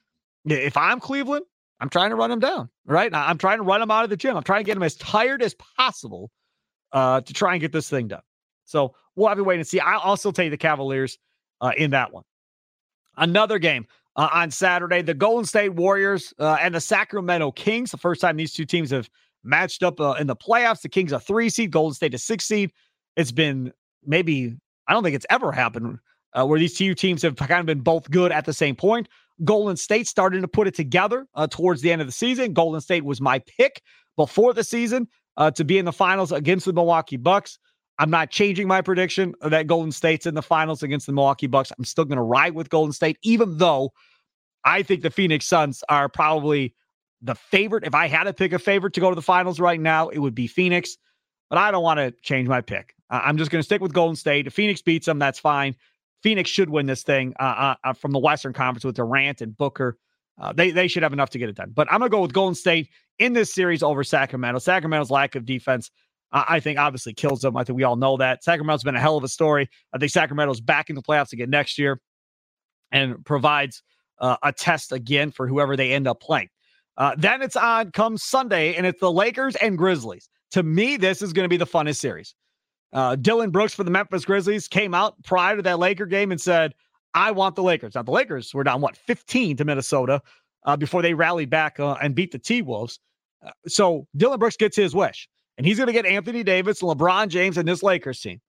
If 0.46 0.76
I'm 0.78 1.00
Cleveland, 1.00 1.46
I'm 1.80 1.90
trying 1.90 2.10
to 2.10 2.16
run 2.16 2.30
them 2.30 2.40
down. 2.40 2.70
Right? 2.86 3.14
I'm 3.14 3.38
trying 3.38 3.58
to 3.58 3.64
run 3.64 3.80
them 3.80 3.92
out 3.92 4.04
of 4.04 4.10
the 4.10 4.18
gym. 4.18 4.36
I'm 4.36 4.44
trying 4.44 4.62
to 4.62 4.66
get 4.66 4.74
them 4.74 4.84
as 4.84 4.96
tired 4.96 5.44
as 5.44 5.56
possible 5.78 6.32
uh, 6.92 7.22
to 7.22 7.34
try 7.34 7.54
and 7.54 7.62
get 7.62 7.72
this 7.72 7.90
thing 7.90 8.08
done. 8.08 8.22
So 8.66 8.96
we'll 9.16 9.28
have 9.28 9.38
to 9.38 9.44
wait 9.44 9.58
and 9.58 9.68
see. 9.68 9.80
I'll 9.80 10.00
also 10.00 10.32
take 10.32 10.52
the 10.52 10.58
Cavaliers 10.58 11.18
uh, 11.62 11.72
in 11.78 11.92
that 11.92 12.12
one. 12.12 12.24
Another 13.16 13.60
game 13.60 13.88
uh, 14.18 14.30
on 14.34 14.52
Saturday. 14.52 15.02
The 15.02 15.14
Golden 15.14 15.46
State 15.46 15.70
Warriors 15.70 16.34
uh, 16.40 16.58
and 16.60 16.76
the 16.76 16.82
Sacramento 16.82 17.52
Kings. 17.52 17.92
The 17.92 17.98
first 17.98 18.20
time 18.20 18.36
these 18.36 18.54
two 18.54 18.66
teams 18.66 18.90
have 18.92 19.10
matched 19.44 19.84
up 19.84 20.02
uh, 20.02 20.16
in 20.20 20.28
the 20.28 20.36
playoffs. 20.36 20.82
The 20.82 20.90
Kings 20.90 21.12
a 21.12 21.20
three 21.20 21.50
seed, 21.50 21.72
Golden 21.72 21.94
State 21.94 22.14
a 22.14 22.18
six 22.18 22.46
seed. 22.46 22.72
It's 23.16 23.32
been 23.32 23.72
maybe 24.06 24.58
I 24.88 24.94
don't 24.94 25.04
think 25.04 25.16
it's 25.16 25.26
ever 25.30 25.52
happened 25.52 26.00
uh, 26.34 26.46
where 26.46 26.60
these 26.60 26.78
two 26.78 26.94
teams 26.94 27.22
have 27.22 27.36
kind 27.36 27.60
of 27.60 27.66
been 27.66 27.82
both 27.82 28.10
good 28.12 28.32
at 28.32 28.46
the 28.46 28.54
same 28.54 28.76
point. 28.76 29.08
Golden 29.44 29.78
State 29.78 30.08
started 30.08 30.42
to 30.42 30.48
put 30.48 30.68
it 30.68 30.76
together 30.76 31.28
uh, 31.36 31.48
towards 31.48 31.82
the 31.82 31.92
end 31.92 32.02
of 32.02 32.08
the 32.08 32.14
season. 32.14 32.54
Golden 32.54 32.82
State 32.82 33.06
was 33.06 33.22
my 33.22 33.40
pick 33.40 33.82
before 34.16 34.54
the 34.54 34.64
season 34.64 35.08
uh, 35.38 35.52
to 35.52 35.64
be 35.64 35.78
in 35.78 35.86
the 35.86 35.94
finals 35.94 36.32
against 36.32 36.66
the 36.66 36.74
Milwaukee 36.74 37.18
Bucks. 37.18 37.60
I'm 38.00 38.10
not 38.10 38.30
changing 38.30 38.68
my 38.68 38.82
prediction 38.82 39.34
that 39.42 39.68
Golden 39.68 39.92
State's 39.92 40.26
in 40.26 40.36
the 40.36 40.42
finals 40.42 40.84
against 40.84 41.08
the 41.08 41.14
Milwaukee 41.14 41.48
Bucks. 41.48 41.72
I'm 41.78 41.86
still 41.86 42.06
going 42.06 42.18
to 42.18 42.24
ride 42.24 42.54
with 42.54 42.70
Golden 42.70 42.94
State, 42.94 43.18
even 43.24 43.58
though 43.58 43.92
I 44.68 44.84
think 44.84 45.02
the 45.02 45.10
Phoenix 45.10 45.46
Suns 45.46 45.84
are 45.90 46.10
probably 46.10 46.76
the 47.22 47.36
favorite. 47.36 47.84
If 47.84 47.96
I 47.96 48.08
had 48.08 48.26
to 48.26 48.34
pick 48.34 48.54
a 48.54 48.60
favorite 48.60 48.94
to 48.94 49.00
go 49.00 49.10
to 49.10 49.16
the 49.16 49.22
finals 49.22 49.60
right 49.60 49.80
now, 49.80 50.10
it 50.10 50.20
would 50.20 50.36
be 50.36 50.48
Phoenix. 50.48 50.98
But 51.50 51.58
I 51.58 51.72
don't 51.72 51.84
want 51.84 52.00
to 52.00 52.12
change 52.22 52.48
my 52.48 52.62
pick. 52.62 52.94
I'm 53.10 53.38
just 53.38 53.50
going 53.50 53.62
to 53.62 53.66
stick 53.66 53.82
with 53.82 53.94
Golden 53.94 54.16
State. 54.16 54.48
If 54.48 54.54
Phoenix 54.54 54.82
beats 54.82 55.06
them, 55.06 55.18
that's 55.18 55.40
fine. 55.40 55.76
Phoenix 56.22 56.50
should 56.50 56.70
win 56.70 56.86
this 56.86 57.04
thing 57.04 57.34
uh, 57.40 57.44
uh, 57.44 57.76
uh 57.84 57.94
from 57.94 58.12
the 58.12 58.20
Western 58.20 58.52
Conference 58.52 58.84
with 58.84 58.96
Durant 58.96 59.42
and 59.42 59.56
Booker. 59.56 59.98
Uh, 60.40 60.52
they 60.52 60.72
they 60.72 60.88
should 60.88 61.04
have 61.04 61.14
enough 61.14 61.30
to 61.32 61.40
get 61.40 61.48
it 61.48 61.56
done. 61.56 61.72
But 61.74 61.88
I'm 61.92 62.00
gonna 62.00 62.10
go 62.10 62.22
with 62.22 62.34
Golden 62.34 62.56
State 62.56 62.90
in 63.18 63.34
this 63.34 63.54
series 63.54 63.82
over 63.82 64.04
Sacramento. 64.04 64.60
Sacramento's 64.60 65.10
lack 65.10 65.36
of 65.36 65.46
defense 65.46 65.90
I 66.32 66.60
think 66.60 66.78
obviously 66.78 67.14
kills 67.14 67.42
them. 67.42 67.56
I 67.56 67.64
think 67.64 67.78
we 67.78 67.84
all 67.84 67.96
know 67.96 68.18
that. 68.18 68.44
Sacramento's 68.44 68.84
been 68.84 68.96
a 68.96 69.00
hell 69.00 69.18
of 69.18 69.24
a 69.24 69.30
story. 69.30 69.70
I 69.94 69.98
think 69.98 70.12
Sacramento's 70.12 70.60
back 70.60 70.90
in 70.90 70.96
the 70.96 71.02
playoffs 71.02 71.32
again 71.32 71.50
next 71.50 71.78
year 71.78 72.02
and 72.92 73.24
provides 73.26 73.82
uh, 74.20 74.38
a 74.44 74.52
test 74.52 74.92
again 74.92 75.32
for 75.32 75.48
whoever 75.48 75.76
they 75.76 75.94
end 75.94 76.08
up 76.08 76.22
playing. 76.22 76.50
Uh, 76.98 77.16
then 77.18 77.42
it's 77.42 77.56
on 77.56 77.92
come 77.92 78.18
Sunday, 78.18 78.76
and 78.76 78.86
it's 78.86 79.00
the 79.00 79.12
Lakers 79.12 79.56
and 79.58 79.78
Grizzlies. 79.78 80.30
To 80.52 80.64
me, 80.64 80.98
this 80.98 81.22
is 81.22 81.34
going 81.34 81.44
to 81.44 81.50
be 81.50 81.58
the 81.58 81.68
funnest 81.68 81.98
series. 81.98 82.34
Uh, 82.94 83.16
Dillon 83.16 83.52
Brooks 83.52 83.74
for 83.74 83.84
the 83.84 83.92
Memphis 83.92 84.26
Grizzlies 84.26 84.68
came 84.68 84.94
out 84.94 85.22
prior 85.24 85.58
to 85.58 85.62
that 85.62 85.78
Laker 85.78 86.06
game 86.06 86.32
and 86.32 86.40
said, 86.40 86.74
I 87.14 87.32
want 87.32 87.56
the 87.56 87.64
Lakers. 87.64 87.96
Now, 87.96 88.04
the 88.04 88.12
Lakers 88.12 88.54
were 88.54 88.64
down, 88.64 88.82
what, 88.82 88.96
15 88.96 89.58
to 89.58 89.66
Minnesota 89.66 90.22
uh, 90.66 90.78
before 90.78 91.02
they 91.02 91.14
rallied 91.14 91.50
back 91.50 91.80
uh, 91.80 91.98
and 92.02 92.16
beat 92.16 92.32
the 92.32 92.40
T 92.40 92.62
Wolves. 92.62 93.00
Uh, 93.46 93.52
so 93.68 94.08
Dillon 94.16 94.40
Brooks 94.40 94.58
gets 94.58 94.76
his 94.76 94.96
wish 94.96 95.28
and 95.58 95.66
he's 95.66 95.78
going 95.78 95.88
to 95.88 95.94
get 95.94 96.06
Anthony 96.06 96.44
Davis, 96.44 96.82
LeBron 96.82 97.28
James, 97.30 97.58
and 97.58 97.68
this 97.68 97.84
Lakers 97.84 98.22
team. 98.22 98.40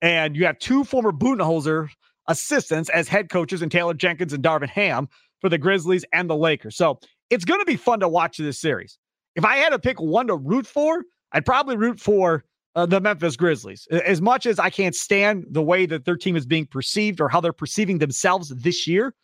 And 0.00 0.36
you 0.36 0.46
have 0.46 0.58
two 0.58 0.84
former 0.84 1.12
Budenholzer 1.12 1.88
assistants 2.28 2.88
as 2.90 3.08
head 3.08 3.28
coaches, 3.28 3.62
and 3.62 3.70
Taylor 3.70 3.94
Jenkins 3.94 4.32
and 4.32 4.42
Darvin 4.42 4.68
Ham 4.68 5.08
for 5.40 5.48
the 5.48 5.58
Grizzlies 5.58 6.04
and 6.12 6.30
the 6.30 6.36
Lakers. 6.36 6.76
So 6.76 6.98
it's 7.30 7.44
going 7.44 7.60
to 7.60 7.66
be 7.66 7.76
fun 7.76 8.00
to 8.00 8.08
watch 8.08 8.38
this 8.38 8.58
series. 8.58 8.98
If 9.34 9.44
I 9.44 9.56
had 9.56 9.70
to 9.70 9.78
pick 9.78 10.00
one 10.00 10.26
to 10.28 10.36
root 10.36 10.66
for, 10.66 11.04
I'd 11.32 11.46
probably 11.46 11.76
root 11.76 11.98
for 11.98 12.44
uh, 12.74 12.86
the 12.86 13.00
Memphis 13.00 13.36
Grizzlies. 13.36 13.86
As 13.90 14.20
much 14.20 14.46
as 14.46 14.58
I 14.58 14.70
can't 14.70 14.94
stand 14.94 15.46
the 15.50 15.62
way 15.62 15.86
that 15.86 16.04
their 16.04 16.16
team 16.16 16.36
is 16.36 16.46
being 16.46 16.66
perceived 16.66 17.20
or 17.20 17.28
how 17.28 17.40
they're 17.40 17.52
perceiving 17.52 17.98
themselves 17.98 18.48
this 18.50 18.86
year, 18.86 19.14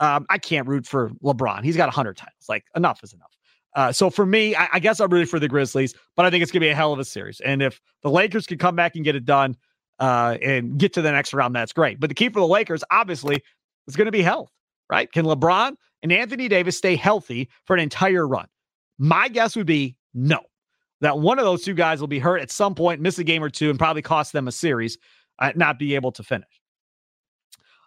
um, 0.00 0.26
I 0.30 0.38
can't 0.38 0.66
root 0.66 0.86
for 0.86 1.10
LeBron. 1.22 1.64
He's 1.64 1.76
got 1.76 1.86
100 1.86 2.16
titles. 2.16 2.44
Like, 2.48 2.64
enough 2.74 3.02
is 3.02 3.12
enough. 3.12 3.36
Uh, 3.74 3.92
so 3.92 4.08
for 4.08 4.24
me, 4.24 4.54
I, 4.54 4.68
I, 4.74 4.78
guess 4.78 5.00
I'm 5.00 5.10
rooting 5.10 5.26
for 5.26 5.40
the 5.40 5.48
Grizzlies, 5.48 5.94
but 6.14 6.24
I 6.24 6.30
think 6.30 6.42
it's 6.42 6.52
going 6.52 6.60
to 6.60 6.66
be 6.66 6.70
a 6.70 6.74
hell 6.74 6.92
of 6.92 7.00
a 7.00 7.04
series. 7.04 7.40
And 7.40 7.60
if 7.60 7.80
the 8.02 8.10
Lakers 8.10 8.46
can 8.46 8.56
come 8.56 8.76
back 8.76 8.94
and 8.94 9.04
get 9.04 9.16
it 9.16 9.24
done 9.24 9.56
uh, 9.98 10.36
and 10.42 10.78
get 10.78 10.92
to 10.94 11.02
the 11.02 11.12
next 11.12 11.32
round, 11.34 11.54
that's 11.54 11.72
great. 11.72 12.00
But 12.00 12.08
the 12.08 12.14
key 12.14 12.28
for 12.28 12.40
the 12.40 12.46
Lakers, 12.46 12.82
obviously, 12.90 13.42
is 13.86 13.96
going 13.96 14.06
to 14.06 14.12
be 14.12 14.22
health, 14.22 14.50
right? 14.90 15.10
Can 15.10 15.24
LeBron 15.24 15.76
and 16.02 16.12
Anthony 16.12 16.48
Davis 16.48 16.76
stay 16.76 16.96
healthy 16.96 17.48
for 17.64 17.74
an 17.74 17.80
entire 17.80 18.26
run? 18.26 18.46
My 18.98 19.28
guess 19.28 19.56
would 19.56 19.66
be 19.66 19.96
no. 20.12 20.40
That 21.00 21.18
one 21.18 21.38
of 21.38 21.44
those 21.44 21.64
two 21.64 21.74
guys 21.74 22.00
will 22.00 22.08
be 22.08 22.18
hurt 22.18 22.40
at 22.40 22.50
some 22.50 22.74
point, 22.74 23.00
miss 23.00 23.18
a 23.18 23.24
game 23.24 23.42
or 23.42 23.50
two, 23.50 23.68
and 23.68 23.78
probably 23.78 24.02
cost 24.02 24.32
them 24.32 24.48
a 24.48 24.52
series, 24.52 24.96
uh, 25.38 25.52
not 25.54 25.78
be 25.78 25.94
able 25.94 26.12
to 26.12 26.22
finish. 26.22 26.48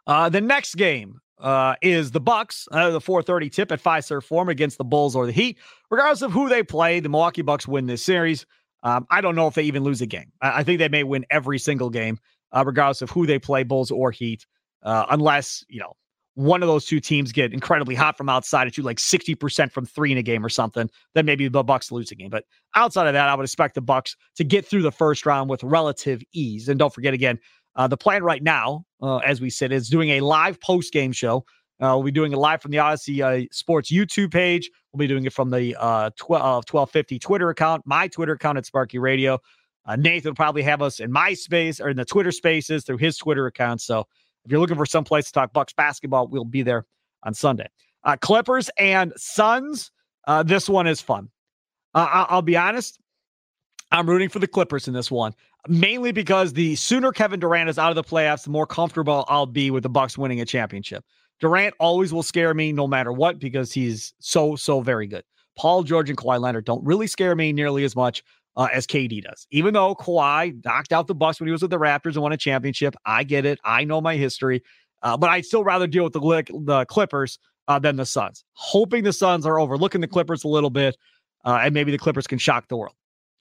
Uh, 0.05 0.29
the 0.29 0.41
next 0.41 0.75
game 0.75 1.19
uh, 1.39 1.75
is 1.81 2.11
the 2.11 2.19
Bucks, 2.19 2.67
uh, 2.71 2.89
the 2.89 3.01
4:30 3.01 3.51
tip 3.51 3.71
at 3.71 3.81
Fiserv 3.81 4.23
Forum 4.23 4.49
against 4.49 4.77
the 4.77 4.83
Bulls 4.83 5.15
or 5.15 5.25
the 5.25 5.31
Heat. 5.31 5.57
Regardless 5.89 6.21
of 6.21 6.31
who 6.31 6.49
they 6.49 6.63
play, 6.63 6.99
the 6.99 7.09
Milwaukee 7.09 7.41
Bucks 7.41 7.67
win 7.67 7.85
this 7.85 8.03
series. 8.03 8.45
Um, 8.83 9.07
I 9.09 9.21
don't 9.21 9.35
know 9.35 9.47
if 9.47 9.55
they 9.55 9.63
even 9.63 9.83
lose 9.83 10.01
a 10.01 10.05
game. 10.05 10.31
I, 10.41 10.59
I 10.59 10.63
think 10.63 10.79
they 10.79 10.89
may 10.89 11.03
win 11.03 11.25
every 11.29 11.59
single 11.59 11.89
game, 11.89 12.19
uh, 12.51 12.63
regardless 12.65 13.01
of 13.01 13.09
who 13.09 13.25
they 13.25 13.39
play, 13.39 13.63
Bulls 13.63 13.91
or 13.91 14.11
Heat, 14.11 14.45
uh, 14.83 15.05
unless 15.09 15.63
you 15.67 15.79
know 15.79 15.93
one 16.37 16.61
of 16.61 16.67
those 16.67 16.85
two 16.85 16.99
teams 16.99 17.31
get 17.31 17.51
incredibly 17.51 17.95
hot 17.95 18.15
from 18.15 18.29
outside 18.29 18.67
and 18.67 18.75
shoot 18.75 18.85
like 18.85 18.99
60% 18.99 19.71
from 19.71 19.87
three 19.87 20.11
in 20.11 20.19
a 20.19 20.21
game 20.21 20.45
or 20.45 20.49
something, 20.49 20.87
then 21.15 21.25
maybe 21.25 21.47
the 21.47 21.63
Bucks 21.63 21.91
lose 21.91 22.11
a 22.11 22.15
game. 22.15 22.29
But 22.29 22.43
outside 22.75 23.07
of 23.07 23.13
that, 23.13 23.27
I 23.27 23.33
would 23.33 23.43
expect 23.43 23.73
the 23.73 23.81
Bucks 23.81 24.15
to 24.35 24.43
get 24.43 24.63
through 24.63 24.83
the 24.83 24.91
first 24.91 25.25
round 25.25 25.49
with 25.49 25.63
relative 25.63 26.21
ease. 26.33 26.69
And 26.69 26.77
don't 26.77 26.93
forget 26.93 27.15
again, 27.15 27.39
uh, 27.75 27.87
the 27.87 27.97
plan 27.97 28.21
right 28.23 28.43
now, 28.43 28.85
uh, 29.01 29.17
as 29.17 29.41
we 29.41 29.49
said, 29.49 29.71
is 29.71 29.89
doing 29.89 30.11
a 30.11 30.21
live 30.21 30.61
post 30.61 30.93
game 30.93 31.11
show. 31.11 31.43
Uh, 31.79 31.93
we'll 31.93 32.03
be 32.03 32.11
doing 32.11 32.33
it 32.33 32.37
live 32.37 32.61
from 32.61 32.69
the 32.69 32.77
Audacy 32.77 33.21
uh, 33.23 33.47
Sports 33.51 33.91
YouTube 33.91 34.31
page. 34.31 34.69
We'll 34.97 35.07
be 35.07 35.13
doing 35.13 35.25
it 35.25 35.33
from 35.33 35.51
the 35.51 35.75
uh, 35.79 36.09
12, 36.15 36.65
1250 36.67 37.19
Twitter 37.19 37.49
account, 37.51 37.83
my 37.85 38.07
Twitter 38.07 38.33
account 38.33 38.57
at 38.57 38.65
Sparky 38.65 38.97
Radio. 38.97 39.39
Uh, 39.85 39.95
Nathan 39.95 40.31
will 40.31 40.35
probably 40.35 40.63
have 40.63 40.81
us 40.81 40.99
in 40.99 41.11
my 41.11 41.35
space 41.35 41.79
or 41.79 41.89
in 41.89 41.97
the 41.97 42.03
Twitter 42.03 42.31
spaces 42.31 42.83
through 42.83 42.97
his 42.97 43.15
Twitter 43.15 43.45
account. 43.45 43.79
So 43.81 44.07
if 44.43 44.51
you're 44.51 44.59
looking 44.59 44.75
for 44.75 44.87
some 44.87 45.03
place 45.03 45.27
to 45.27 45.31
talk 45.33 45.53
Bucks 45.53 45.71
basketball, 45.71 46.27
we'll 46.27 46.45
be 46.45 46.63
there 46.63 46.85
on 47.21 47.35
Sunday. 47.35 47.67
Uh, 48.03 48.17
Clippers 48.19 48.71
and 48.79 49.13
Suns. 49.17 49.91
Uh, 50.25 50.41
this 50.41 50.67
one 50.67 50.87
is 50.87 50.99
fun. 50.99 51.29
I- 51.93 52.25
I'll 52.29 52.41
be 52.41 52.57
honest. 52.57 52.99
I'm 53.91 54.09
rooting 54.09 54.29
for 54.29 54.39
the 54.39 54.47
Clippers 54.47 54.87
in 54.87 54.95
this 54.95 55.11
one 55.11 55.33
mainly 55.67 56.11
because 56.11 56.53
the 56.53 56.75
sooner 56.75 57.11
Kevin 57.11 57.39
Durant 57.39 57.69
is 57.69 57.77
out 57.77 57.89
of 57.89 57.95
the 57.95 58.03
playoffs, 58.03 58.43
the 58.43 58.49
more 58.49 58.65
comfortable 58.65 59.25
I'll 59.27 59.45
be 59.45 59.69
with 59.71 59.83
the 59.83 59.89
Bucks 59.89 60.17
winning 60.17 60.41
a 60.41 60.45
championship. 60.45 61.03
Durant 61.39 61.75
always 61.79 62.13
will 62.13 62.23
scare 62.23 62.53
me 62.53 62.71
no 62.71 62.87
matter 62.87 63.11
what 63.11 63.39
because 63.39 63.71
he's 63.71 64.13
so 64.19 64.55
so 64.55 64.81
very 64.81 65.07
good. 65.07 65.23
Paul 65.57 65.83
George 65.83 66.09
and 66.09 66.17
Kawhi 66.17 66.39
Leonard 66.39 66.65
don't 66.65 66.85
really 66.85 67.07
scare 67.07 67.35
me 67.35 67.53
nearly 67.53 67.83
as 67.83 67.95
much 67.95 68.23
uh, 68.55 68.67
as 68.73 68.87
KD 68.87 69.23
does. 69.23 69.47
Even 69.51 69.73
though 69.73 69.95
Kawhi 69.95 70.63
knocked 70.65 70.93
out 70.93 71.07
the 71.07 71.15
Bucks 71.15 71.39
when 71.39 71.47
he 71.47 71.51
was 71.51 71.61
with 71.61 71.71
the 71.71 71.79
Raptors 71.79 72.13
and 72.13 72.21
won 72.23 72.31
a 72.33 72.37
championship, 72.37 72.95
I 73.05 73.23
get 73.23 73.45
it. 73.45 73.59
I 73.63 73.83
know 73.83 74.01
my 74.01 74.15
history, 74.15 74.63
uh, 75.03 75.17
but 75.17 75.29
I'd 75.29 75.45
still 75.45 75.63
rather 75.63 75.87
deal 75.87 76.03
with 76.03 76.13
the 76.13 76.21
the 76.65 76.85
Clippers 76.85 77.39
uh, 77.67 77.79
than 77.79 77.97
the 77.97 78.05
Suns. 78.05 78.43
Hoping 78.53 79.03
the 79.03 79.13
Suns 79.13 79.45
are 79.45 79.59
overlooking 79.59 80.01
the 80.01 80.07
Clippers 80.07 80.43
a 80.43 80.47
little 80.47 80.69
bit. 80.71 80.95
uh, 81.45 81.59
and 81.63 81.73
maybe 81.73 81.91
the 81.91 81.97
Clippers 81.97 82.27
can 82.27 82.37
shock 82.39 82.67
the 82.69 82.77
world. 82.77 82.95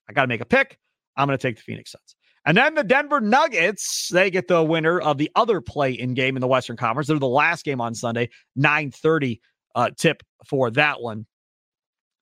I 0.08 0.12
got 0.14 0.22
to 0.22 0.28
make 0.28 0.40
a 0.40 0.46
pick. 0.46 0.78
I'm 1.16 1.28
going 1.28 1.38
to 1.38 1.42
take 1.42 1.56
the 1.56 1.62
Phoenix 1.62 1.92
Suns. 1.92 2.15
And 2.46 2.56
then 2.56 2.76
the 2.76 2.84
Denver 2.84 3.20
Nuggets, 3.20 4.08
they 4.12 4.30
get 4.30 4.46
the 4.46 4.62
winner 4.62 5.00
of 5.00 5.18
the 5.18 5.30
other 5.34 5.60
play-in 5.60 6.14
game 6.14 6.36
in 6.36 6.40
the 6.40 6.46
Western 6.46 6.76
Conference. 6.76 7.08
They're 7.08 7.18
the 7.18 7.26
last 7.26 7.64
game 7.64 7.80
on 7.80 7.92
Sunday, 7.92 8.30
9:30 8.56 9.40
uh, 9.74 9.90
tip 9.96 10.22
for 10.46 10.70
that 10.70 11.02
one. 11.02 11.26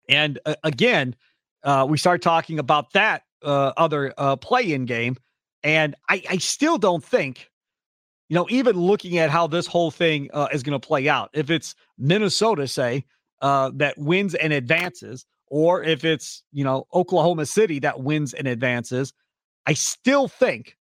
And 0.08 0.38
uh, 0.46 0.54
again, 0.64 1.14
uh, 1.62 1.86
we 1.88 1.98
start 1.98 2.22
talking 2.22 2.58
about 2.58 2.92
that 2.94 3.22
uh, 3.42 3.72
other 3.76 4.14
uh, 4.16 4.36
play-in 4.36 4.86
game, 4.86 5.16
and 5.62 5.94
I, 6.08 6.22
I, 6.28 6.38
still 6.38 6.78
don't 6.78 7.04
think, 7.04 7.50
you 8.28 8.34
know, 8.34 8.46
even 8.48 8.76
looking 8.76 9.18
at 9.18 9.30
how 9.30 9.46
this 9.46 9.66
whole 9.66 9.90
thing 9.90 10.30
uh, 10.32 10.48
is 10.52 10.62
going 10.62 10.78
to 10.78 10.86
play 10.86 11.08
out, 11.08 11.30
if 11.34 11.50
it's 11.50 11.74
Minnesota, 11.98 12.66
say, 12.66 13.04
that 13.40 13.94
wins 13.98 14.34
and 14.34 14.54
advances, 14.54 15.26
or 15.48 15.82
if 15.82 16.04
it's 16.04 16.42
you 16.52 16.64
know 16.64 16.86
Oklahoma 16.94 17.44
City 17.44 17.78
that 17.80 18.00
wins 18.00 18.32
and 18.32 18.48
advances, 18.48 19.12
I 19.66 19.74
still 19.74 20.28
think 20.28 20.76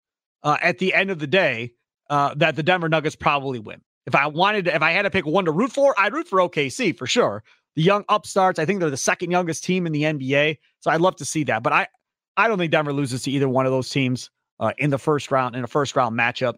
uh, 0.44 0.58
at 0.62 0.80
the 0.80 0.94
end 0.94 1.12
of 1.12 1.20
the 1.20 1.28
day 1.28 1.74
uh, 2.10 2.34
that 2.36 2.56
the 2.56 2.64
Denver 2.64 2.90
Nuggets 2.90 3.16
probably 3.16 3.60
win. 3.60 3.82
If 4.08 4.16
I 4.16 4.28
wanted, 4.28 4.66
to, 4.66 4.76
if 4.76 4.82
I 4.82 4.92
had 4.92 5.04
to 5.04 5.10
pick 5.10 5.26
one 5.26 5.46
to 5.46 5.52
root 5.52 5.72
for, 5.72 5.94
I'd 5.98 6.14
root 6.14 6.28
for 6.28 6.40
OKC 6.40 6.98
for 6.98 7.06
sure. 7.06 7.44
The 7.76 7.84
young 7.84 8.04
upstarts, 8.10 8.60
I 8.60 8.66
think 8.66 8.80
they're 8.80 8.90
the 8.90 8.98
second 8.98 9.32
youngest 9.32 9.64
team 9.64 9.86
in 9.86 9.94
the 9.94 10.04
NBA, 10.04 10.58
so 10.80 10.92
I'd 10.92 11.02
love 11.02 11.16
to 11.18 11.26
see 11.26 11.44
that. 11.46 11.64
But 11.64 11.74
I, 11.74 11.88
I 12.36 12.48
don't 12.48 12.58
think 12.58 12.72
Denver 12.72 12.92
loses 12.92 13.24
to 13.24 13.32
either 13.32 13.48
one 13.48 13.66
of 13.66 13.72
those 13.72 13.90
teams 13.90 14.30
uh, 14.60 14.74
in 14.78 14.90
the 14.90 14.98
first 14.98 15.32
round 15.32 15.56
in 15.56 15.64
a 15.64 15.68
first 15.68 15.96
round 15.96 16.18
matchup, 16.18 16.56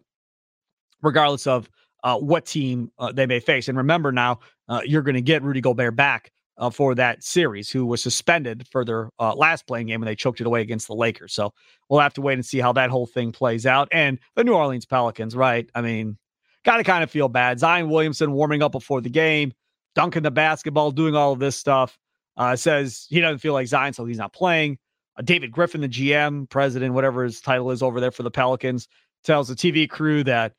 regardless 1.02 1.46
of 1.46 1.68
uh, 2.02 2.18
what 2.18 2.46
team 2.46 2.90
uh, 2.98 3.12
they 3.12 3.26
may 3.26 3.40
face. 3.40 3.68
And 3.68 3.78
remember 3.78 4.10
now, 4.12 4.40
uh, 4.68 4.80
you're 4.84 5.02
going 5.02 5.14
to 5.14 5.22
get 5.22 5.42
Rudy 5.42 5.60
Gobert 5.60 5.94
back 5.94 6.32
uh, 6.56 6.70
for 6.70 6.94
that 6.94 7.22
series, 7.22 7.70
who 7.70 7.84
was 7.84 8.02
suspended 8.02 8.66
for 8.68 8.84
their 8.84 9.10
uh, 9.18 9.34
last 9.34 9.66
playing 9.66 9.88
game 9.88 10.02
and 10.02 10.08
they 10.08 10.14
choked 10.14 10.40
it 10.40 10.46
away 10.46 10.60
against 10.60 10.86
the 10.86 10.94
Lakers. 10.94 11.32
So 11.32 11.52
we'll 11.88 12.00
have 12.00 12.14
to 12.14 12.20
wait 12.20 12.34
and 12.34 12.46
see 12.46 12.60
how 12.60 12.72
that 12.74 12.90
whole 12.90 13.06
thing 13.06 13.32
plays 13.32 13.66
out. 13.66 13.88
And 13.92 14.18
the 14.36 14.44
New 14.44 14.54
Orleans 14.54 14.86
Pelicans, 14.86 15.34
right? 15.34 15.68
I 15.74 15.80
mean, 15.82 16.16
got 16.64 16.78
to 16.78 16.84
kind 16.84 17.02
of 17.02 17.10
feel 17.10 17.28
bad. 17.28 17.58
Zion 17.58 17.88
Williamson 17.88 18.32
warming 18.32 18.62
up 18.62 18.72
before 18.72 19.00
the 19.00 19.10
game, 19.10 19.52
dunking 19.94 20.22
the 20.22 20.30
basketball, 20.30 20.90
doing 20.90 21.14
all 21.14 21.32
of 21.32 21.38
this 21.38 21.56
stuff. 21.56 21.98
Uh, 22.36 22.56
says 22.56 23.06
he 23.10 23.20
doesn't 23.20 23.38
feel 23.38 23.52
like 23.52 23.68
Zion, 23.68 23.92
so 23.92 24.04
he's 24.04 24.18
not 24.18 24.32
playing. 24.32 24.76
Uh, 25.16 25.22
David 25.22 25.52
Griffin, 25.52 25.80
the 25.80 25.88
GM, 25.88 26.50
president, 26.50 26.92
whatever 26.92 27.22
his 27.22 27.40
title 27.40 27.70
is 27.70 27.80
over 27.80 28.00
there 28.00 28.10
for 28.10 28.24
the 28.24 28.30
Pelicans, 28.30 28.88
tells 29.22 29.46
the 29.46 29.54
TV 29.54 29.88
crew 29.88 30.24
that, 30.24 30.52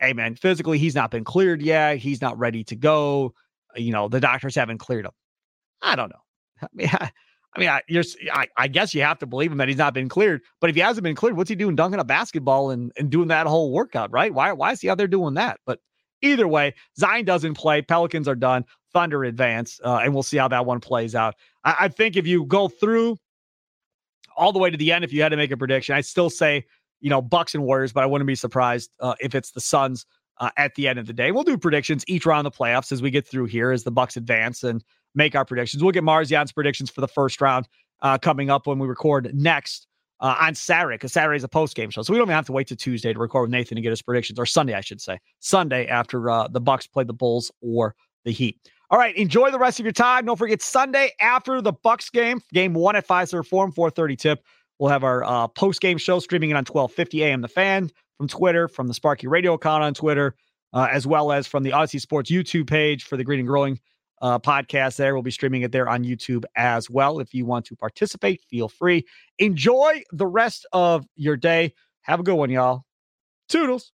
hey, 0.00 0.12
man, 0.12 0.34
physically, 0.34 0.76
he's 0.76 0.96
not 0.96 1.12
been 1.12 1.22
cleared 1.22 1.62
yet. 1.62 1.98
He's 1.98 2.20
not 2.20 2.36
ready 2.36 2.64
to 2.64 2.74
go. 2.74 3.32
You 3.76 3.92
know, 3.92 4.08
the 4.08 4.18
doctors 4.18 4.56
haven't 4.56 4.78
cleared 4.78 5.04
him. 5.04 5.12
I 5.82 5.96
don't 5.96 6.10
know. 6.10 6.22
I 6.62 6.66
mean, 6.74 6.88
I, 6.92 7.10
I 7.54 7.60
mean, 7.60 7.68
I, 7.68 7.82
you're, 7.88 8.04
I, 8.32 8.46
I, 8.56 8.68
guess 8.68 8.94
you 8.94 9.02
have 9.02 9.18
to 9.18 9.26
believe 9.26 9.50
him 9.50 9.58
that 9.58 9.66
he's 9.66 9.76
not 9.76 9.92
been 9.92 10.08
cleared. 10.08 10.42
But 10.60 10.70
if 10.70 10.76
he 10.76 10.82
hasn't 10.82 11.02
been 11.02 11.16
cleared, 11.16 11.36
what's 11.36 11.50
he 11.50 11.56
doing 11.56 11.74
dunking 11.74 11.98
a 11.98 12.04
basketball 12.04 12.70
and, 12.70 12.92
and 12.96 13.10
doing 13.10 13.28
that 13.28 13.46
whole 13.46 13.72
workout, 13.72 14.12
right? 14.12 14.32
Why, 14.32 14.52
why 14.52 14.72
is 14.72 14.80
he 14.80 14.88
out 14.88 14.98
there 14.98 15.08
doing 15.08 15.34
that? 15.34 15.58
But 15.66 15.80
either 16.22 16.46
way, 16.46 16.74
Zion 16.96 17.24
doesn't 17.24 17.54
play. 17.54 17.82
Pelicans 17.82 18.28
are 18.28 18.36
done. 18.36 18.64
Thunder 18.92 19.24
advance, 19.24 19.80
uh, 19.84 20.00
and 20.02 20.12
we'll 20.14 20.24
see 20.24 20.36
how 20.36 20.48
that 20.48 20.66
one 20.66 20.80
plays 20.80 21.14
out. 21.14 21.34
I, 21.64 21.76
I 21.80 21.88
think 21.88 22.16
if 22.16 22.26
you 22.26 22.44
go 22.44 22.68
through 22.68 23.16
all 24.36 24.52
the 24.52 24.58
way 24.58 24.70
to 24.70 24.76
the 24.76 24.90
end, 24.90 25.04
if 25.04 25.12
you 25.12 25.22
had 25.22 25.28
to 25.28 25.36
make 25.36 25.50
a 25.50 25.56
prediction, 25.56 25.94
I 25.94 26.00
still 26.00 26.30
say, 26.30 26.66
you 27.00 27.10
know, 27.10 27.22
Bucks 27.22 27.54
and 27.54 27.64
Warriors, 27.64 27.92
but 27.92 28.02
I 28.02 28.06
wouldn't 28.06 28.26
be 28.26 28.34
surprised 28.34 28.90
uh, 29.00 29.14
if 29.20 29.34
it's 29.34 29.52
the 29.52 29.60
Suns 29.60 30.06
uh, 30.38 30.50
at 30.56 30.74
the 30.74 30.88
end 30.88 30.98
of 30.98 31.06
the 31.06 31.12
day. 31.12 31.30
We'll 31.30 31.44
do 31.44 31.56
predictions 31.56 32.04
each 32.08 32.26
round 32.26 32.46
of 32.46 32.52
the 32.52 32.58
playoffs 32.58 32.90
as 32.90 33.02
we 33.02 33.10
get 33.10 33.26
through 33.26 33.46
here 33.46 33.70
as 33.70 33.84
the 33.84 33.90
Bucks 33.92 34.16
advance 34.16 34.62
and 34.64 34.82
make 35.14 35.34
our 35.34 35.44
predictions. 35.44 35.82
We'll 35.82 35.92
get 35.92 36.04
Marzian's 36.04 36.52
predictions 36.52 36.90
for 36.90 37.00
the 37.00 37.08
first 37.08 37.40
round 37.40 37.68
uh, 38.02 38.18
coming 38.18 38.50
up 38.50 38.66
when 38.66 38.78
we 38.78 38.86
record 38.86 39.30
next 39.34 39.86
uh, 40.20 40.36
on 40.40 40.54
Saturday 40.54 40.96
because 40.96 41.12
Saturday 41.12 41.36
is 41.36 41.44
a 41.44 41.48
post 41.48 41.74
game 41.74 41.90
show, 41.90 42.02
so 42.02 42.12
we 42.12 42.18
don't 42.18 42.26
even 42.26 42.34
have 42.34 42.46
to 42.46 42.52
wait 42.52 42.66
to 42.68 42.76
Tuesday 42.76 43.12
to 43.12 43.18
record 43.18 43.42
with 43.42 43.50
Nathan 43.50 43.76
to 43.76 43.82
get 43.82 43.90
his 43.90 44.02
predictions, 44.02 44.38
or 44.38 44.46
Sunday, 44.46 44.74
I 44.74 44.80
should 44.80 45.00
say, 45.00 45.18
Sunday 45.40 45.86
after 45.86 46.28
uh, 46.30 46.48
the 46.48 46.60
Bucks 46.60 46.86
play 46.86 47.04
the 47.04 47.14
Bulls 47.14 47.50
or 47.62 47.94
the 48.24 48.30
Heat. 48.30 48.58
All 48.90 48.98
right, 48.98 49.16
enjoy 49.16 49.50
the 49.50 49.58
rest 49.58 49.78
of 49.78 49.86
your 49.86 49.92
time. 49.92 50.26
Don't 50.26 50.36
forget 50.36 50.60
Sunday 50.60 51.12
after 51.20 51.62
the 51.62 51.72
Bucks 51.72 52.10
game, 52.10 52.40
game 52.52 52.74
one 52.74 52.96
at 52.96 53.06
Fiserv 53.06 53.46
Forum, 53.46 53.72
4:30 53.72 54.18
tip. 54.18 54.44
We'll 54.78 54.90
have 54.90 55.04
our 55.04 55.22
uh, 55.24 55.46
post 55.48 55.80
game 55.80 55.98
show 55.98 56.18
streaming 56.18 56.50
it 56.50 56.56
on 56.56 56.64
12:50 56.64 57.22
a.m. 57.22 57.40
The 57.40 57.48
Fan 57.48 57.90
from 58.18 58.28
Twitter, 58.28 58.68
from 58.68 58.88
the 58.88 58.94
Sparky 58.94 59.26
Radio 59.26 59.54
account 59.54 59.84
on 59.84 59.94
Twitter, 59.94 60.34
uh, 60.72 60.88
as 60.90 61.06
well 61.06 61.32
as 61.32 61.46
from 61.46 61.62
the 61.62 61.70
Audacy 61.70 62.00
Sports 62.00 62.30
YouTube 62.30 62.68
page 62.68 63.04
for 63.04 63.16
the 63.16 63.24
Green 63.24 63.38
and 63.38 63.48
Growing 63.48 63.78
uh, 64.20 64.38
podcast 64.38 64.96
there. 64.96 65.14
We'll 65.14 65.22
be 65.22 65.30
streaming 65.30 65.62
it 65.62 65.72
there 65.72 65.88
on 65.88 66.04
YouTube 66.04 66.44
as 66.56 66.90
well. 66.90 67.20
If 67.20 67.34
you 67.34 67.44
want 67.46 67.66
to 67.66 67.76
participate, 67.76 68.42
feel 68.50 68.68
free. 68.68 69.04
Enjoy 69.38 70.02
the 70.12 70.26
rest 70.26 70.66
of 70.72 71.06
your 71.16 71.36
day. 71.36 71.74
Have 72.02 72.20
a 72.20 72.22
good 72.22 72.34
one, 72.34 72.50
y'all. 72.50 72.84
Toodles. 73.48 73.92